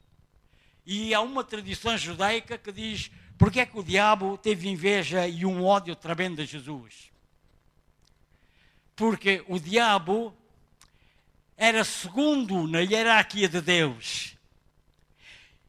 E 0.86 1.12
há 1.12 1.20
uma 1.20 1.44
tradição 1.44 1.98
judaica 1.98 2.56
que 2.56 2.72
diz: 2.72 3.10
porque 3.36 3.60
é 3.60 3.66
que 3.66 3.78
o 3.78 3.84
diabo 3.84 4.38
teve 4.38 4.70
inveja 4.70 5.28
e 5.28 5.44
um 5.44 5.62
ódio 5.62 5.94
tremendo 5.94 6.36
de 6.36 6.46
Jesus? 6.46 7.13
Porque 8.96 9.44
o 9.48 9.58
diabo 9.58 10.36
era 11.56 11.84
segundo 11.84 12.66
na 12.66 12.80
hierarquia 12.80 13.48
de 13.48 13.60
Deus. 13.60 14.36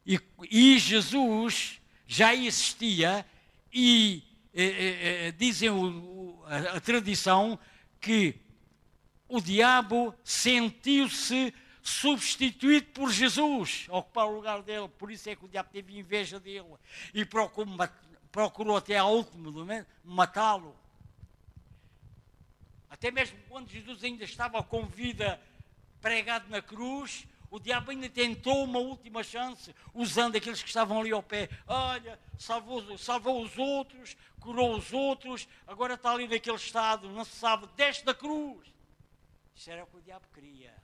E, 0.06 0.20
e 0.50 0.78
Jesus 0.78 1.80
já 2.06 2.34
existia, 2.34 3.26
e 3.72 4.22
eh, 4.54 4.64
eh, 4.64 5.26
eh 5.28 5.32
dizem 5.32 5.70
o, 5.70 6.42
a, 6.46 6.76
a 6.76 6.80
tradição 6.80 7.58
que 8.00 8.36
o 9.28 9.40
diabo 9.40 10.14
sentiu-se 10.22 11.52
substituído 11.82 12.86
por 12.88 13.10
Jesus, 13.12 13.86
ocupar 13.88 14.26
o 14.26 14.34
lugar 14.34 14.62
dele. 14.62 14.88
Por 14.88 15.10
isso 15.10 15.28
é 15.28 15.36
que 15.36 15.44
o 15.44 15.48
diabo 15.48 15.70
teve 15.72 15.98
inveja 15.98 16.38
dele 16.40 16.66
e 17.14 17.24
procurou, 17.24 17.76
procurou 18.30 18.76
até 18.76 18.96
ao 18.96 19.14
último 19.14 19.52
momento 19.52 19.86
matá-lo. 20.04 20.74
Até 22.96 23.10
mesmo 23.10 23.38
quando 23.46 23.68
Jesus 23.68 24.02
ainda 24.02 24.24
estava 24.24 24.62
com 24.62 24.86
vida 24.86 25.38
pregado 26.00 26.48
na 26.48 26.62
cruz, 26.62 27.26
o 27.50 27.60
diabo 27.60 27.90
ainda 27.90 28.08
tentou 28.08 28.64
uma 28.64 28.78
última 28.78 29.22
chance, 29.22 29.74
usando 29.92 30.36
aqueles 30.36 30.62
que 30.62 30.68
estavam 30.68 30.98
ali 30.98 31.12
ao 31.12 31.22
pé. 31.22 31.50
Olha, 31.66 32.18
salvou, 32.38 32.96
salvou 32.96 33.42
os 33.42 33.58
outros, 33.58 34.16
curou 34.40 34.76
os 34.78 34.94
outros, 34.94 35.46
agora 35.66 35.92
está 35.92 36.10
ali 36.10 36.26
naquele 36.26 36.56
estado, 36.56 37.10
não 37.10 37.24
se 37.24 37.36
sabe, 37.36 37.68
desce 37.76 38.02
da 38.02 38.14
cruz. 38.14 38.66
Isso 39.54 39.70
era 39.70 39.84
o 39.84 39.86
que 39.86 39.96
o 39.98 40.00
diabo 40.00 40.24
queria. 40.32 40.74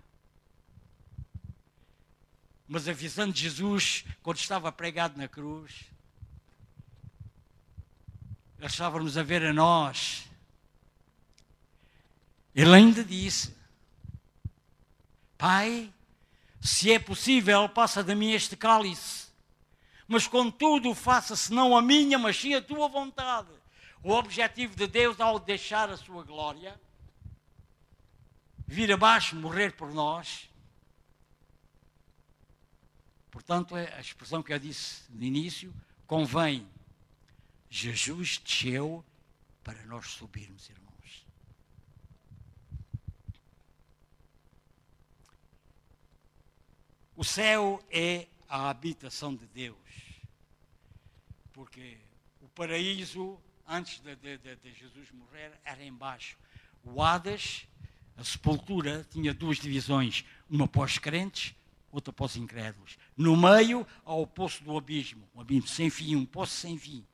Mas 2.68 2.86
a 2.88 2.92
visão 2.92 3.30
de 3.30 3.40
Jesus, 3.40 4.04
quando 4.22 4.36
estava 4.36 4.70
pregado 4.70 5.18
na 5.18 5.28
cruz, 5.28 5.90
ele 8.58 8.66
estava-nos 8.66 9.16
a 9.16 9.22
ver 9.22 9.42
a 9.44 9.52
nós. 9.52 10.30
Ele 12.54 12.74
ainda 12.74 13.04
disse: 13.04 13.54
Pai, 15.38 15.92
se 16.60 16.92
é 16.92 16.98
possível, 16.98 17.68
passa 17.68 18.04
de 18.04 18.14
mim 18.14 18.32
este 18.32 18.56
cálice. 18.56 19.32
Mas 20.06 20.26
contudo, 20.26 20.94
faça-se 20.94 21.52
não 21.52 21.76
a 21.76 21.82
minha, 21.82 22.18
mas 22.18 22.36
sim 22.36 22.54
a 22.54 22.62
tua 22.62 22.88
vontade. 22.88 23.48
O 24.02 24.12
objetivo 24.12 24.76
de 24.76 24.86
Deus 24.86 25.20
ao 25.20 25.38
deixar 25.38 25.88
a 25.88 25.96
sua 25.96 26.22
glória, 26.22 26.78
vir 28.66 28.92
abaixo, 28.92 29.36
morrer 29.36 29.72
por 29.72 29.92
nós. 29.92 30.48
Portanto, 33.30 33.76
é 33.76 33.94
a 33.94 34.00
expressão 34.00 34.42
que 34.42 34.52
eu 34.52 34.58
disse 34.58 35.04
no 35.10 35.22
início, 35.22 35.74
convém. 36.06 36.68
Jesus 37.70 38.38
desceu 38.38 39.04
para 39.64 39.82
nós 39.86 40.08
subirmos, 40.08 40.68
irmãos. 40.68 40.81
O 47.14 47.24
céu 47.24 47.82
é 47.90 48.26
a 48.48 48.70
habitação 48.70 49.34
de 49.34 49.46
Deus. 49.46 49.76
Porque 51.52 51.98
o 52.40 52.48
paraíso, 52.48 53.38
antes 53.68 54.00
de, 54.00 54.16
de, 54.16 54.38
de 54.38 54.72
Jesus 54.72 55.10
morrer, 55.12 55.52
era 55.64 55.84
embaixo. 55.84 56.36
O 56.82 57.02
Hades, 57.02 57.66
a 58.16 58.24
sepultura, 58.24 59.06
tinha 59.10 59.34
duas 59.34 59.58
divisões. 59.58 60.24
Uma 60.48 60.66
para 60.66 60.82
os 60.82 60.98
crentes, 60.98 61.54
outra 61.90 62.12
para 62.12 62.24
os 62.24 62.36
incrédulos. 62.36 62.98
No 63.16 63.36
meio, 63.36 63.86
ao 64.04 64.26
poço 64.26 64.64
do 64.64 64.76
abismo. 64.76 65.28
Um 65.34 65.40
abismo 65.42 65.68
sem 65.68 65.90
fim, 65.90 66.16
um 66.16 66.24
poço 66.24 66.54
sem 66.54 66.78
fim. 66.78 67.06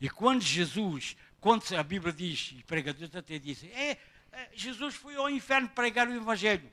E 0.00 0.08
quando 0.08 0.42
Jesus, 0.42 1.16
quando 1.40 1.64
a 1.74 1.82
Bíblia 1.82 2.12
diz, 2.12 2.54
e 2.56 2.62
pregadores 2.62 3.14
até 3.14 3.38
dizem, 3.38 3.70
é, 3.72 3.98
é, 4.32 4.50
Jesus 4.54 4.94
foi 4.94 5.16
ao 5.16 5.28
inferno 5.28 5.68
pregar 5.68 6.06
o 6.06 6.14
Evangelho. 6.14 6.70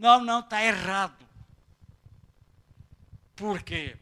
Não, 0.00 0.24
não, 0.24 0.40
está 0.40 0.64
errado. 0.64 1.26
Porque 3.36 3.98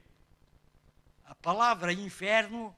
a 1.24 1.34
palavra 1.34 1.92
inferno, 1.92 2.72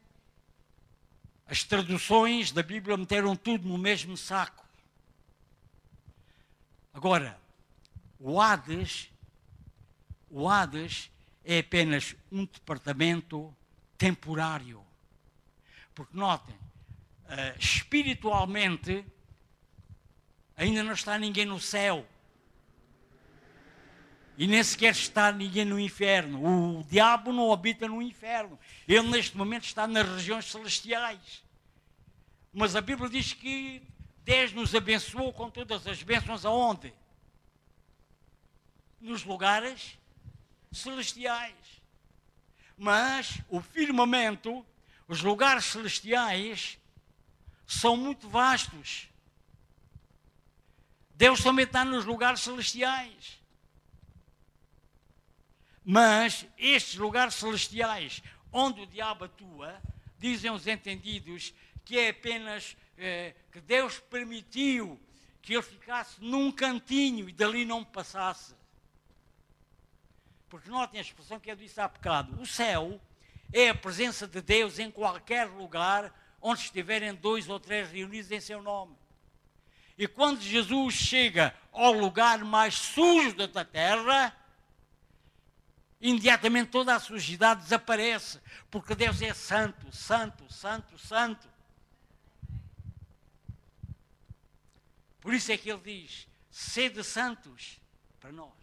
as 1.47 1.63
traduções 1.63 2.51
da 2.51 2.63
Bíblia 2.63 2.97
meteram 2.97 3.37
tudo 3.37 3.69
no 3.69 3.77
mesmo 3.77 4.17
saco. 4.17 4.65
Agora, 6.95 7.39
o 8.19 8.41
Hades, 8.41 9.11
o 10.31 10.49
Hades 10.49 11.11
é 11.45 11.59
apenas 11.59 12.17
um 12.33 12.47
departamento 12.47 13.55
temporário. 13.99 14.83
Porque 15.95 16.17
notem, 16.17 16.57
uh, 16.57 17.59
espiritualmente 17.59 19.05
ainda 20.57 20.83
não 20.83 20.95
está 20.95 21.19
ninguém 21.19 21.45
no 21.45 21.61
céu. 21.61 22.09
E 24.41 24.47
nem 24.47 24.65
sequer 24.65 24.93
está 24.93 25.31
ninguém 25.31 25.67
no 25.67 25.79
inferno. 25.79 26.79
O 26.79 26.85
diabo 26.85 27.31
não 27.31 27.53
habita 27.53 27.87
no 27.87 28.01
inferno. 28.01 28.59
Ele, 28.89 29.07
neste 29.07 29.37
momento, 29.37 29.65
está 29.65 29.87
nas 29.87 30.09
regiões 30.09 30.51
celestiais. 30.51 31.45
Mas 32.51 32.75
a 32.75 32.81
Bíblia 32.81 33.11
diz 33.11 33.35
que 33.35 33.83
Deus 34.25 34.51
nos 34.55 34.75
abençoou 34.75 35.31
com 35.31 35.51
todas 35.51 35.87
as 35.87 36.03
bênçãos 36.03 36.47
aonde? 36.47 36.91
Nos 38.99 39.25
lugares 39.25 39.99
celestiais. 40.73 41.55
Mas 42.79 43.43
o 43.47 43.61
firmamento, 43.61 44.65
os 45.07 45.21
lugares 45.21 45.67
celestiais, 45.67 46.79
são 47.67 47.95
muito 47.95 48.27
vastos. 48.27 49.07
Deus 51.15 51.43
também 51.43 51.67
está 51.67 51.85
nos 51.85 52.07
lugares 52.07 52.41
celestiais. 52.41 53.40
Mas 55.85 56.47
estes 56.59 56.97
lugares 56.97 57.35
celestiais, 57.35 58.23
onde 58.53 58.83
o 58.83 58.87
diabo 58.87 59.25
atua, 59.25 59.81
dizem 60.19 60.51
os 60.51 60.67
entendidos 60.67 61.55
que 61.85 61.99
é 61.99 62.11
apenas 62.11 62.77
eh, 62.99 63.35
que 63.51 63.61
Deus 63.61 63.99
permitiu 63.99 65.01
que 65.43 65.55
ele 65.55 65.63
ficasse 65.63 66.23
num 66.23 66.53
cantinho 66.53 67.29
e 67.29 67.33
dali 67.33 67.65
não 67.65 67.83
passasse. 67.83 68.55
Porque 70.49 70.69
notem 70.69 70.99
a 70.99 71.03
expressão 71.03 71.41
que 71.41 71.51
eu 71.51 71.57
disse 71.57 71.81
há 71.81 71.89
bocado: 71.89 72.41
o 72.41 72.47
céu 72.47 73.01
é 73.53 73.71
a 73.71 73.75
presença 73.75 74.27
de 74.27 74.43
Deus 74.43 74.79
em 74.79 74.91
qualquer 74.91 75.47
lugar 75.47 76.15
onde 76.41 76.61
estiverem 76.61 77.15
dois 77.15 77.49
ou 77.49 77.59
três 77.59 77.91
reunidos 77.91 78.31
em 78.31 78.41
seu 78.41 78.63
nome. 78.63 78.97
E 79.97 80.07
quando 80.07 80.41
Jesus 80.41 80.95
chega 80.95 81.55
ao 81.73 81.93
lugar 81.93 82.39
mais 82.45 82.75
sujo 82.75 83.35
da 83.47 83.65
terra, 83.65 84.35
imediatamente 86.01 86.71
toda 86.71 86.95
a 86.95 87.01
sujidade 87.01 87.63
desaparece, 87.63 88.41
porque 88.71 88.95
Deus 88.95 89.21
é 89.21 89.35
santo, 89.35 89.95
santo, 89.95 90.51
santo, 90.53 90.99
santo. 90.99 91.49
Por 95.21 95.35
isso 95.35 95.53
é 95.53 95.59
que 95.59 95.71
ele 95.71 95.81
diz: 95.83 96.27
sede 96.51 97.05
santos 97.05 97.79
para 98.19 98.33
nós, 98.33 98.55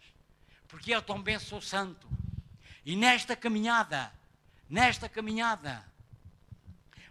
porque 0.66 0.94
eu 0.94 1.00
também 1.00 1.38
sou 1.38 1.60
santo. 1.60 2.08
E 2.84 2.96
nesta 2.96 3.36
caminhada, 3.36 4.12
nesta 4.68 5.08
caminhada, 5.08 5.84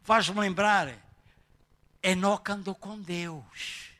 faz-me 0.02 0.40
lembrar, 0.40 0.94
Enoque 2.02 2.52
andou 2.52 2.76
com 2.76 3.00
Deus. 3.00 3.92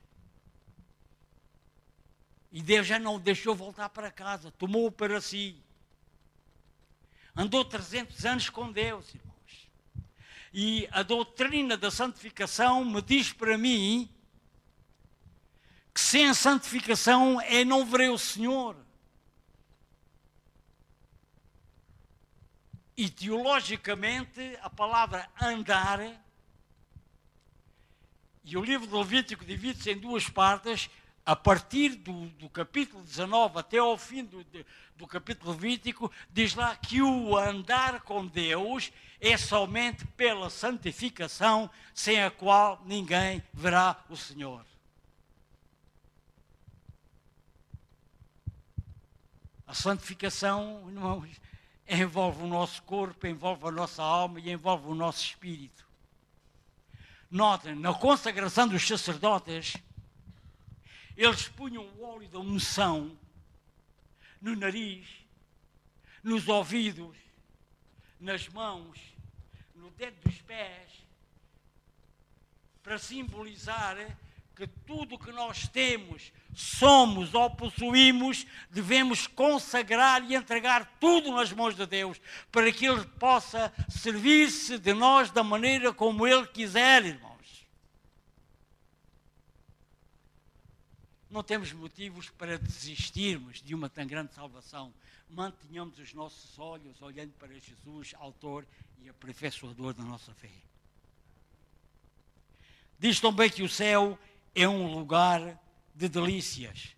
E 2.52 2.62
Deus 2.62 2.88
já 2.88 2.98
não 2.98 3.16
o 3.16 3.20
deixou 3.20 3.56
voltar 3.56 3.90
para 3.90 4.10
casa, 4.10 4.52
tomou-o 4.52 4.92
para 4.92 5.22
si. 5.22 5.62
Andou 7.38 7.64
300 7.64 8.26
anos 8.26 8.50
com 8.50 8.72
Deus, 8.72 9.14
irmãos. 9.14 9.70
E 10.52 10.90
a 10.92 11.04
doutrina 11.04 11.78
da 11.78 11.92
santificação 11.92 12.84
me 12.84 13.00
diz 13.00 13.32
para 13.32 13.56
mim 13.60 14.10
que 15.94 16.02
sem 16.02 16.34
santificação 16.34 17.40
é 17.42 17.64
não 17.64 17.86
verei 17.86 18.10
o 18.10 18.18
Senhor. 18.18 18.76
E 22.98 23.08
teologicamente 23.08 24.58
a 24.64 24.70
palavra 24.72 25.30
andar 25.40 26.00
e 28.50 28.58
o 28.58 28.64
livro 28.64 28.88
do 28.88 28.98
Levítico 28.98 29.46
divide-se 29.46 29.92
em 29.92 29.98
duas 30.00 30.30
partes, 30.30 30.90
a 31.28 31.36
partir 31.36 31.90
do, 31.90 32.30
do, 32.30 32.50
capítulo 32.50 33.04
19 33.04 33.60
até 33.60 33.80
ao 33.80 33.98
fim 33.98 34.24
do, 34.24 34.46
do 34.96 35.06
capítulo 35.06 35.54
20, 35.54 35.94
diz 36.32 36.56
lá 36.56 36.74
que 36.78 37.02
o 37.02 37.36
andar 37.36 38.00
com 38.00 38.26
Deus 38.26 38.94
é 39.20 39.36
somente 39.36 40.08
pela 40.16 40.50
santificação, 40.50 41.70
sem 41.94 42.24
a 42.24 42.32
qual 42.32 42.82
ninguém 42.86 43.44
verá 43.54 44.02
o 44.08 44.16
Senhor. 44.16 44.66
A 49.68 49.74
santificação, 49.74 50.86
irmãos, 50.88 51.30
envolve 51.90 52.42
o 52.42 52.48
nosso 52.48 52.82
corpo, 52.84 53.28
envolve 53.28 53.68
a 53.68 53.72
nossa 53.72 54.02
alma 54.02 54.40
e 54.40 54.50
envolve 54.50 54.88
o 54.88 54.96
nosso 54.96 55.26
espírito. 55.26 55.86
Notem, 57.30 57.76
na 57.76 57.94
consagração 57.94 58.66
dos 58.66 58.88
sacerdotes, 58.88 59.76
eles 61.18 61.48
punham 61.48 61.84
o 61.84 62.04
óleo 62.04 62.28
da 62.30 62.40
unção 62.40 63.18
no 64.40 64.56
nariz, 64.56 65.08
nos 66.24 66.48
ouvidos, 66.48 67.18
nas 68.20 68.48
mãos, 68.50 69.00
no 69.76 69.90
dedo 69.92 70.16
dos 70.24 70.40
pés, 70.42 70.92
para 72.84 73.00
simbolizar 73.00 73.98
que 74.56 74.68
tudo 74.86 75.20
que 75.20 75.32
nós 75.32 75.68
temos, 75.68 76.32
somos 76.56 77.34
ou 77.34 77.50
possuímos, 77.50 78.46
devemos 78.72 79.28
consagrar 79.28 80.24
e 80.24 80.36
entregar 80.36 80.98
tudo 81.00 81.32
nas 81.32 81.52
mãos 81.52 81.76
de 81.76 81.86
Deus, 81.86 82.20
para 82.52 82.72
que 82.72 82.86
Ele 82.86 83.06
possa 83.20 83.72
servir-se 83.88 84.80
de 84.80 84.94
nós 84.94 85.30
da 85.30 85.44
maneira 85.44 85.94
como 85.94 86.26
Ele 86.26 86.48
quiser, 86.48 87.06
irmão. 87.06 87.27
Não 91.30 91.44
temos 91.44 91.74
motivos 91.74 92.30
para 92.30 92.58
desistirmos 92.58 93.62
de 93.62 93.76
uma 93.76 93.90
tão 93.90 94.08
grande 94.08 94.34
salvação. 94.34 94.94
Mantenhamos 95.30 96.00
os 96.00 96.14
nossos 96.14 96.58
olhos 96.58 97.02
olhando 97.02 97.34
para 97.34 97.54
Jesus, 97.60 98.14
autor 98.18 98.66
e 99.02 99.10
aperfeiçoador 99.10 99.94
da 99.94 100.04
nossa 100.04 100.34
fé. 100.36 100.50
Diz 102.98 103.20
também 103.20 103.50
que 103.50 103.62
o 103.62 103.70
céu 103.70 104.18
é 104.56 104.68
um 104.68 104.92
lugar 104.94 105.60
de 105.94 106.08
delícias. 106.08 106.96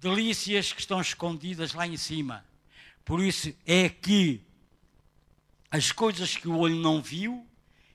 Delícias 0.00 0.72
que 0.72 0.80
estão 0.80 1.00
escondidas 1.00 1.74
lá 1.74 1.86
em 1.86 1.96
cima. 1.96 2.44
Por 3.04 3.22
isso 3.22 3.54
é 3.64 3.88
que 3.88 4.40
as 5.70 5.92
coisas 5.92 6.36
que 6.36 6.48
o 6.48 6.58
olho 6.58 6.76
não 6.76 7.00
viu 7.00 7.46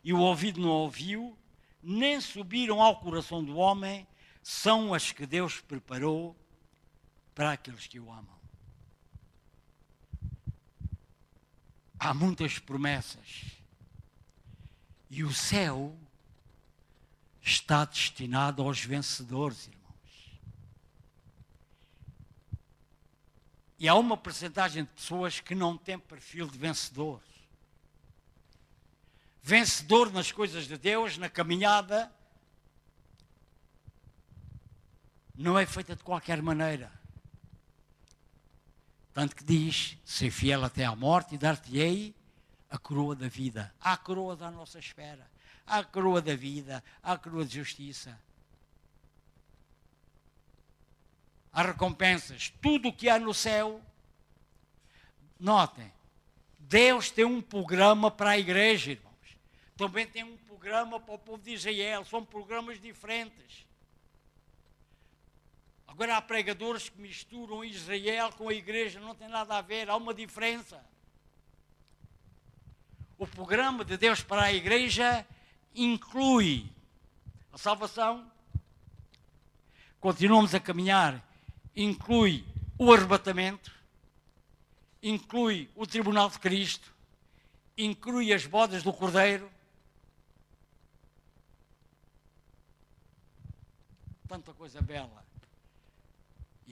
e 0.03 0.13
o 0.13 0.19
ouvido 0.19 0.61
não 0.61 0.69
ouviu, 0.69 1.37
nem 1.83 2.19
subiram 2.21 2.81
ao 2.81 2.99
coração 2.99 3.43
do 3.43 3.57
homem, 3.57 4.07
são 4.47 4.93
as 4.93 5.11
que 5.11 5.25
Deus 5.25 5.59
preparou 5.59 6.33
para 7.35 7.51
aqueles 7.51 7.85
que 7.85 7.99
o 7.99 8.09
amam. 8.09 8.39
Há 11.99 12.13
muitas 12.13 12.57
promessas. 12.57 13.43
E 15.09 15.21
o 15.21 15.33
céu 15.33 15.93
está 17.41 17.83
destinado 17.83 18.61
aos 18.63 18.79
vencedores, 18.79 19.67
irmãos. 19.67 20.39
E 23.77 23.89
há 23.89 23.95
uma 23.95 24.15
percentagem 24.15 24.85
de 24.85 24.89
pessoas 24.91 25.41
que 25.41 25.53
não 25.53 25.77
tem 25.77 25.99
perfil 25.99 26.47
de 26.47 26.57
vencedor. 26.57 27.21
Vencedor 29.43 30.09
nas 30.09 30.31
coisas 30.31 30.69
de 30.69 30.77
Deus, 30.77 31.17
na 31.17 31.29
caminhada, 31.29 32.09
não 35.37 35.57
é 35.57 35.65
feita 35.65 35.95
de 35.95 36.03
qualquer 36.03 36.41
maneira. 36.41 36.91
Tanto 39.13 39.35
que 39.35 39.43
diz: 39.43 39.97
ser 40.03 40.31
fiel 40.31 40.63
até 40.63 40.83
à 40.83 40.95
morte 40.95 41.35
e 41.35 41.37
dar-te-ei 41.37 42.15
a 42.69 42.77
coroa 42.77 43.15
da 43.15 43.27
vida. 43.27 43.73
Há 43.79 43.93
a 43.93 43.97
coroa 43.97 44.35
da 44.35 44.49
nossa 44.49 44.79
espera. 44.79 45.29
Há 45.65 45.79
a 45.79 45.83
coroa 45.83 46.21
da 46.21 46.35
vida. 46.35 46.83
Há 47.03 47.13
a 47.13 47.17
coroa 47.17 47.45
de 47.45 47.55
justiça. 47.55 48.19
Há 51.53 51.61
recompensas. 51.61 52.51
Tudo 52.61 52.89
o 52.89 52.93
que 52.93 53.09
há 53.09 53.19
no 53.19 53.33
céu. 53.33 53.81
Notem, 55.39 55.91
Deus 56.57 57.11
tem 57.11 57.25
um 57.25 57.41
programa 57.41 58.09
para 58.09 58.31
a 58.31 58.39
igreja, 58.39 58.91
irmãos. 58.91 59.37
Também 59.75 60.07
tem 60.07 60.23
um 60.23 60.35
programa 60.37 60.99
para 60.99 61.13
o 61.13 61.19
povo 61.19 61.43
de 61.43 61.53
Israel. 61.53 62.03
São 62.05 62.25
programas 62.25 62.81
diferentes. 62.81 63.66
Agora 65.87 66.17
há 66.17 66.21
pregadores 66.21 66.89
que 66.89 67.01
misturam 67.01 67.63
Israel 67.63 68.31
com 68.33 68.49
a 68.49 68.53
igreja, 68.53 68.99
não 68.99 69.15
tem 69.15 69.27
nada 69.27 69.57
a 69.57 69.61
ver, 69.61 69.89
há 69.89 69.95
uma 69.95 70.13
diferença. 70.13 70.83
O 73.17 73.25
programa 73.25 73.83
de 73.83 73.97
Deus 73.97 74.21
para 74.21 74.43
a 74.43 74.53
igreja 74.53 75.25
inclui 75.73 76.69
a 77.51 77.57
salvação, 77.57 78.31
continuamos 79.99 80.53
a 80.53 80.59
caminhar, 80.59 81.23
inclui 81.75 82.45
o 82.77 82.93
arrebatamento, 82.93 83.71
inclui 85.01 85.69
o 85.73 85.87
tribunal 85.87 86.29
de 86.29 86.37
Cristo, 86.37 86.93
inclui 87.75 88.33
as 88.33 88.45
bodas 88.45 88.83
do 88.83 88.93
Cordeiro. 88.93 89.49
Tanta 94.27 94.53
coisa 94.53 94.81
bela. 94.81 95.25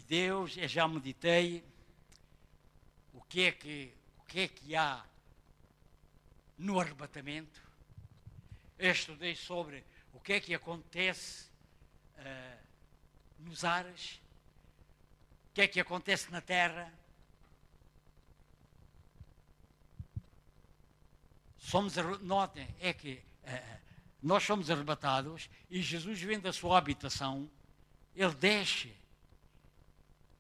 Deus, 0.01 0.57
eu 0.57 0.67
já 0.67 0.87
meditei 0.87 1.63
o 3.13 3.21
que 3.21 3.43
é 3.43 3.51
que, 3.51 3.93
o 4.19 4.23
que, 4.23 4.39
é 4.41 4.47
que 4.47 4.75
há 4.75 5.05
no 6.57 6.79
arrebatamento. 6.79 7.61
Eu 8.77 8.91
estudei 8.91 9.35
sobre 9.35 9.83
o 10.13 10.19
que 10.19 10.33
é 10.33 10.39
que 10.39 10.53
acontece 10.53 11.45
uh, 12.17 12.59
nos 13.39 13.63
ares, 13.63 14.21
o 15.49 15.53
que 15.53 15.61
é 15.61 15.67
que 15.67 15.79
acontece 15.79 16.29
na 16.29 16.41
terra. 16.41 16.93
Somos, 21.57 21.95
notem, 22.21 22.67
é 22.81 22.93
que 22.93 23.23
uh, 23.43 23.79
nós 24.21 24.43
somos 24.43 24.69
arrebatados 24.69 25.49
e 25.69 25.81
Jesus 25.81 26.21
vem 26.21 26.39
da 26.39 26.51
sua 26.51 26.77
habitação, 26.77 27.49
ele 28.13 28.33
desce 28.35 28.93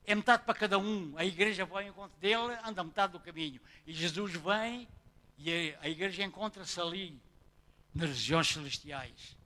é 0.05 0.15
metade 0.15 0.43
para 0.43 0.53
cada 0.53 0.77
um. 0.77 1.13
A 1.17 1.25
igreja 1.25 1.65
vai 1.65 1.83
ao 1.83 1.89
encontro 1.89 2.17
dele, 2.19 2.57
anda 2.63 2.83
metade 2.83 3.13
do 3.13 3.19
caminho. 3.19 3.59
E 3.85 3.93
Jesus 3.93 4.33
vem 4.33 4.87
e 5.37 5.75
a 5.81 5.89
igreja 5.89 6.23
encontra-se 6.23 6.79
ali, 6.79 7.19
nas 7.93 8.09
regiões 8.09 8.47
celestiais. 8.47 9.37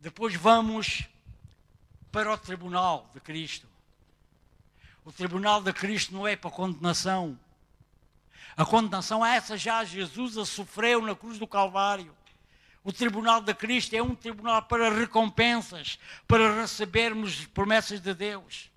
Depois 0.00 0.34
vamos 0.34 1.04
para 2.12 2.32
o 2.32 2.38
tribunal 2.38 3.10
de 3.12 3.20
Cristo. 3.20 3.68
O 5.04 5.12
tribunal 5.12 5.62
de 5.62 5.72
Cristo 5.72 6.14
não 6.14 6.26
é 6.26 6.36
para 6.36 6.50
condenação. 6.50 7.38
A 8.56 8.64
condenação 8.64 9.24
é 9.24 9.36
essa 9.36 9.56
já 9.56 9.84
Jesus 9.84 10.38
a 10.38 10.44
sofreu 10.44 11.02
na 11.02 11.14
cruz 11.14 11.38
do 11.38 11.46
Calvário. 11.46 12.14
O 12.86 12.92
tribunal 12.92 13.40
de 13.40 13.52
Cristo 13.52 13.96
é 13.96 14.00
um 14.00 14.14
tribunal 14.14 14.62
para 14.62 14.88
recompensas, 14.96 15.98
para 16.24 16.60
recebermos 16.60 17.44
promessas 17.46 18.00
de 18.00 18.14
Deus, 18.14 18.70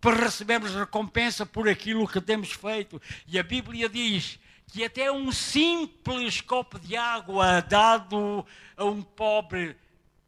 para 0.00 0.14
recebermos 0.14 0.72
recompensa 0.76 1.44
por 1.44 1.68
aquilo 1.68 2.06
que 2.06 2.20
temos 2.20 2.52
feito. 2.52 3.02
E 3.26 3.36
a 3.36 3.42
Bíblia 3.42 3.88
diz 3.88 4.38
que 4.68 4.84
até 4.84 5.10
um 5.10 5.32
simples 5.32 6.40
copo 6.40 6.78
de 6.78 6.96
água 6.96 7.60
dado 7.62 8.46
a 8.76 8.84
um 8.84 9.02
pobre 9.02 9.76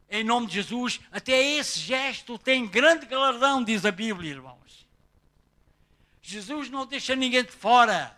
em 0.09 0.21
nome 0.21 0.47
de 0.47 0.55
Jesus, 0.55 0.99
até 1.09 1.41
esse 1.41 1.79
gesto 1.79 2.37
tem 2.37 2.67
grande 2.67 3.05
galardão, 3.05 3.63
diz 3.63 3.85
a 3.85 3.93
Bíblia, 3.93 4.29
irmãos. 4.31 4.85
Jesus 6.21 6.69
não 6.69 6.85
deixa 6.85 7.15
ninguém 7.15 7.45
de 7.45 7.51
fora. 7.53 8.13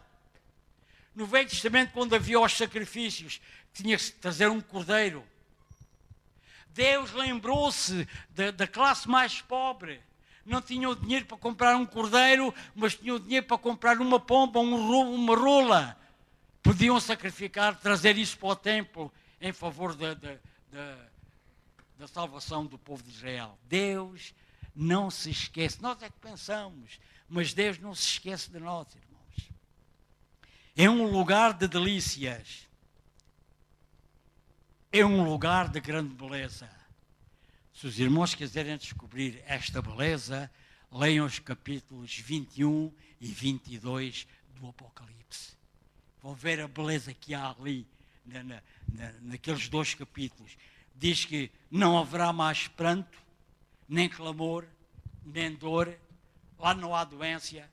No 1.13 1.27
Velho 1.27 1.47
Testamento, 1.47 1.91
quando 1.91 2.15
havia 2.15 2.39
os 2.39 2.57
sacrifícios, 2.57 3.39
tinha 3.73 3.97
que 3.97 4.11
trazer 4.11 4.49
um 4.49 4.61
cordeiro. 4.61 5.25
Deus 6.69 7.11
lembrou-se 7.11 8.07
da, 8.29 8.67
classe 8.67 9.07
mais 9.07 9.41
pobre. 9.41 10.01
Não 10.45 10.61
tinha 10.61 10.89
o 10.89 10.95
dinheiro 10.95 11.25
para 11.25 11.37
comprar 11.37 11.75
um 11.75 11.85
cordeiro, 11.85 12.53
mas 12.75 12.95
tinha 12.95 13.13
o 13.13 13.19
dinheiro 13.19 13.45
para 13.45 13.57
comprar 13.57 13.99
uma 13.99 14.19
pomba, 14.19 14.59
um, 14.59 15.15
uma 15.15 15.35
rola. 15.35 15.97
Podiam 16.61 16.99
sacrificar, 16.99 17.79
trazer 17.79 18.17
isso 18.17 18.37
para 18.37 18.49
o 18.49 18.55
templo 18.55 19.13
em 19.39 19.51
favor 19.51 19.95
da, 19.95 20.13
da, 20.13 20.35
da, 20.71 20.97
da 21.99 22.07
salvação 22.07 22.65
do 22.65 22.77
povo 22.77 23.03
de 23.03 23.09
Israel. 23.09 23.57
Deus 23.67 24.33
não 24.75 25.09
se 25.09 25.29
esquece. 25.29 25.81
Nós 25.81 26.01
é 26.01 26.09
que 26.09 26.19
pensamos, 26.19 26.99
mas 27.29 27.53
Deus 27.53 27.77
não 27.77 27.93
se 27.93 28.07
esquece 28.07 28.49
de 28.49 28.59
nós, 28.59 28.87
irmãos. 28.95 29.49
É 30.75 30.89
um 30.89 31.11
lugar 31.11 31.53
de 31.53 31.67
delícias 31.67 32.67
é 34.95 35.03
um 35.03 35.23
lugar 35.23 35.69
de 35.69 35.79
grande 35.81 36.13
beleza. 36.13 36.69
Se 37.73 37.87
os 37.87 37.99
irmãos 37.99 38.35
quiserem 38.35 38.77
descobrir 38.77 39.43
esta 39.47 39.81
beleza, 39.81 40.51
leiam 40.91 41.25
os 41.25 41.39
capítulos 41.39 42.15
21 42.19 42.93
e 43.19 43.25
22 43.25 44.27
do 44.49 44.69
Apocalipse. 44.69 45.57
Vão 46.21 46.35
ver 46.35 46.61
a 46.61 46.67
beleza 46.67 47.11
que 47.11 47.33
há 47.33 47.49
ali, 47.49 47.87
na, 48.23 48.43
na, 48.43 48.61
naqueles 49.23 49.67
dois 49.67 49.95
capítulos. 49.95 50.55
Diz 50.95 51.25
que 51.25 51.49
não 51.71 51.97
haverá 51.97 52.31
mais 52.31 52.67
pranto, 52.67 53.17
nem 53.89 54.07
clamor, 54.07 54.63
nem 55.25 55.55
dor. 55.55 55.97
Lá 56.59 56.75
não 56.75 56.95
há 56.95 57.03
doença, 57.03 57.67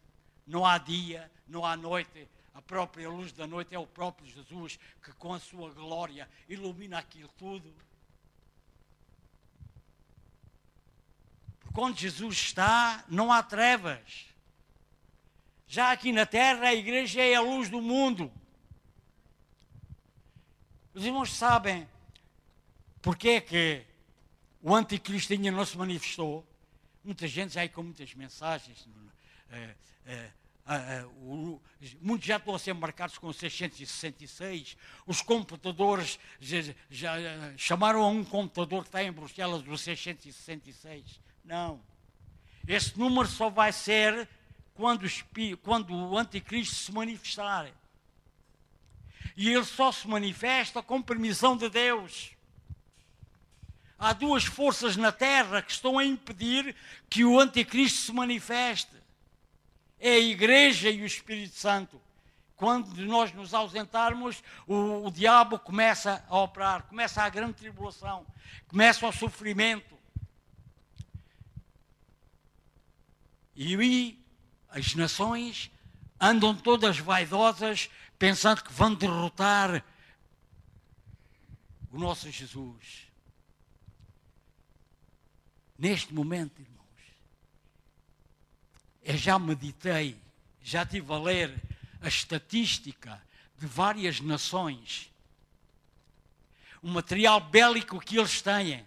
não 0.47 0.65
há 0.65 0.79
dia, 0.79 1.31
não 1.47 1.67
há 1.67 1.77
noite, 1.77 2.27
a 2.61 2.63
própria 2.63 3.09
luz 3.09 3.33
da 3.33 3.47
noite 3.47 3.75
é 3.75 3.79
o 3.79 3.87
próprio 3.87 4.29
Jesus 4.29 4.79
que, 5.03 5.13
com 5.15 5.33
a 5.33 5.41
sua 5.41 5.71
glória, 5.71 6.29
ilumina 6.47 6.99
aquilo 6.99 7.31
tudo. 7.39 7.75
Porque 11.61 11.81
onde 11.81 12.03
Jesus 12.03 12.37
está, 12.37 13.03
não 13.09 13.33
há 13.33 13.43
trevas. 13.43 14.27
Já 15.67 15.91
aqui 15.91 16.13
na 16.13 16.27
terra, 16.27 16.69
a 16.69 16.75
igreja 16.75 17.23
é 17.23 17.35
a 17.35 17.41
luz 17.41 17.71
do 17.71 17.81
mundo. 17.81 18.31
Os 20.93 21.03
irmãos 21.03 21.33
sabem 21.33 21.89
porque 23.01 23.29
é 23.31 23.41
que 23.41 23.87
o 24.61 24.75
anticristo 24.75 25.33
ainda 25.33 25.51
não 25.51 25.65
se 25.65 25.79
manifestou? 25.79 26.47
Muita 27.03 27.27
gente 27.27 27.55
já 27.55 27.63
aí 27.63 27.71
com 27.71 27.83
muitas 27.83 28.13
mensagens. 28.15 28.87
É, 29.51 29.75
é, 30.05 30.31
Uh, 30.67 31.07
uh, 31.07 31.63
muitos 32.01 32.27
já 32.27 32.37
estão 32.37 32.55
a 32.55 32.59
ser 32.59 32.75
marcados 32.75 33.19
com 33.19 33.33
666. 33.33 34.77
Os 35.07 35.21
computadores 35.21 36.19
já, 36.39 36.75
já 36.89 37.19
uh, 37.19 37.59
chamaram 37.59 38.03
a 38.03 38.09
um 38.09 38.25
computador 38.25 38.83
que 38.83 38.89
está 38.89 39.03
em 39.03 39.11
Bruxelas 39.11 39.67
o 39.67 39.77
666. 39.77 41.21
Não. 41.45 41.81
Esse 42.69 42.97
número 42.99 43.27
só 43.27 43.51
vai 43.51 43.73
ser 43.73 44.29
quando 44.75 45.07
quando 45.63 45.95
o 45.95 46.17
anticristo 46.17 46.75
se 46.75 46.93
manifestar. 46.93 47.73
E 49.37 49.49
ele 49.49 49.65
só 49.65 49.91
se 49.91 50.07
manifesta 50.07 50.83
com 50.83 51.03
permissão 51.03 51.57
de 51.57 51.69
Deus. 51.69 52.33
Há 53.99 54.13
duas 54.13 54.45
forças 54.45 54.97
na 54.97 55.11
terra 55.11 55.63
que 55.63 55.73
estão 55.73 55.99
a 55.99 56.05
impedir 56.05 56.75
que 57.09 57.25
o 57.25 57.39
anticristo 57.41 57.99
se 57.99 58.13
manifeste 58.13 59.00
é 60.01 60.15
a 60.15 60.19
Igreja 60.19 60.91
e 60.91 61.03
o 61.03 61.07
Espírito 61.07 61.55
Santo. 61.55 62.01
Quando 62.57 62.95
nós 63.07 63.33
nos 63.33 63.55
ausentarmos, 63.55 64.43
o, 64.67 65.07
o 65.07 65.11
diabo 65.11 65.59
começa 65.59 66.25
a 66.29 66.39
operar, 66.41 66.83
começa 66.85 67.23
a 67.23 67.29
grande 67.29 67.55
tribulação, 67.55 68.27
começa 68.67 69.07
o 69.07 69.13
sofrimento. 69.13 69.99
E 73.55 74.19
as 74.69 74.95
nações 74.95 75.71
andam 76.21 76.55
todas 76.55 76.99
vaidosas, 76.99 77.91
pensando 78.19 78.63
que 78.63 78.73
vão 78.73 78.95
derrotar 78.95 79.85
o 81.91 81.99
nosso 81.99 82.31
Jesus. 82.31 83.11
Neste 85.79 86.13
momento, 86.13 86.63
eu 89.03 89.17
já 89.17 89.39
meditei, 89.39 90.17
já 90.63 90.85
tive 90.85 91.13
a 91.13 91.19
ler 91.19 91.55
a 92.01 92.09
estatística 92.09 93.21
de 93.59 93.67
várias 93.67 94.21
nações, 94.21 95.11
o 96.83 96.89
material 96.89 97.41
bélico 97.41 98.01
que 98.01 98.19
eles 98.19 98.41
têm. 98.41 98.87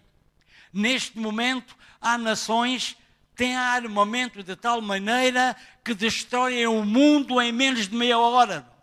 Neste 0.72 1.18
momento, 1.20 1.76
há 2.02 2.18
nações 2.18 2.94
que 2.94 3.36
têm 3.36 3.56
armamento 3.56 4.42
de 4.42 4.56
tal 4.56 4.82
maneira 4.82 5.56
que 5.84 5.94
destroem 5.94 6.66
o 6.66 6.84
mundo 6.84 7.40
em 7.42 7.52
menos 7.52 7.88
de 7.88 7.96
meia 7.96 8.18
hora. 8.18 8.74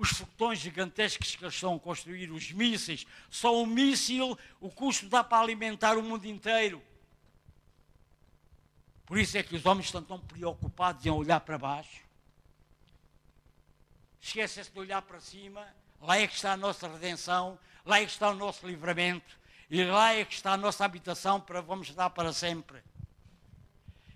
os 0.00 0.08
foguetões 0.08 0.58
gigantescos 0.58 1.36
que 1.36 1.44
eles 1.44 1.54
estão 1.54 1.74
a 1.74 1.78
construir, 1.78 2.30
os 2.30 2.50
mísseis, 2.52 3.06
só 3.28 3.62
um 3.62 3.66
míssil, 3.66 4.36
o 4.58 4.70
custo 4.70 5.06
dá 5.06 5.22
para 5.22 5.42
alimentar 5.42 5.98
o 5.98 6.02
mundo 6.02 6.24
inteiro. 6.24 6.82
Por 9.10 9.18
isso 9.18 9.36
é 9.36 9.42
que 9.42 9.56
os 9.56 9.66
homens 9.66 9.86
estão 9.86 10.04
tão 10.04 10.20
preocupados 10.20 11.04
em 11.04 11.10
olhar 11.10 11.40
para 11.40 11.58
baixo. 11.58 12.00
Esquecem-se 14.20 14.70
de 14.70 14.78
olhar 14.78 15.02
para 15.02 15.18
cima. 15.18 15.66
Lá 16.00 16.16
é 16.16 16.28
que 16.28 16.36
está 16.36 16.52
a 16.52 16.56
nossa 16.56 16.86
redenção, 16.86 17.58
lá 17.84 17.98
é 17.98 18.04
que 18.04 18.12
está 18.12 18.30
o 18.30 18.36
nosso 18.36 18.64
livramento, 18.64 19.36
e 19.68 19.82
lá 19.82 20.14
é 20.14 20.24
que 20.24 20.34
está 20.34 20.52
a 20.52 20.56
nossa 20.56 20.84
habitação 20.84 21.40
para 21.40 21.60
vamos 21.60 21.88
estar 21.88 22.08
para 22.10 22.32
sempre. 22.32 22.84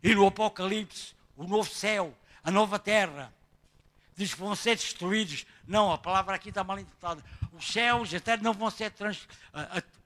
E 0.00 0.14
no 0.14 0.28
Apocalipse, 0.28 1.12
o 1.36 1.42
novo 1.42 1.68
céu, 1.68 2.16
a 2.44 2.52
nova 2.52 2.78
terra, 2.78 3.34
diz 4.14 4.32
que 4.32 4.40
vão 4.40 4.54
ser 4.54 4.76
destruídos. 4.76 5.44
Não, 5.66 5.90
a 5.90 5.98
palavra 5.98 6.36
aqui 6.36 6.50
está 6.50 6.62
mal 6.62 6.78
interpretada. 6.78 7.20
Os 7.52 7.66
céus 7.66 8.14
até 8.14 8.36
não 8.36 8.52
vão 8.52 8.70
ser 8.70 8.92
trans... 8.92 9.26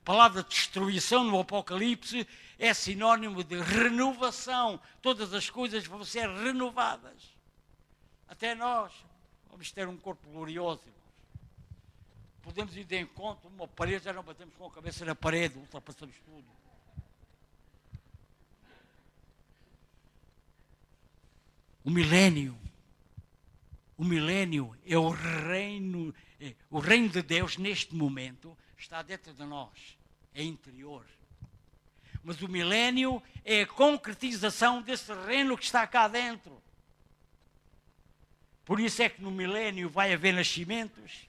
palavra 0.09 0.43
destruição 0.43 1.23
no 1.23 1.39
Apocalipse 1.39 2.27
é 2.59 2.73
sinónimo 2.73 3.45
de 3.45 3.61
renovação. 3.61 4.81
Todas 5.03 5.35
as 5.35 5.51
coisas 5.51 5.85
vão 5.85 6.03
ser 6.03 6.27
renovadas. 6.31 7.37
Até 8.27 8.55
nós 8.55 8.91
vamos 9.51 9.71
ter 9.71 9.87
um 9.87 9.99
corpo 9.99 10.27
glorioso. 10.31 10.81
Podemos 12.41 12.75
ir 12.75 12.85
de 12.85 12.99
encontro, 12.99 13.51
uma 13.51 13.69
parede, 13.69 14.07
já 14.07 14.15
não 14.15 14.23
batemos 14.23 14.55
com 14.55 14.65
a 14.65 14.71
cabeça 14.71 15.05
na 15.05 15.15
parede, 15.15 15.59
ultrapassamos 15.59 16.17
tudo. 16.25 16.47
O 21.85 21.91
milênio. 21.91 22.59
O 23.95 24.05
milênio 24.05 24.75
é 24.87 24.97
o 24.97 25.11
reino, 25.11 26.15
é, 26.41 26.55
o 26.71 26.79
reino 26.79 27.11
de 27.11 27.21
Deus 27.21 27.59
neste 27.59 27.95
momento 27.95 28.57
está 28.79 29.03
dentro 29.03 29.35
de 29.35 29.45
nós, 29.45 29.98
é 30.35 30.43
interior. 30.43 31.05
Mas 32.23 32.43
o 32.43 32.49
milênio 32.49 33.23
é 33.45 33.63
a 33.63 33.67
concretização 33.67 34.83
desse 34.83 35.13
reino 35.27 35.57
que 35.57 35.65
está 35.65 35.87
cá 35.87 36.09
dentro. 36.09 36.63
Por 38.65 38.81
isso 38.81 39.03
é 39.03 39.09
que 39.09 39.23
no 39.23 39.31
milênio 39.31 39.89
vai 39.89 40.13
haver 40.13 40.35
nascimentos, 40.35 41.27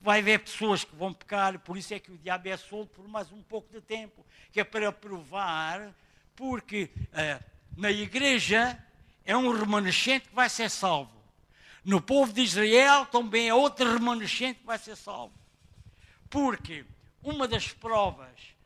vai 0.00 0.20
haver 0.20 0.38
pessoas 0.38 0.84
que 0.84 0.96
vão 0.96 1.12
pecar, 1.12 1.58
por 1.58 1.76
isso 1.76 1.92
é 1.92 2.00
que 2.00 2.10
o 2.10 2.16
diabo 2.16 2.48
é 2.48 2.56
solto 2.56 2.94
por 2.94 3.06
mais 3.06 3.30
um 3.30 3.42
pouco 3.42 3.70
de 3.70 3.80
tempo, 3.80 4.24
que 4.50 4.60
é 4.60 4.64
para 4.64 4.90
provar, 4.90 5.94
porque 6.34 6.90
uh, 7.08 7.44
na 7.76 7.90
igreja 7.90 8.82
é 9.24 9.36
um 9.36 9.52
remanescente 9.52 10.28
que 10.28 10.34
vai 10.34 10.48
ser 10.48 10.70
salvo. 10.70 11.12
No 11.84 12.00
povo 12.00 12.32
de 12.32 12.40
Israel 12.40 13.04
também 13.06 13.48
é 13.48 13.54
outro 13.54 13.92
remanescente 13.92 14.60
que 14.60 14.66
vai 14.66 14.78
ser 14.78 14.96
salvo. 14.96 15.34
Porque 16.30 16.86
uma 17.22 17.48
das 17.48 17.68
provas 17.68 18.58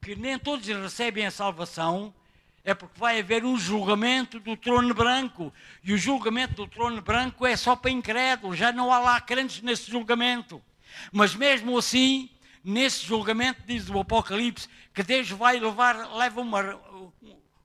que 0.00 0.16
nem 0.16 0.38
todos 0.38 0.66
recebem 0.66 1.26
a 1.26 1.30
salvação, 1.30 2.12
é 2.64 2.74
porque 2.74 2.98
vai 2.98 3.20
haver 3.20 3.44
um 3.44 3.58
julgamento 3.58 4.40
do 4.40 4.56
trono 4.56 4.94
branco. 4.94 5.52
E 5.82 5.92
o 5.92 5.98
julgamento 5.98 6.54
do 6.54 6.66
trono 6.66 7.00
branco 7.00 7.46
é 7.46 7.56
só 7.56 7.76
para 7.76 7.90
incrédulos, 7.90 8.58
já 8.58 8.72
não 8.72 8.92
há 8.92 8.98
lá 8.98 9.20
crentes 9.20 9.62
nesse 9.62 9.90
julgamento. 9.90 10.62
Mas 11.12 11.34
mesmo 11.34 11.76
assim, 11.76 12.28
nesse 12.64 13.04
julgamento, 13.04 13.62
diz 13.66 13.88
o 13.88 13.98
Apocalipse, 13.98 14.68
que 14.92 15.02
Deus 15.02 15.30
vai 15.30 15.58
levar, 15.58 16.14
leva 16.14 16.40
uma, 16.40 16.80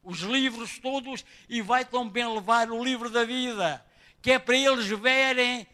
os 0.03 0.19
livros 0.19 0.77
todos 0.79 1.25
e 1.49 1.61
vai 1.61 1.83
também 1.83 2.27
levar 2.27 2.69
o 2.69 2.83
livro 2.83 3.09
da 3.09 3.23
vida, 3.23 3.83
que 4.21 4.31
é 4.31 4.39
para 4.39 4.55
eles 4.55 4.87
verem 4.87 5.67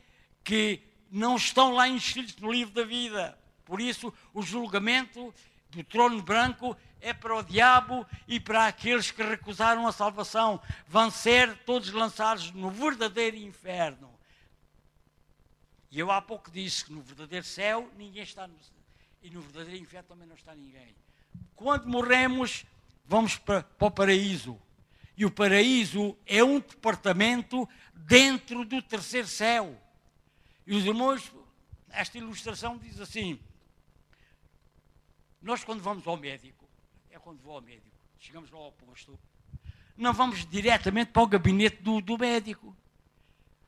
que 0.44 0.82
não 1.12 1.36
estão 1.36 1.74
lá 1.74 1.88
inscritos 1.88 2.36
no 2.38 2.52
livro 2.52 2.74
da 2.74 2.84
vida. 2.84 3.38
Por 3.72 3.80
isso, 3.80 4.14
o 4.34 4.42
julgamento 4.42 5.34
do 5.70 5.82
trono 5.82 6.22
branco 6.22 6.76
é 7.00 7.14
para 7.14 7.38
o 7.38 7.42
diabo 7.42 8.06
e 8.28 8.38
para 8.38 8.68
aqueles 8.68 9.12
que 9.12 9.24
recusaram 9.24 9.88
a 9.88 9.94
salvação. 9.94 10.62
Vão 10.90 11.10
ser 11.10 11.58
todos 11.60 11.90
lançados 11.94 12.52
no 12.52 12.70
verdadeiro 12.70 13.38
inferno. 13.38 14.14
E 15.90 15.98
eu 15.98 16.12
há 16.12 16.22
pouco 16.22 16.52
disse 16.52 16.84
que 16.84 16.92
no 16.92 17.02
verdadeiro 17.02 17.46
céu 17.46 17.90
ninguém 17.98 18.24
está 18.24 18.46
no, 18.46 18.58
e 19.24 19.30
no 19.30 19.40
verdadeiro 19.40 19.82
inferno 19.82 20.10
também 20.10 20.28
não 20.28 20.36
está 20.36 20.54
ninguém. 20.54 20.94
Quando 21.56 21.88
morremos, 21.88 22.66
vamos 23.06 23.38
para, 23.38 23.64
para 23.64 23.88
o 23.88 23.90
paraíso. 23.90 24.62
E 25.16 25.26
o 25.26 25.32
paraíso 25.32 26.18
é 26.26 26.44
um 26.44 26.60
departamento 26.60 27.70
dentro 27.94 28.66
do 28.66 28.82
terceiro 28.82 29.30
céu. 29.30 29.82
E 30.68 30.76
os 30.76 30.86
irmãos, 30.86 31.32
esta 31.90 32.18
ilustração 32.18 32.78
diz 32.78 33.00
assim: 33.00 33.40
nós, 35.42 35.64
quando 35.64 35.82
vamos 35.82 36.06
ao 36.06 36.18
médico, 36.18 36.70
é 37.10 37.18
quando 37.18 37.42
vou 37.42 37.56
ao 37.56 37.62
médico, 37.62 37.98
chegamos 38.20 38.52
lá 38.52 38.60
ao 38.60 38.72
posto, 38.72 39.18
não 39.98 40.14
vamos 40.14 40.46
diretamente 40.46 41.12
para 41.12 41.22
o 41.22 41.28
gabinete 41.28 41.82
do, 41.82 42.02
do 42.02 42.18
médico. 42.18 42.76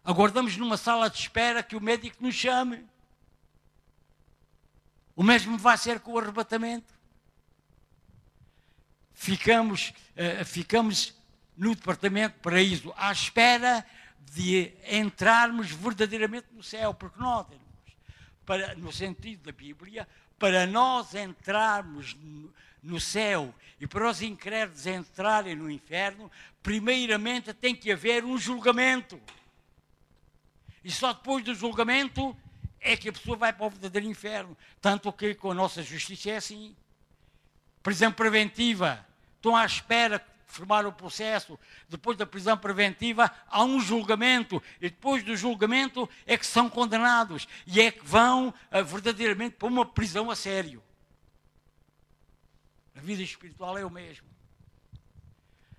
Aguardamos 0.03 0.57
numa 0.57 0.77
sala 0.77 1.09
de 1.09 1.17
espera 1.17 1.63
que 1.63 1.75
o 1.75 1.81
médico 1.81 2.17
nos 2.19 2.35
chame. 2.35 2.85
O 5.15 5.23
mesmo 5.23 5.57
vai 5.57 5.77
ser 5.77 5.99
com 5.99 6.13
o 6.13 6.19
arrebatamento. 6.19 6.93
Ficamos, 9.13 9.93
uh, 10.17 10.43
ficamos 10.43 11.15
no 11.55 11.75
departamento 11.75 12.39
paraíso 12.39 12.93
à 12.97 13.11
espera 13.11 13.85
de 14.19 14.73
entrarmos 14.89 15.71
verdadeiramente 15.71 16.47
no 16.51 16.63
céu, 16.63 16.93
porque 16.93 17.19
nós, 17.19 17.45
para, 18.45 18.75
no 18.75 18.91
sentido 18.91 19.43
da 19.43 19.51
Bíblia, 19.51 20.07
para 20.43 20.67
nós 20.67 21.15
entrarmos 21.15 22.17
no 22.83 22.99
céu 22.99 23.55
e 23.79 23.87
para 23.87 24.09
os 24.09 24.21
incrédulos 24.21 24.85
entrarem 24.85 25.55
no 25.55 25.71
inferno, 25.71 26.29
primeiramente 26.61 27.53
tem 27.53 27.73
que 27.73 27.89
haver 27.89 28.25
um 28.25 28.37
julgamento. 28.37 29.17
E 30.83 30.91
só 30.91 31.13
depois 31.13 31.45
do 31.45 31.55
julgamento 31.55 32.35
é 32.81 32.97
que 32.97 33.07
a 33.07 33.13
pessoa 33.13 33.37
vai 33.37 33.53
para 33.53 33.67
o 33.67 33.69
verdadeiro 33.69 34.05
inferno. 34.05 34.57
Tanto 34.81 35.13
que 35.13 35.33
com 35.33 35.51
a 35.51 35.53
nossa 35.53 35.81
justiça 35.81 36.31
é 36.31 36.35
assim. 36.35 36.75
Prisão 37.81 38.11
preventiva. 38.11 39.07
Estão 39.37 39.55
à 39.55 39.65
espera 39.65 40.19
formar 40.53 40.85
o 40.85 40.93
processo, 40.93 41.59
depois 41.89 42.17
da 42.17 42.25
prisão 42.25 42.57
preventiva, 42.57 43.31
há 43.47 43.63
um 43.63 43.79
julgamento, 43.79 44.61
e 44.79 44.89
depois 44.89 45.23
do 45.23 45.35
julgamento 45.35 46.09
é 46.25 46.37
que 46.37 46.45
são 46.45 46.69
condenados, 46.69 47.47
e 47.65 47.81
é 47.81 47.91
que 47.91 48.05
vão 48.05 48.49
uh, 48.49 48.83
verdadeiramente 48.85 49.55
para 49.55 49.67
uma 49.67 49.85
prisão 49.85 50.29
a 50.29 50.35
sério. 50.35 50.81
A 52.95 53.01
vida 53.01 53.23
espiritual 53.23 53.77
é 53.77 53.85
o 53.85 53.89
mesmo. 53.89 54.27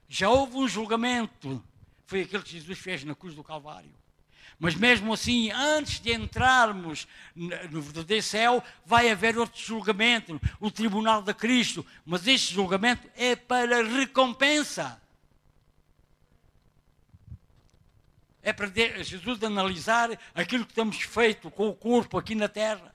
Já 0.09 0.29
houve 0.29 0.57
um 0.57 0.69
julgamento, 0.69 1.63
foi 2.07 2.23
aquele 2.23 2.43
que 2.43 2.51
Jesus 2.51 2.79
fez 2.79 3.05
na 3.05 3.15
cruz 3.15 3.35
do 3.35 3.45
Calvário. 3.45 3.95
Mas 4.59 4.75
mesmo 4.75 5.13
assim, 5.13 5.51
antes 5.51 6.01
de 6.01 6.13
entrarmos 6.13 7.07
no 7.35 7.83
verdadeiro 7.83 8.23
céu, 8.23 8.63
vai 8.85 9.11
haver 9.11 9.37
outro 9.37 9.61
julgamento, 9.61 10.41
o 10.61 10.71
tribunal 10.71 11.23
de 11.23 11.35
Cristo. 11.35 11.85
Mas 12.05 12.27
este 12.27 12.55
julgamento 12.55 13.09
é 13.17 13.35
para 13.35 13.83
recompensa. 13.83 15.01
É 18.43 18.53
para 18.53 18.69
Jesus 19.03 19.43
analisar 19.43 20.11
aquilo 20.35 20.67
que 20.67 20.75
temos 20.75 21.01
feito 21.01 21.51
com 21.51 21.69
o 21.69 21.75
corpo 21.75 22.19
aqui 22.19 22.35
na 22.35 22.49
terra. 22.49 22.95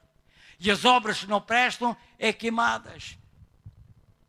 E 0.59 0.69
as 0.69 0.85
obras 0.85 1.21
que 1.21 1.27
não 1.27 1.41
prestam 1.41 1.97
é 2.17 2.31
queimadas. 2.31 3.17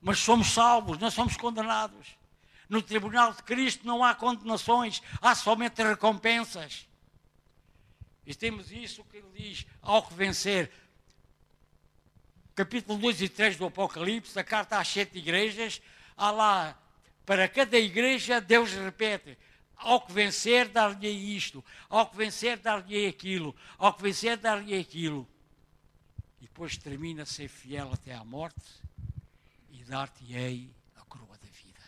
Mas 0.01 0.19
somos 0.19 0.49
salvos, 0.53 0.99
não 0.99 1.11
somos 1.11 1.37
condenados. 1.37 2.17
No 2.69 2.81
tribunal 2.81 3.35
de 3.35 3.43
Cristo 3.43 3.87
não 3.87 4.03
há 4.03 4.15
condenações, 4.15 5.03
há 5.21 5.35
somente 5.35 5.83
recompensas. 5.83 6.89
E 8.27 8.35
temos 8.35 8.71
isso 8.71 9.05
que 9.05 9.17
ele 9.17 9.31
diz 9.35 9.67
ao 9.81 10.07
que 10.07 10.15
vencer. 10.15 10.71
Capítulo 12.55 12.99
2 12.99 13.23
e 13.23 13.29
3 13.29 13.57
do 13.57 13.67
Apocalipse, 13.67 14.39
a 14.39 14.45
carta 14.45 14.79
às 14.79 14.89
sete 14.89 15.19
igrejas, 15.19 15.81
há 16.17 16.31
lá, 16.31 16.79
para 17.25 17.49
cada 17.49 17.79
igreja, 17.79 18.41
Deus 18.41 18.73
repete: 18.73 19.39
ao 19.81 20.01
que 20.03 20.13
vencer, 20.13 20.69
dar-lhe 20.69 21.09
isto, 21.09 21.65
ao 21.89 22.09
que 22.09 22.17
vencer, 22.17 22.59
dar-lhe 22.59 23.07
aquilo, 23.07 23.57
ao 23.79 23.95
que 23.95 24.03
vencer, 24.03 24.37
dar-lhe 24.37 24.77
aquilo. 24.79 25.27
E 26.41 26.45
depois 26.45 26.77
termina 26.77 27.25
ser 27.25 27.49
fiel 27.49 27.91
até 27.93 28.15
à 28.15 28.25
morte 28.25 28.61
e 29.71 29.83
dar-te-ei 29.85 30.71
a 30.97 31.05
coroa 31.05 31.39
da 31.39 31.49
vida. 31.49 31.81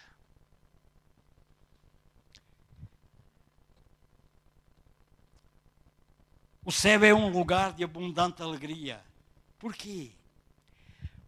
O 6.64 6.70
céu 6.70 7.04
é 7.04 7.12
um 7.12 7.28
lugar 7.28 7.72
de 7.72 7.82
abundante 7.82 8.42
alegria. 8.42 9.02
Porquê? 9.58 10.12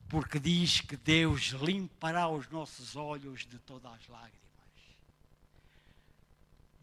Porque 0.09 0.39
diz 0.39 0.81
que 0.81 0.97
Deus 0.97 1.49
limpará 1.61 2.29
os 2.29 2.49
nossos 2.51 2.95
olhos 2.95 3.45
de 3.47 3.59
todas 3.59 3.93
as 3.93 4.09
lágrimas 4.09 4.45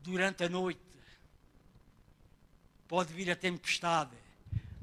durante 0.02 0.44
a 0.44 0.50
noite. 0.50 0.80
Pode 2.88 3.14
vir 3.14 3.32
a 3.32 3.36
tempestade, 3.36 4.16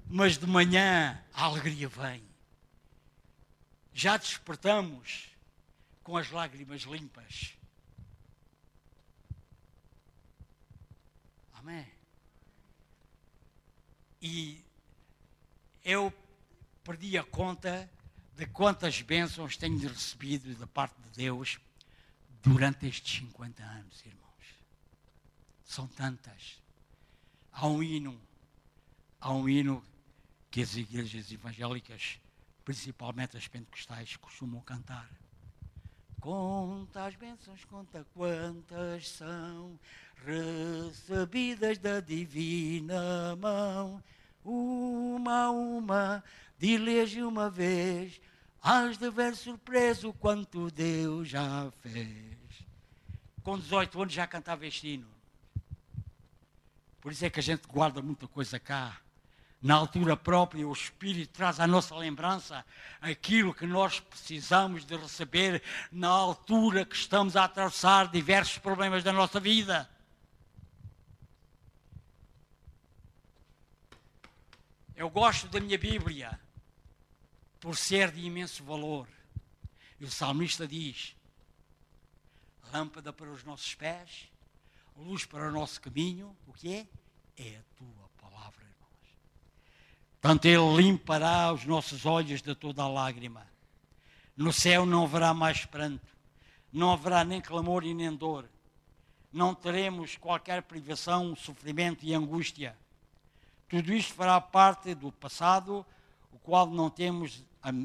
mas 0.06 0.38
de 0.38 0.46
manhã 0.46 1.22
a 1.34 1.44
alegria 1.44 1.88
vem. 1.88 2.22
Já 3.92 4.16
despertamos 4.16 5.28
com 6.02 6.16
as 6.16 6.30
lágrimas 6.30 6.82
limpas. 6.82 7.54
Amém. 11.54 11.97
E 14.20 14.64
eu 15.84 16.12
perdi 16.84 17.16
a 17.18 17.24
conta 17.24 17.90
de 18.36 18.46
quantas 18.46 19.02
bênçãos 19.02 19.56
tenho 19.56 19.78
recebido 19.88 20.54
da 20.56 20.66
parte 20.66 21.00
de 21.02 21.10
Deus 21.10 21.58
durante 22.42 22.86
estes 22.86 23.18
50 23.20 23.62
anos, 23.62 24.04
irmão. 24.04 24.28
São 25.64 25.86
tantas. 25.86 26.62
Há 27.52 27.66
um 27.66 27.82
hino, 27.82 28.18
há 29.20 29.32
um 29.32 29.46
hino 29.46 29.84
que 30.50 30.62
as 30.62 30.74
igrejas 30.76 31.30
evangélicas, 31.30 32.18
principalmente 32.64 33.36
as 33.36 33.46
pentecostais, 33.46 34.16
costumam 34.16 34.62
cantar. 34.62 35.10
Conta 36.28 37.06
as 37.06 37.16
bênçãos, 37.16 37.64
conta 37.64 38.06
quantas 38.12 39.08
são 39.08 39.80
recebidas 40.26 41.78
da 41.78 42.00
divina 42.00 43.34
mão. 43.36 44.04
Uma 44.44 45.44
a 45.44 45.50
uma, 45.50 46.24
de 46.58 47.22
uma 47.22 47.48
vez, 47.48 48.20
has 48.62 48.98
de 48.98 49.08
ver 49.10 49.34
surpreso 49.34 50.12
quanto 50.12 50.70
Deus 50.70 51.28
já 51.28 51.72
fez. 51.80 52.36
Com 53.42 53.58
18 53.58 54.02
anos 54.02 54.12
já 54.12 54.26
cantava 54.26 54.66
este 54.66 54.86
hino. 54.86 55.08
Por 57.00 57.10
isso 57.10 57.24
é 57.24 57.30
que 57.30 57.40
a 57.40 57.42
gente 57.42 57.66
guarda 57.66 58.02
muita 58.02 58.28
coisa 58.28 58.60
cá. 58.60 59.00
Na 59.60 59.74
altura 59.74 60.16
própria, 60.16 60.66
o 60.66 60.72
Espírito 60.72 61.32
traz 61.32 61.58
à 61.58 61.66
nossa 61.66 61.94
lembrança 61.96 62.64
aquilo 63.00 63.52
que 63.52 63.66
nós 63.66 63.98
precisamos 63.98 64.84
de 64.84 64.96
receber 64.96 65.62
na 65.90 66.08
altura 66.08 66.84
que 66.84 66.94
estamos 66.94 67.36
a 67.36 67.44
atravessar 67.44 68.08
diversos 68.08 68.58
problemas 68.58 69.02
da 69.02 69.12
nossa 69.12 69.40
vida. 69.40 69.88
Eu 74.94 75.10
gosto 75.10 75.48
da 75.48 75.60
minha 75.60 75.78
Bíblia 75.78 76.38
por 77.60 77.76
ser 77.76 78.12
de 78.12 78.20
imenso 78.20 78.62
valor. 78.64 79.08
E 79.98 80.04
o 80.04 80.10
salmista 80.10 80.66
diz: 80.66 81.16
lâmpada 82.72 83.12
para 83.12 83.30
os 83.30 83.42
nossos 83.42 83.74
pés 83.74 84.28
luz 84.98 85.24
para 85.24 85.48
o 85.48 85.52
nosso 85.52 85.80
caminho, 85.80 86.36
o 86.46 86.52
que 86.52 86.74
é? 86.74 86.86
É 87.36 87.56
a 87.56 87.62
tua. 87.76 88.07
Tanto 90.20 90.46
Ele 90.46 90.76
limpará 90.76 91.52
os 91.52 91.64
nossos 91.64 92.04
olhos 92.04 92.42
de 92.42 92.54
toda 92.54 92.82
a 92.82 92.88
lágrima. 92.88 93.46
No 94.36 94.52
céu 94.52 94.84
não 94.84 95.04
haverá 95.04 95.32
mais 95.32 95.64
pranto, 95.64 96.06
não 96.72 96.92
haverá 96.92 97.24
nem 97.24 97.40
clamor 97.40 97.84
e 97.84 97.94
nem 97.94 98.14
dor. 98.14 98.48
Não 99.32 99.54
teremos 99.54 100.16
qualquer 100.16 100.62
privação, 100.62 101.36
sofrimento 101.36 102.04
e 102.04 102.14
angústia. 102.14 102.76
Tudo 103.68 103.92
isto 103.92 104.14
fará 104.14 104.40
parte 104.40 104.94
do 104.94 105.12
passado, 105.12 105.84
o 106.32 106.38
qual 106.38 106.66
não 106.66 106.88
temos 106.88 107.44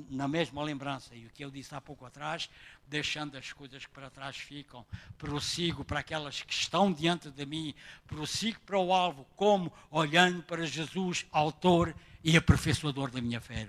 na 0.09 0.27
mesma 0.27 0.63
lembrança. 0.63 1.15
E 1.15 1.25
o 1.25 1.29
que 1.29 1.43
eu 1.43 1.51
disse 1.51 1.75
há 1.75 1.81
pouco 1.81 2.05
atrás, 2.05 2.49
deixando 2.87 3.37
as 3.37 3.51
coisas 3.51 3.85
que 3.85 3.91
para 3.91 4.09
trás 4.09 4.37
ficam, 4.37 4.85
prossigo 5.17 5.83
para 5.83 5.99
aquelas 5.99 6.41
que 6.41 6.53
estão 6.53 6.91
diante 6.91 7.29
de 7.29 7.45
mim, 7.45 7.73
prossigo 8.07 8.59
para 8.61 8.79
o 8.79 8.93
alvo, 8.93 9.25
como 9.35 9.71
olhando 9.91 10.43
para 10.43 10.65
Jesus, 10.65 11.25
autor 11.31 11.89
e 11.89 12.12
aperfeiçoador 12.37 13.11
da 13.11 13.21
minha 13.21 13.41
fé. 13.41 13.67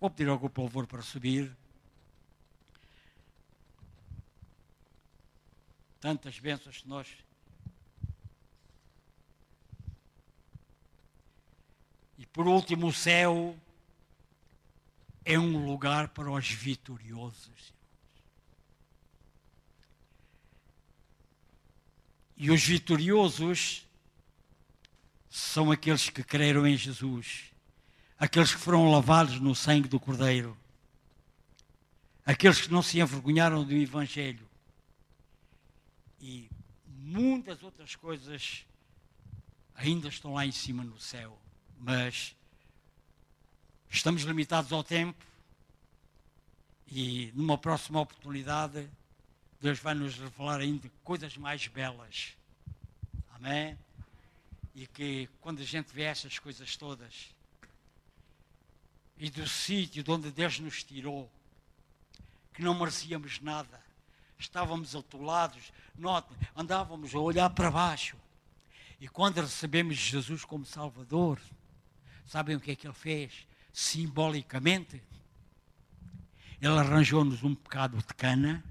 Vou 0.00 0.10
pedir 0.10 0.28
ao 0.30 0.38
grupo 0.38 0.62
louvor 0.62 0.86
para 0.86 1.02
subir. 1.02 1.54
Tantas 6.00 6.38
bênçãos 6.38 6.78
que 6.78 6.88
nós. 6.88 7.08
E 12.18 12.24
por 12.26 12.46
último, 12.46 12.86
o 12.86 12.92
céu 12.92 13.56
é 15.24 15.38
um 15.38 15.66
lugar 15.66 16.08
para 16.08 16.30
os 16.30 16.48
vitoriosos. 16.48 17.74
E 22.36 22.50
os 22.50 22.62
vitoriosos 22.64 23.85
são 25.38 25.70
aqueles 25.70 26.08
que 26.08 26.22
creram 26.22 26.66
em 26.66 26.76
Jesus, 26.76 27.52
aqueles 28.18 28.54
que 28.54 28.60
foram 28.60 28.90
lavados 28.90 29.40
no 29.40 29.54
sangue 29.54 29.88
do 29.88 30.00
Cordeiro, 30.00 30.56
aqueles 32.24 32.60
que 32.60 32.72
não 32.72 32.82
se 32.82 33.00
envergonharam 33.00 33.64
do 33.64 33.74
Evangelho. 33.74 34.48
E 36.20 36.48
muitas 36.86 37.62
outras 37.62 37.94
coisas 37.94 38.64
ainda 39.74 40.08
estão 40.08 40.34
lá 40.34 40.46
em 40.46 40.52
cima 40.52 40.82
no 40.82 40.98
céu, 40.98 41.38
mas 41.78 42.34
Estamos 43.88 44.22
limitados 44.24 44.72
ao 44.72 44.84
tempo 44.84 45.24
e 46.86 47.32
numa 47.34 47.56
próxima 47.56 48.00
oportunidade 48.00 48.88
Deus 49.60 49.78
vai 49.78 49.94
nos 49.94 50.18
revelar 50.18 50.60
ainda 50.60 50.90
coisas 51.02 51.36
mais 51.36 51.66
belas. 51.66 52.36
Amém? 53.34 53.78
E 54.76 54.86
que 54.86 55.28
quando 55.40 55.60
a 55.60 55.64
gente 55.64 55.92
vê 55.92 56.04
essas 56.04 56.38
coisas 56.38 56.76
todas 56.76 57.34
e 59.18 59.28
do 59.28 59.48
sítio 59.48 60.04
de 60.04 60.10
onde 60.10 60.30
Deus 60.30 60.60
nos 60.60 60.84
tirou, 60.84 61.28
que 62.54 62.62
não 62.62 62.78
merecíamos 62.78 63.40
nada, 63.40 63.82
estávamos 64.38 64.94
atolados, 64.94 65.72
note, 65.98 66.32
andávamos 66.54 67.12
a 67.12 67.18
olhar 67.18 67.50
para 67.50 67.72
baixo. 67.72 68.16
E 69.00 69.08
quando 69.08 69.40
recebemos 69.40 69.96
Jesus 69.96 70.44
como 70.44 70.64
Salvador, 70.64 71.40
sabem 72.24 72.54
o 72.54 72.60
que 72.60 72.70
é 72.70 72.76
que 72.76 72.86
Ele 72.86 72.94
fez? 72.94 73.46
simbolicamente, 73.76 75.02
ele 76.62 76.78
arranjou-nos 76.78 77.44
um 77.44 77.54
bocado 77.54 77.98
de 77.98 78.14
cana 78.14 78.64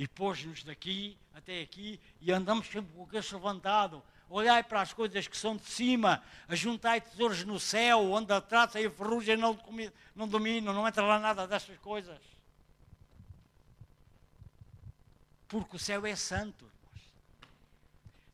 e 0.00 0.08
pôs-nos 0.08 0.64
daqui 0.64 1.14
até 1.34 1.60
aqui 1.60 2.00
e 2.22 2.32
andamos 2.32 2.66
sempre 2.68 2.90
com 2.94 3.02
o 3.02 3.06
queixo 3.06 3.36
levantado. 3.36 4.02
Olhai 4.30 4.64
para 4.64 4.80
as 4.80 4.94
coisas 4.94 5.28
que 5.28 5.36
são 5.36 5.58
de 5.58 5.66
cima, 5.66 6.22
ajuntai 6.48 7.02
tesouros 7.02 7.44
no 7.44 7.60
céu, 7.60 8.10
onde 8.10 8.32
a 8.32 8.40
traça 8.40 8.80
e 8.80 8.86
a 8.86 8.90
ferrugem 8.90 9.36
não, 9.36 9.60
não 10.16 10.26
dominam, 10.26 10.72
não 10.72 10.88
entra 10.88 11.04
lá 11.04 11.18
nada 11.18 11.46
dessas 11.46 11.76
coisas. 11.80 12.18
Porque 15.46 15.76
o 15.76 15.78
céu 15.78 16.06
é 16.06 16.16
santo. 16.16 16.64
Irmãos. 16.64 17.12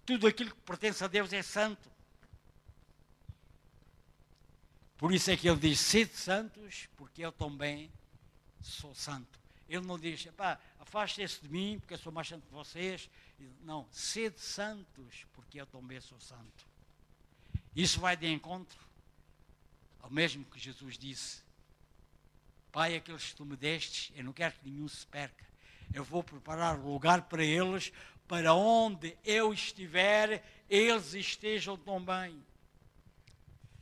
Tudo 0.05 0.29
aquilo 0.29 0.51
que 0.51 0.61
pertence 0.61 1.03
a 1.03 1.09
Deus 1.09 1.33
é 1.33 1.43
santo. 1.43 1.91
Por 4.97 5.13
isso 5.13 5.33
é 5.33 5.37
que 5.37 5.49
ele 5.49 5.59
diz: 5.59 5.81
sede 5.81 6.15
santos, 6.15 6.89
porque 6.97 7.23
eu 7.23 7.33
também 7.33 7.91
sou 8.61 8.95
santo. 8.95 9.46
Ele 9.69 9.85
não 9.85 9.99
diz, 9.99 10.25
pá, 10.37 10.59
afaste-se 10.79 11.43
de 11.43 11.49
mim, 11.49 11.79
porque 11.81 11.95
eu 11.95 11.99
sou 11.99 12.13
mais 12.13 12.29
santo 12.29 12.47
que 12.47 12.53
vocês. 12.53 13.11
Não, 13.63 13.87
sede 13.91 14.41
santos, 14.41 15.27
porque 15.33 15.61
eu 15.61 15.67
também 15.67 16.01
sou 16.01 16.21
santo. 16.21 16.67
Isso 17.75 18.01
vai 18.01 18.17
de 18.17 18.27
encontro 18.27 18.87
ao 20.07 20.11
mesmo 20.11 20.45
que 20.45 20.59
Jesus 20.59 20.97
disse: 20.97 21.43
Pai, 22.71 22.95
aqueles 22.95 23.31
que 23.31 23.35
tu 23.35 23.45
me 23.45 23.57
destes, 23.57 24.13
eu 24.15 24.23
não 24.23 24.33
quero 24.33 24.55
que 24.55 24.71
nenhum 24.71 24.87
se 24.87 25.05
perca. 25.07 25.45
Eu 25.93 26.05
vou 26.05 26.23
preparar 26.23 26.79
lugar 26.79 27.23
para 27.23 27.45
eles, 27.45 27.93
para 28.29 28.55
onde 28.55 29.17
eu 29.25 29.53
estiver, 29.53 30.45
eles 30.71 31.13
estejam 31.13 31.77
também. 31.77 32.41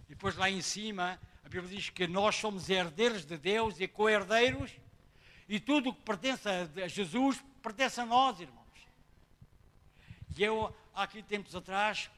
E 0.07 0.11
depois 0.11 0.35
lá 0.37 0.51
em 0.51 0.63
cima, 0.63 1.21
a 1.45 1.49
Bíblia 1.49 1.77
diz 1.77 1.91
que 1.91 2.07
nós 2.07 2.37
somos 2.37 2.71
herdeiros 2.71 3.27
de 3.27 3.37
Deus 3.37 3.79
e 3.79 3.87
co-herdeiros, 3.87 4.71
e 5.49 5.61
tudo 5.61 5.91
o 5.91 5.95
que 5.95 6.03
pertence 6.03 6.49
a 6.49 6.89
Jesus 6.89 7.43
pertence 7.63 8.01
a 8.01 8.07
nós, 8.07 8.41
irmãos. 8.41 8.65
E 10.37 10.43
eu, 10.43 10.75
há 10.95 11.05
aqui 11.05 11.23
tempos 11.23 11.55
atrás, 11.55 12.11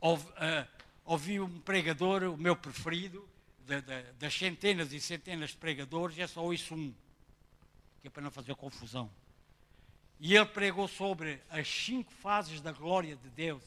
ouvi, 0.00 0.28
uh, 0.28 0.68
ouvi 1.04 1.40
um 1.40 1.60
pregador, 1.60 2.22
o 2.24 2.36
meu 2.36 2.56
preferido, 2.56 3.28
de, 3.60 3.80
de, 3.80 4.02
das 4.12 4.34
centenas 4.34 4.92
e 4.92 5.00
centenas 5.00 5.50
de 5.50 5.56
pregadores, 5.56 6.18
é 6.18 6.26
só 6.26 6.42
ouço 6.42 6.74
um, 6.74 6.94
que 8.00 8.08
é 8.08 8.10
para 8.10 8.22
não 8.22 8.30
fazer 8.30 8.54
confusão. 8.54 9.10
E 10.18 10.34
ele 10.34 10.46
pregou 10.46 10.88
sobre 10.88 11.42
as 11.50 11.68
cinco 11.68 12.12
fases 12.12 12.60
da 12.60 12.72
glória 12.72 13.16
de 13.16 13.28
Deus. 13.30 13.62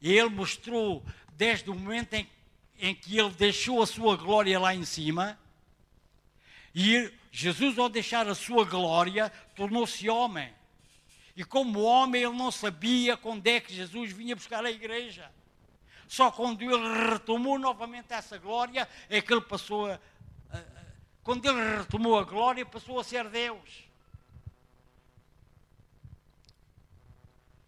E 0.00 0.12
ele 0.12 0.30
mostrou, 0.30 1.04
desde 1.32 1.70
o 1.70 1.74
momento 1.74 2.14
em, 2.14 2.28
em 2.78 2.94
que 2.94 3.16
ele 3.18 3.30
deixou 3.30 3.80
a 3.80 3.86
sua 3.86 4.16
glória 4.16 4.58
lá 4.58 4.74
em 4.74 4.84
cima, 4.84 5.38
e 6.74 7.12
Jesus, 7.30 7.78
ao 7.78 7.88
deixar 7.88 8.28
a 8.28 8.34
sua 8.34 8.64
glória, 8.64 9.30
tornou-se 9.54 10.08
homem. 10.08 10.52
E 11.36 11.44
como 11.44 11.82
homem, 11.82 12.22
ele 12.22 12.36
não 12.36 12.50
sabia 12.50 13.16
quando 13.16 13.46
é 13.46 13.60
que 13.60 13.74
Jesus 13.74 14.12
vinha 14.12 14.36
buscar 14.36 14.64
a 14.64 14.70
igreja. 14.70 15.30
Só 16.06 16.30
quando 16.30 16.62
ele 16.62 17.10
retomou 17.10 17.58
novamente 17.58 18.12
essa 18.12 18.38
glória 18.38 18.88
é 19.08 19.20
que 19.20 19.32
ele 19.32 19.40
passou 19.40 19.90
a, 19.90 19.98
quando 21.24 21.46
ele 21.46 21.78
retomou 21.78 22.18
a 22.18 22.22
glória, 22.22 22.66
passou 22.66 23.00
a 23.00 23.04
ser 23.04 23.26
Deus. 23.30 23.82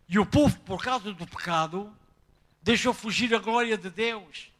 E 0.06 0.18
o 0.18 0.26
povo, 0.26 0.60
por 0.60 0.84
causa 0.84 1.10
do 1.12 1.26
pecado, 1.26 1.96
deixou 2.62 2.92
fugir 2.92 3.34
a 3.34 3.38
glória 3.38 3.78
de 3.78 3.88
Deus. 3.88 4.52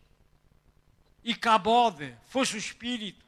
E 1.23 1.35
Cabode, 1.35 2.16
foi-se 2.24 2.55
o 2.55 2.59
Espírito. 2.59 3.26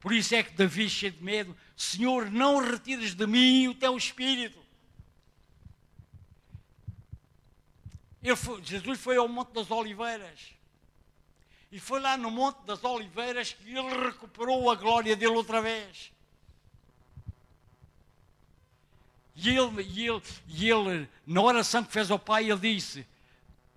Por 0.00 0.12
isso 0.12 0.34
é 0.34 0.42
que 0.42 0.52
Davi, 0.52 0.88
cheio 0.88 1.12
de 1.12 1.22
medo, 1.22 1.56
Senhor, 1.76 2.30
não 2.30 2.58
retires 2.58 3.14
de 3.14 3.26
mim 3.26 3.68
o 3.68 3.74
teu 3.74 3.96
Espírito. 3.96 4.58
Foi, 8.36 8.62
Jesus 8.62 9.00
foi 9.00 9.16
ao 9.16 9.28
Monte 9.28 9.52
das 9.52 9.70
Oliveiras. 9.70 10.54
E 11.70 11.78
foi 11.78 12.00
lá 12.00 12.16
no 12.16 12.30
Monte 12.30 12.64
das 12.64 12.82
Oliveiras 12.84 13.52
que 13.52 13.70
ele 13.70 14.06
recuperou 14.06 14.70
a 14.70 14.74
glória 14.74 15.14
dele 15.14 15.32
outra 15.32 15.60
vez. 15.60 16.12
E 19.34 19.50
ele, 19.50 19.82
e 19.82 20.08
ele, 20.08 20.22
e 20.48 20.70
ele 20.70 21.08
na 21.26 21.40
oração 21.40 21.84
que 21.84 21.92
fez 21.92 22.10
ao 22.10 22.18
Pai, 22.18 22.50
ele 22.50 22.74
disse: 22.74 23.06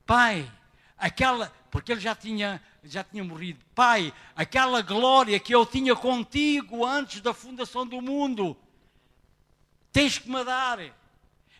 Pai, 0.05 0.51
aquela, 0.97 1.53
porque 1.69 1.91
ele 1.91 2.01
já 2.01 2.15
tinha, 2.15 2.61
já 2.83 3.03
tinha 3.03 3.23
morrido. 3.23 3.63
Pai, 3.75 4.13
aquela 4.35 4.81
glória 4.81 5.39
que 5.39 5.53
eu 5.53 5.65
tinha 5.65 5.95
contigo 5.95 6.85
antes 6.85 7.21
da 7.21 7.33
fundação 7.33 7.85
do 7.85 8.01
mundo, 8.01 8.57
tens 9.91 10.17
que 10.17 10.29
me 10.29 10.43
dar. 10.43 10.79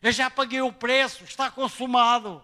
Eu 0.02 0.12
já 0.12 0.30
paguei 0.30 0.62
o 0.62 0.74
preço, 0.74 1.24
está 1.24 1.52
consumado. 1.52 2.44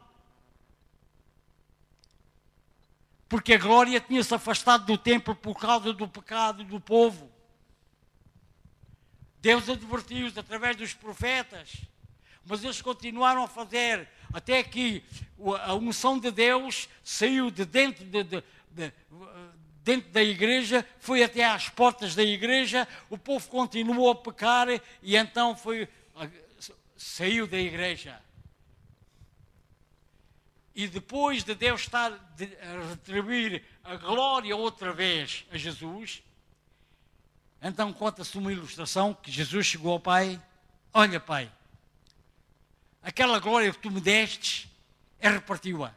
Porque 3.28 3.56
a 3.56 3.58
glória 3.58 3.99
tinha-se 3.99 4.34
afastado 4.34 4.86
do 4.86 4.98
templo 4.98 5.36
por 5.36 5.56
causa 5.56 5.91
do 5.91 6.08
pecado 6.08 6.64
do 6.64 6.80
povo. 6.80 7.30
Deus 9.41 9.70
advertiu-os 9.70 10.38
através 10.38 10.76
dos 10.76 10.94
profetas, 10.94 11.82
mas 12.45 12.64
eles 12.64 12.82
continuaram 12.82 13.44
a 13.44 13.48
fazer 13.48 14.08
até 14.34 14.64
que 14.64 15.04
a 15.64 15.74
unção 15.76 16.20
de 16.20 16.32
Deus 16.32 16.90
saiu 17.04 17.52
de 17.52 17.66
dentro, 17.66 18.04
de, 18.06 18.24
de, 18.24 18.41
de, 18.41 18.44
dentro 19.84 20.11
da 20.11 20.22
igreja, 20.22 20.85
foi 20.99 21.23
até 21.23 21.45
às 21.45 21.69
portas 21.69 22.14
da 22.14 22.23
igreja, 22.23 22.88
o 23.10 23.18
povo 23.18 23.48
continuou 23.48 24.11
a 24.11 24.15
pecar 24.15 24.68
e 25.02 25.15
então 25.15 25.56
foi, 25.56 25.88
saiu 26.98 27.48
da 27.48 27.57
igreja. 27.57 28.22
E 30.76 30.88
depois 30.88 31.44
de 31.44 31.56
Deus 31.56 31.81
estar 31.81 32.11
a 32.11 32.89
retribuir 32.89 33.64
a 33.84 33.95
glória 33.95 34.56
outra 34.56 34.94
vez 34.94 35.45
a 35.52 35.57
Jesus, 35.57 36.22
então 37.61 37.91
conta-se 37.91 38.38
uma 38.38 38.52
ilustração 38.52 39.14
que 39.14 39.31
Jesus 39.31 39.65
chegou 39.65 39.94
ao 39.94 39.99
Pai: 39.99 40.39
Olha, 40.94 41.19
Pai, 41.19 41.52
aquela 43.02 43.39
glória 43.39 43.72
que 43.72 43.80
tu 43.80 43.89
me 43.89 43.99
destes, 43.99 44.68
é 45.19 45.30
repartiu-a. 45.30 45.95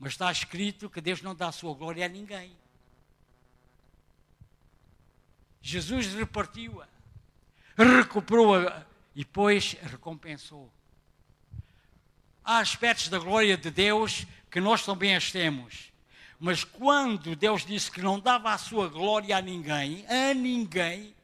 Mas 0.00 0.12
está 0.12 0.32
escrito 0.32 0.88
que 0.88 1.02
Deus 1.02 1.20
não 1.20 1.34
dá 1.34 1.48
a 1.48 1.52
sua 1.52 1.74
glória 1.74 2.06
a 2.06 2.08
ninguém. 2.08 2.56
Jesus 5.60 6.06
repartiu-a, 6.14 6.88
recuperou-a 7.76 8.86
e 9.14 9.18
depois 9.18 9.76
recompensou. 9.82 10.72
Há 12.42 12.60
aspectos 12.60 13.10
da 13.10 13.18
glória 13.18 13.58
de 13.58 13.70
Deus 13.70 14.26
que 14.50 14.58
nós 14.58 14.86
também 14.86 15.14
as 15.14 15.30
temos. 15.30 15.92
Mas 16.38 16.64
quando 16.64 17.36
Deus 17.36 17.66
disse 17.66 17.90
que 17.90 18.00
não 18.00 18.18
dava 18.18 18.54
a 18.54 18.58
sua 18.58 18.88
glória 18.88 19.36
a 19.36 19.42
ninguém, 19.42 20.06
a 20.08 20.32
ninguém, 20.32 21.14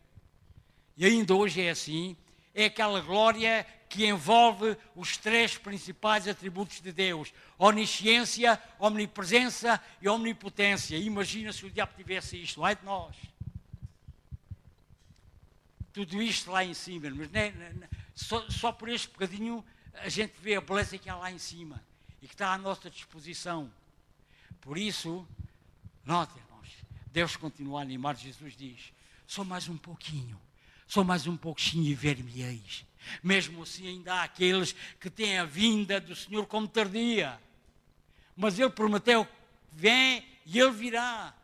e 0.98 1.07
ainda 1.07 1.35
hoje 1.35 1.62
é 1.62 1.70
assim, 1.70 2.15
é 2.55 2.66
aquela 2.66 3.01
glória 3.01 3.66
que 3.88 4.06
envolve 4.06 4.76
os 4.94 5.16
três 5.16 5.56
principais 5.56 6.26
atributos 6.26 6.80
de 6.80 6.92
Deus: 6.92 7.32
onisciência, 7.58 8.60
omnipresença 8.78 9.82
e 10.00 10.08
omnipotência. 10.08 10.96
Imagina 10.96 11.52
se 11.52 11.64
o 11.64 11.70
diabo 11.70 11.92
tivesse 11.96 12.40
isto, 12.42 12.64
ai 12.64 12.76
de 12.76 12.84
nós. 12.84 13.14
Tudo 15.92 16.20
isto 16.20 16.50
lá 16.50 16.62
em 16.64 16.74
cima, 16.74 17.08
mas 17.10 17.30
só, 18.14 18.48
só 18.50 18.72
por 18.72 18.88
este 18.88 19.08
bocadinho 19.08 19.64
a 19.94 20.08
gente 20.08 20.34
vê 20.40 20.56
a 20.56 20.60
beleza 20.60 20.98
que 20.98 21.08
há 21.08 21.16
lá 21.16 21.30
em 21.30 21.38
cima 21.38 21.82
e 22.20 22.26
que 22.26 22.34
está 22.34 22.52
à 22.52 22.58
nossa 22.58 22.90
disposição. 22.90 23.72
Por 24.60 24.76
isso, 24.76 25.26
note, 26.04 26.36
irmãos, 26.36 26.68
Deus 27.06 27.36
continua 27.36 27.80
a 27.80 27.82
animar. 27.82 28.16
Jesus 28.16 28.56
diz: 28.56 28.92
só 29.26 29.44
mais 29.44 29.68
um 29.68 29.76
pouquinho, 29.76 30.40
só 30.86 31.02
mais 31.02 31.26
um 31.26 31.36
pouquinho 31.36 31.86
e 31.86 31.94
ver-me-eis. 31.94 32.84
Mesmo 33.22 33.62
assim, 33.62 33.88
ainda 33.88 34.14
há 34.14 34.22
aqueles 34.24 34.74
que 35.00 35.10
têm 35.10 35.38
a 35.38 35.44
vinda 35.44 36.00
do 36.00 36.14
Senhor 36.14 36.46
como 36.46 36.68
tardia. 36.68 37.40
Mas 38.36 38.58
Ele 38.58 38.70
prometeu: 38.70 39.26
vem 39.72 40.24
e 40.44 40.58
Ele 40.58 40.70
virá. 40.70 41.34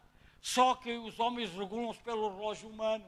Só 0.40 0.74
que 0.74 0.93
os 0.93 1.18
homens 1.20 1.51
regulam-se 1.52 2.01
pelo 2.01 2.28
relógio 2.36 2.68
humano. 2.68 3.05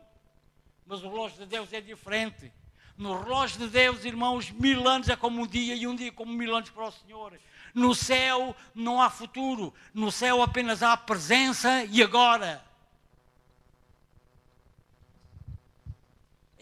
Mas 0.86 1.02
o 1.02 1.09
relógio 1.09 1.39
de 1.39 1.47
Deus 1.47 1.72
é 1.72 1.81
diferente. 1.81 2.52
No 2.97 3.20
relógio 3.20 3.59
de 3.59 3.68
Deus, 3.68 4.05
irmãos, 4.05 4.51
mil 4.51 4.86
anos 4.86 5.09
é 5.09 5.16
como 5.16 5.43
um 5.43 5.47
dia 5.47 5.74
e 5.74 5.86
um 5.86 5.97
dia 5.97 6.12
como 6.12 6.32
mil 6.32 6.55
anos 6.55 6.70
para 6.70 6.85
o 6.85 6.93
Senhor. 6.93 7.39
No 7.74 7.93
céu 7.93 8.55
não 8.72 9.02
há 9.02 9.10
futuro. 9.10 9.74
No 9.93 10.12
céu 10.12 10.43
apenas 10.43 10.82
há 10.82 10.97
presença 10.97 11.85
e 11.86 12.02
agora. 12.02 12.64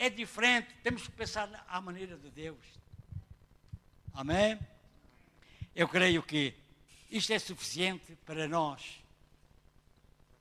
É 0.02 0.10
diferente, 0.10 0.74
temos 0.82 1.02
que 1.04 1.12
pensar 1.12 1.64
à 1.68 1.80
maneira 1.80 2.16
de 2.16 2.28
Deus. 2.28 2.58
Amém? 4.12 4.58
Eu 5.76 5.86
creio 5.86 6.20
que 6.24 6.52
isto 7.08 7.32
é 7.32 7.38
suficiente 7.38 8.16
para 8.26 8.48
nós 8.48 9.00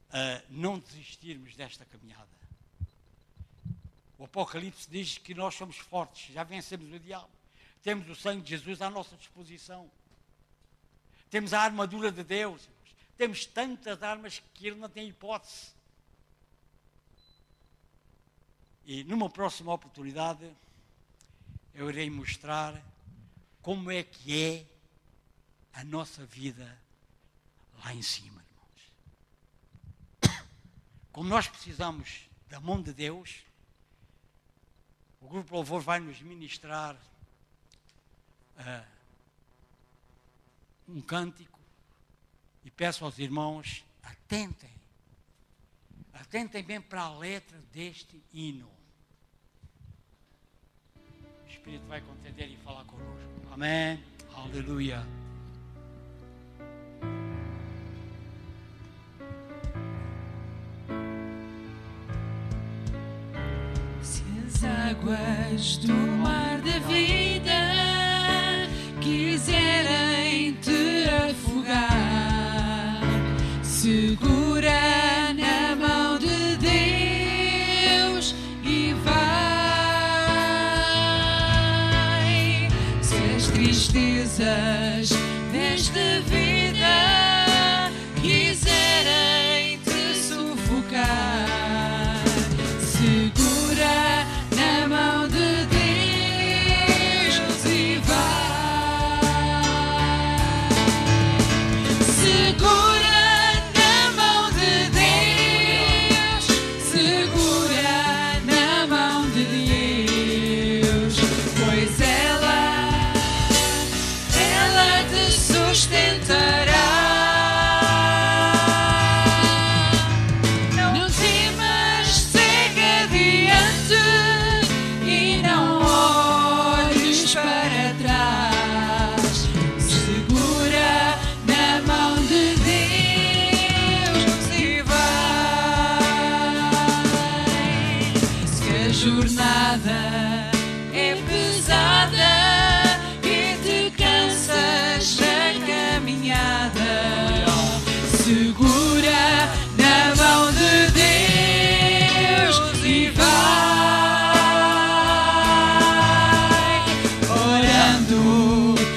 uh, 0.09 0.43
não 0.49 0.79
desistirmos 0.79 1.55
desta 1.55 1.85
caminhada. 1.85 2.27
O 4.17 4.23
Apocalipse 4.23 4.89
diz 4.89 5.19
que 5.19 5.35
nós 5.35 5.53
somos 5.53 5.77
fortes, 5.77 6.33
já 6.33 6.43
vencemos 6.43 6.91
o 6.91 6.99
diabo. 6.99 7.29
Temos 7.83 8.09
o 8.09 8.15
sangue 8.15 8.41
de 8.41 8.49
Jesus 8.49 8.81
à 8.81 8.89
nossa 8.89 9.15
disposição. 9.15 9.91
Temos 11.29 11.53
a 11.53 11.61
armadura 11.61 12.11
de 12.11 12.23
Deus. 12.23 12.67
Temos 13.15 13.45
tantas 13.45 14.01
armas 14.01 14.41
que 14.55 14.65
ele 14.65 14.77
não 14.77 14.89
tem 14.89 15.07
hipótese 15.07 15.67
e 18.85 19.03
numa 19.03 19.29
próxima 19.29 19.73
oportunidade 19.73 20.49
eu 21.73 21.89
irei 21.89 22.09
mostrar 22.09 22.81
como 23.61 23.91
é 23.91 24.03
que 24.03 24.43
é 24.43 24.65
a 25.73 25.83
nossa 25.83 26.25
vida 26.25 26.77
lá 27.83 27.93
em 27.93 28.01
cima, 28.01 28.43
irmãos. 28.43 30.39
Como 31.11 31.29
nós 31.29 31.47
precisamos 31.47 32.27
da 32.49 32.59
mão 32.59 32.81
de 32.81 32.93
Deus, 32.93 33.43
o 35.21 35.27
Grupo 35.27 35.55
Louvor 35.55 35.81
vai 35.81 35.99
nos 35.99 36.19
ministrar 36.21 36.95
uh, 38.57 38.87
um 40.87 41.01
cântico 41.01 41.59
e 42.65 42.71
peço 42.71 43.05
aos 43.05 43.17
irmãos, 43.19 43.85
atentem 44.03 44.80
Atentem 46.22 46.64
bem 46.64 46.80
para 46.80 47.02
a 47.02 47.18
letra 47.18 47.57
deste 47.73 48.23
hino. 48.31 48.69
O 51.43 51.49
Espírito 51.49 51.84
vai 51.88 51.99
contender 51.99 52.48
e 52.48 52.57
falar 52.57 52.85
conosco. 52.85 53.27
Amém. 53.52 54.02
Aleluia. 54.34 55.03
Se 64.03 64.23
as 64.45 64.64
águas 64.64 65.77
do 65.77 65.93
mar 65.93 66.61
da 66.61 66.80
vida 66.88 67.52
quiser 69.02 69.70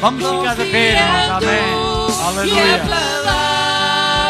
Vamos 0.04 0.22
ficar 0.22 0.54
de 0.54 0.64
pé, 0.66 0.98
amém. 0.98 1.48
Aleluia. 2.26 2.74
a 2.74 2.78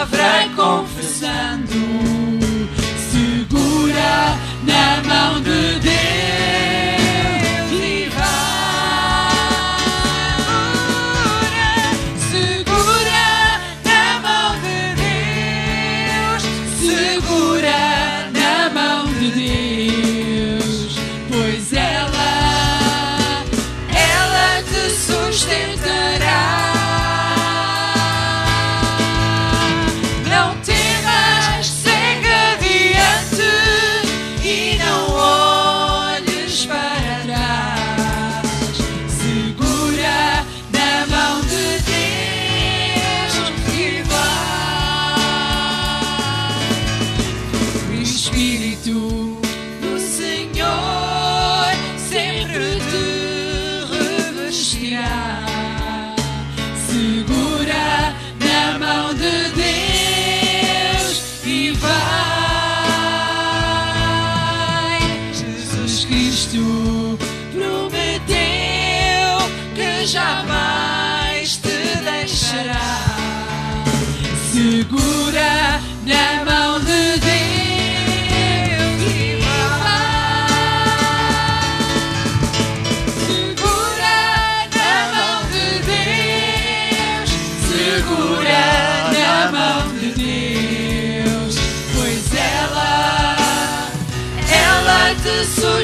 palavra 0.07 0.23
é 0.23 0.49
confessando 0.55 1.73
segura 3.11 4.39
na 4.63 5.03
mão 5.03 5.41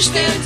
understand 0.01 0.39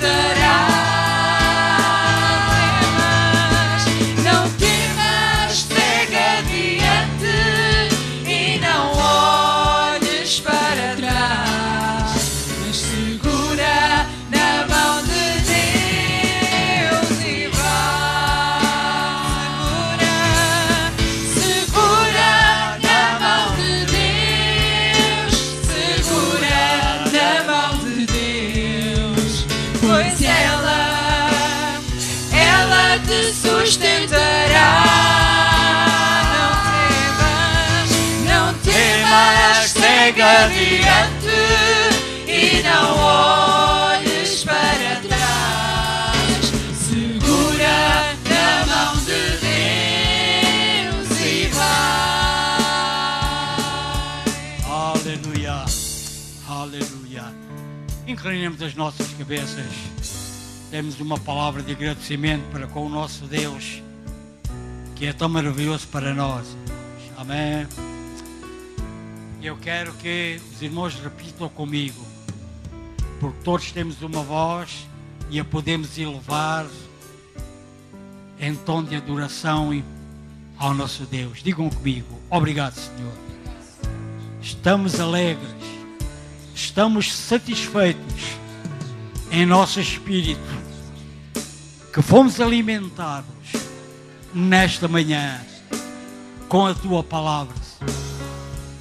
Inclinemos 58.25 58.63
as 58.63 58.75
nossas 58.75 59.07
cabeças. 59.19 59.67
Temos 60.71 60.99
uma 60.99 61.19
palavra 61.19 61.63
de 61.63 61.73
agradecimento 61.73 62.43
para 62.51 62.67
com 62.67 62.87
o 62.87 62.89
nosso 62.89 63.27
Deus, 63.27 63.83
que 64.97 65.05
é 65.05 65.13
tão 65.13 65.29
maravilhoso 65.29 65.87
para 65.89 66.15
nós. 66.15 66.57
Amém. 67.19 67.67
Eu 69.43 69.59
quero 69.59 69.93
que 69.97 70.41
os 70.51 70.63
irmãos 70.63 70.95
repitam 70.95 71.51
comigo, 71.51 72.03
porque 73.21 73.37
todos 73.45 73.71
temos 73.73 74.01
uma 74.01 74.23
voz 74.23 74.89
e 75.29 75.39
a 75.39 75.45
podemos 75.45 75.99
elevar 75.99 76.67
em 78.41 78.55
tom 78.55 78.83
de 78.83 78.97
adoração 78.97 79.85
ao 80.57 80.73
nosso 80.73 81.05
Deus. 81.05 81.43
Digam 81.43 81.69
comigo, 81.69 82.19
obrigado, 82.31 82.73
Senhor. 82.73 83.13
Estamos 84.41 84.99
alegres, 84.99 85.53
estamos 86.55 87.13
satisfeitos 87.13 88.23
em 89.31 89.45
nosso 89.45 89.81
espírito 89.81 90.41
que 91.93 92.01
fomos 92.01 92.41
alimentados 92.41 93.27
nesta 94.33 94.87
manhã 94.89 95.41
com 96.49 96.67
a 96.67 96.75
tua 96.75 97.03
palavra. 97.03 97.55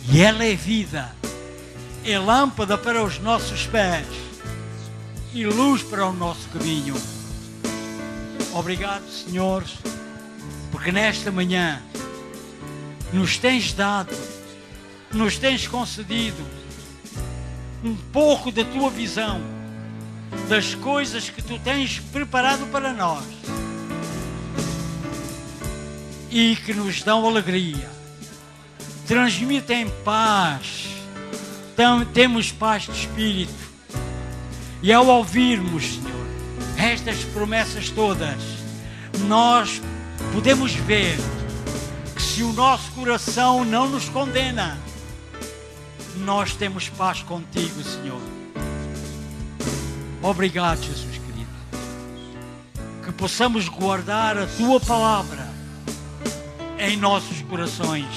E 0.10 0.22
ela 0.22 0.44
é 0.44 0.54
vida, 0.54 1.12
é 2.06 2.20
lâmpada 2.20 2.78
para 2.78 3.04
os 3.04 3.20
nossos 3.20 3.66
pés 3.66 4.06
e 5.34 5.46
luz 5.46 5.82
para 5.82 6.06
o 6.06 6.14
nosso 6.14 6.48
caminho. 6.50 6.96
Obrigado, 8.54 9.10
Senhor, 9.10 9.64
porque 10.72 10.92
nesta 10.92 11.32
manhã 11.32 11.82
nos 13.12 13.38
tens 13.38 13.74
dado, 13.74 14.16
nos 15.12 15.38
tens 15.38 15.68
concedido 15.68 16.63
um 17.84 17.96
pouco 17.96 18.52
da 18.52 18.64
tua 18.64 18.90
visão 18.90 19.42
das 20.48 20.74
coisas 20.76 21.30
que 21.30 21.42
tu 21.42 21.60
tens 21.60 22.00
preparado 22.00 22.66
para 22.72 22.94
nós 22.94 23.24
e 26.32 26.56
que 26.56 26.74
nos 26.74 27.04
dão 27.04 27.28
alegria, 27.28 27.90
transmitem 29.08 29.88
paz, 30.04 30.88
temos 32.14 32.52
paz 32.52 32.84
de 32.84 32.92
espírito. 32.92 33.54
E 34.82 34.92
ao 34.92 35.06
ouvirmos, 35.06 35.84
Senhor, 35.94 36.28
estas 36.78 37.24
promessas 37.26 37.90
todas, 37.90 38.42
nós 39.28 39.80
podemos 40.34 40.74
ver 40.74 41.16
que 42.16 42.22
se 42.22 42.42
o 42.44 42.52
nosso 42.52 42.92
coração 42.94 43.64
não 43.64 43.88
nos 43.88 44.10
condena, 44.10 44.78
nós 46.18 46.54
temos 46.56 46.90
paz 46.90 47.22
contigo, 47.24 47.84
Senhor. 47.84 48.22
Obrigado, 50.22 50.82
Jesus 50.82 51.18
querido. 51.18 51.50
Que 53.04 53.12
possamos 53.12 53.68
guardar 53.68 54.38
a 54.38 54.48
tua 54.48 54.80
palavra 54.80 55.48
em 56.80 56.98
nossos 56.98 57.42
corações 57.42 58.08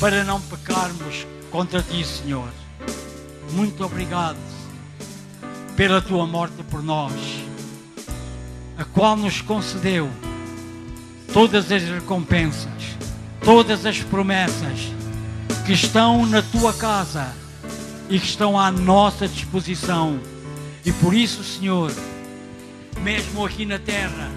para 0.00 0.24
não 0.24 0.40
pecarmos 0.40 1.26
contra 1.50 1.82
ti, 1.82 2.04
Senhor. 2.04 2.48
Muito 3.52 3.84
obrigado 3.84 4.38
pela 5.76 6.00
tua 6.00 6.26
morte 6.26 6.62
por 6.70 6.82
nós, 6.82 7.12
a 8.78 8.84
qual 8.84 9.16
nos 9.16 9.40
concedeu 9.40 10.10
todas 11.32 11.70
as 11.70 11.82
recompensas, 11.82 12.96
todas 13.44 13.84
as 13.84 14.02
promessas 14.02 14.95
que 15.66 15.72
estão 15.72 16.24
na 16.24 16.40
tua 16.42 16.72
casa 16.72 17.34
e 18.08 18.18
que 18.18 18.26
estão 18.26 18.58
à 18.58 18.70
nossa 18.70 19.26
disposição 19.28 20.18
e 20.86 20.92
por 20.92 21.12
isso, 21.12 21.42
Senhor, 21.42 21.92
mesmo 23.00 23.44
aqui 23.44 23.66
na 23.66 23.76
terra, 23.76 24.30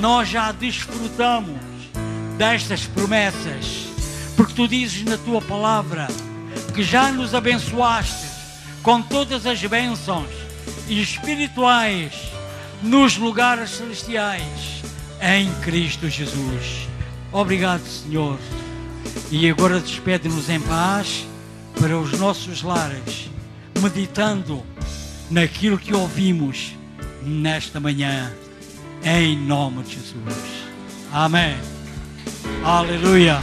nós 0.00 0.28
já 0.28 0.50
desfrutamos 0.50 1.56
destas 2.36 2.84
promessas, 2.84 3.86
porque 4.36 4.54
tu 4.54 4.66
dizes 4.66 5.04
na 5.04 5.16
tua 5.18 5.40
palavra 5.40 6.08
que 6.74 6.82
já 6.82 7.12
nos 7.12 7.32
abençoaste 7.32 8.26
com 8.82 9.00
todas 9.00 9.46
as 9.46 9.64
bênçãos 9.64 10.28
espirituais 10.88 12.12
nos 12.82 13.16
lugares 13.16 13.70
celestiais 13.70 14.82
em 15.22 15.48
Cristo 15.60 16.08
Jesus. 16.08 16.88
Obrigado, 17.30 17.86
Senhor. 17.86 18.36
E 19.30 19.48
agora 19.48 19.80
despede-nos 19.80 20.48
em 20.48 20.60
paz 20.60 21.26
para 21.78 21.98
os 21.98 22.18
nossos 22.18 22.62
lares, 22.62 23.30
meditando 23.80 24.62
naquilo 25.30 25.78
que 25.78 25.94
ouvimos 25.94 26.74
nesta 27.22 27.78
manhã, 27.78 28.32
em 29.04 29.36
nome 29.36 29.82
de 29.82 29.94
Jesus. 29.94 30.68
Amém. 31.12 31.56
Aleluia. 32.64 33.40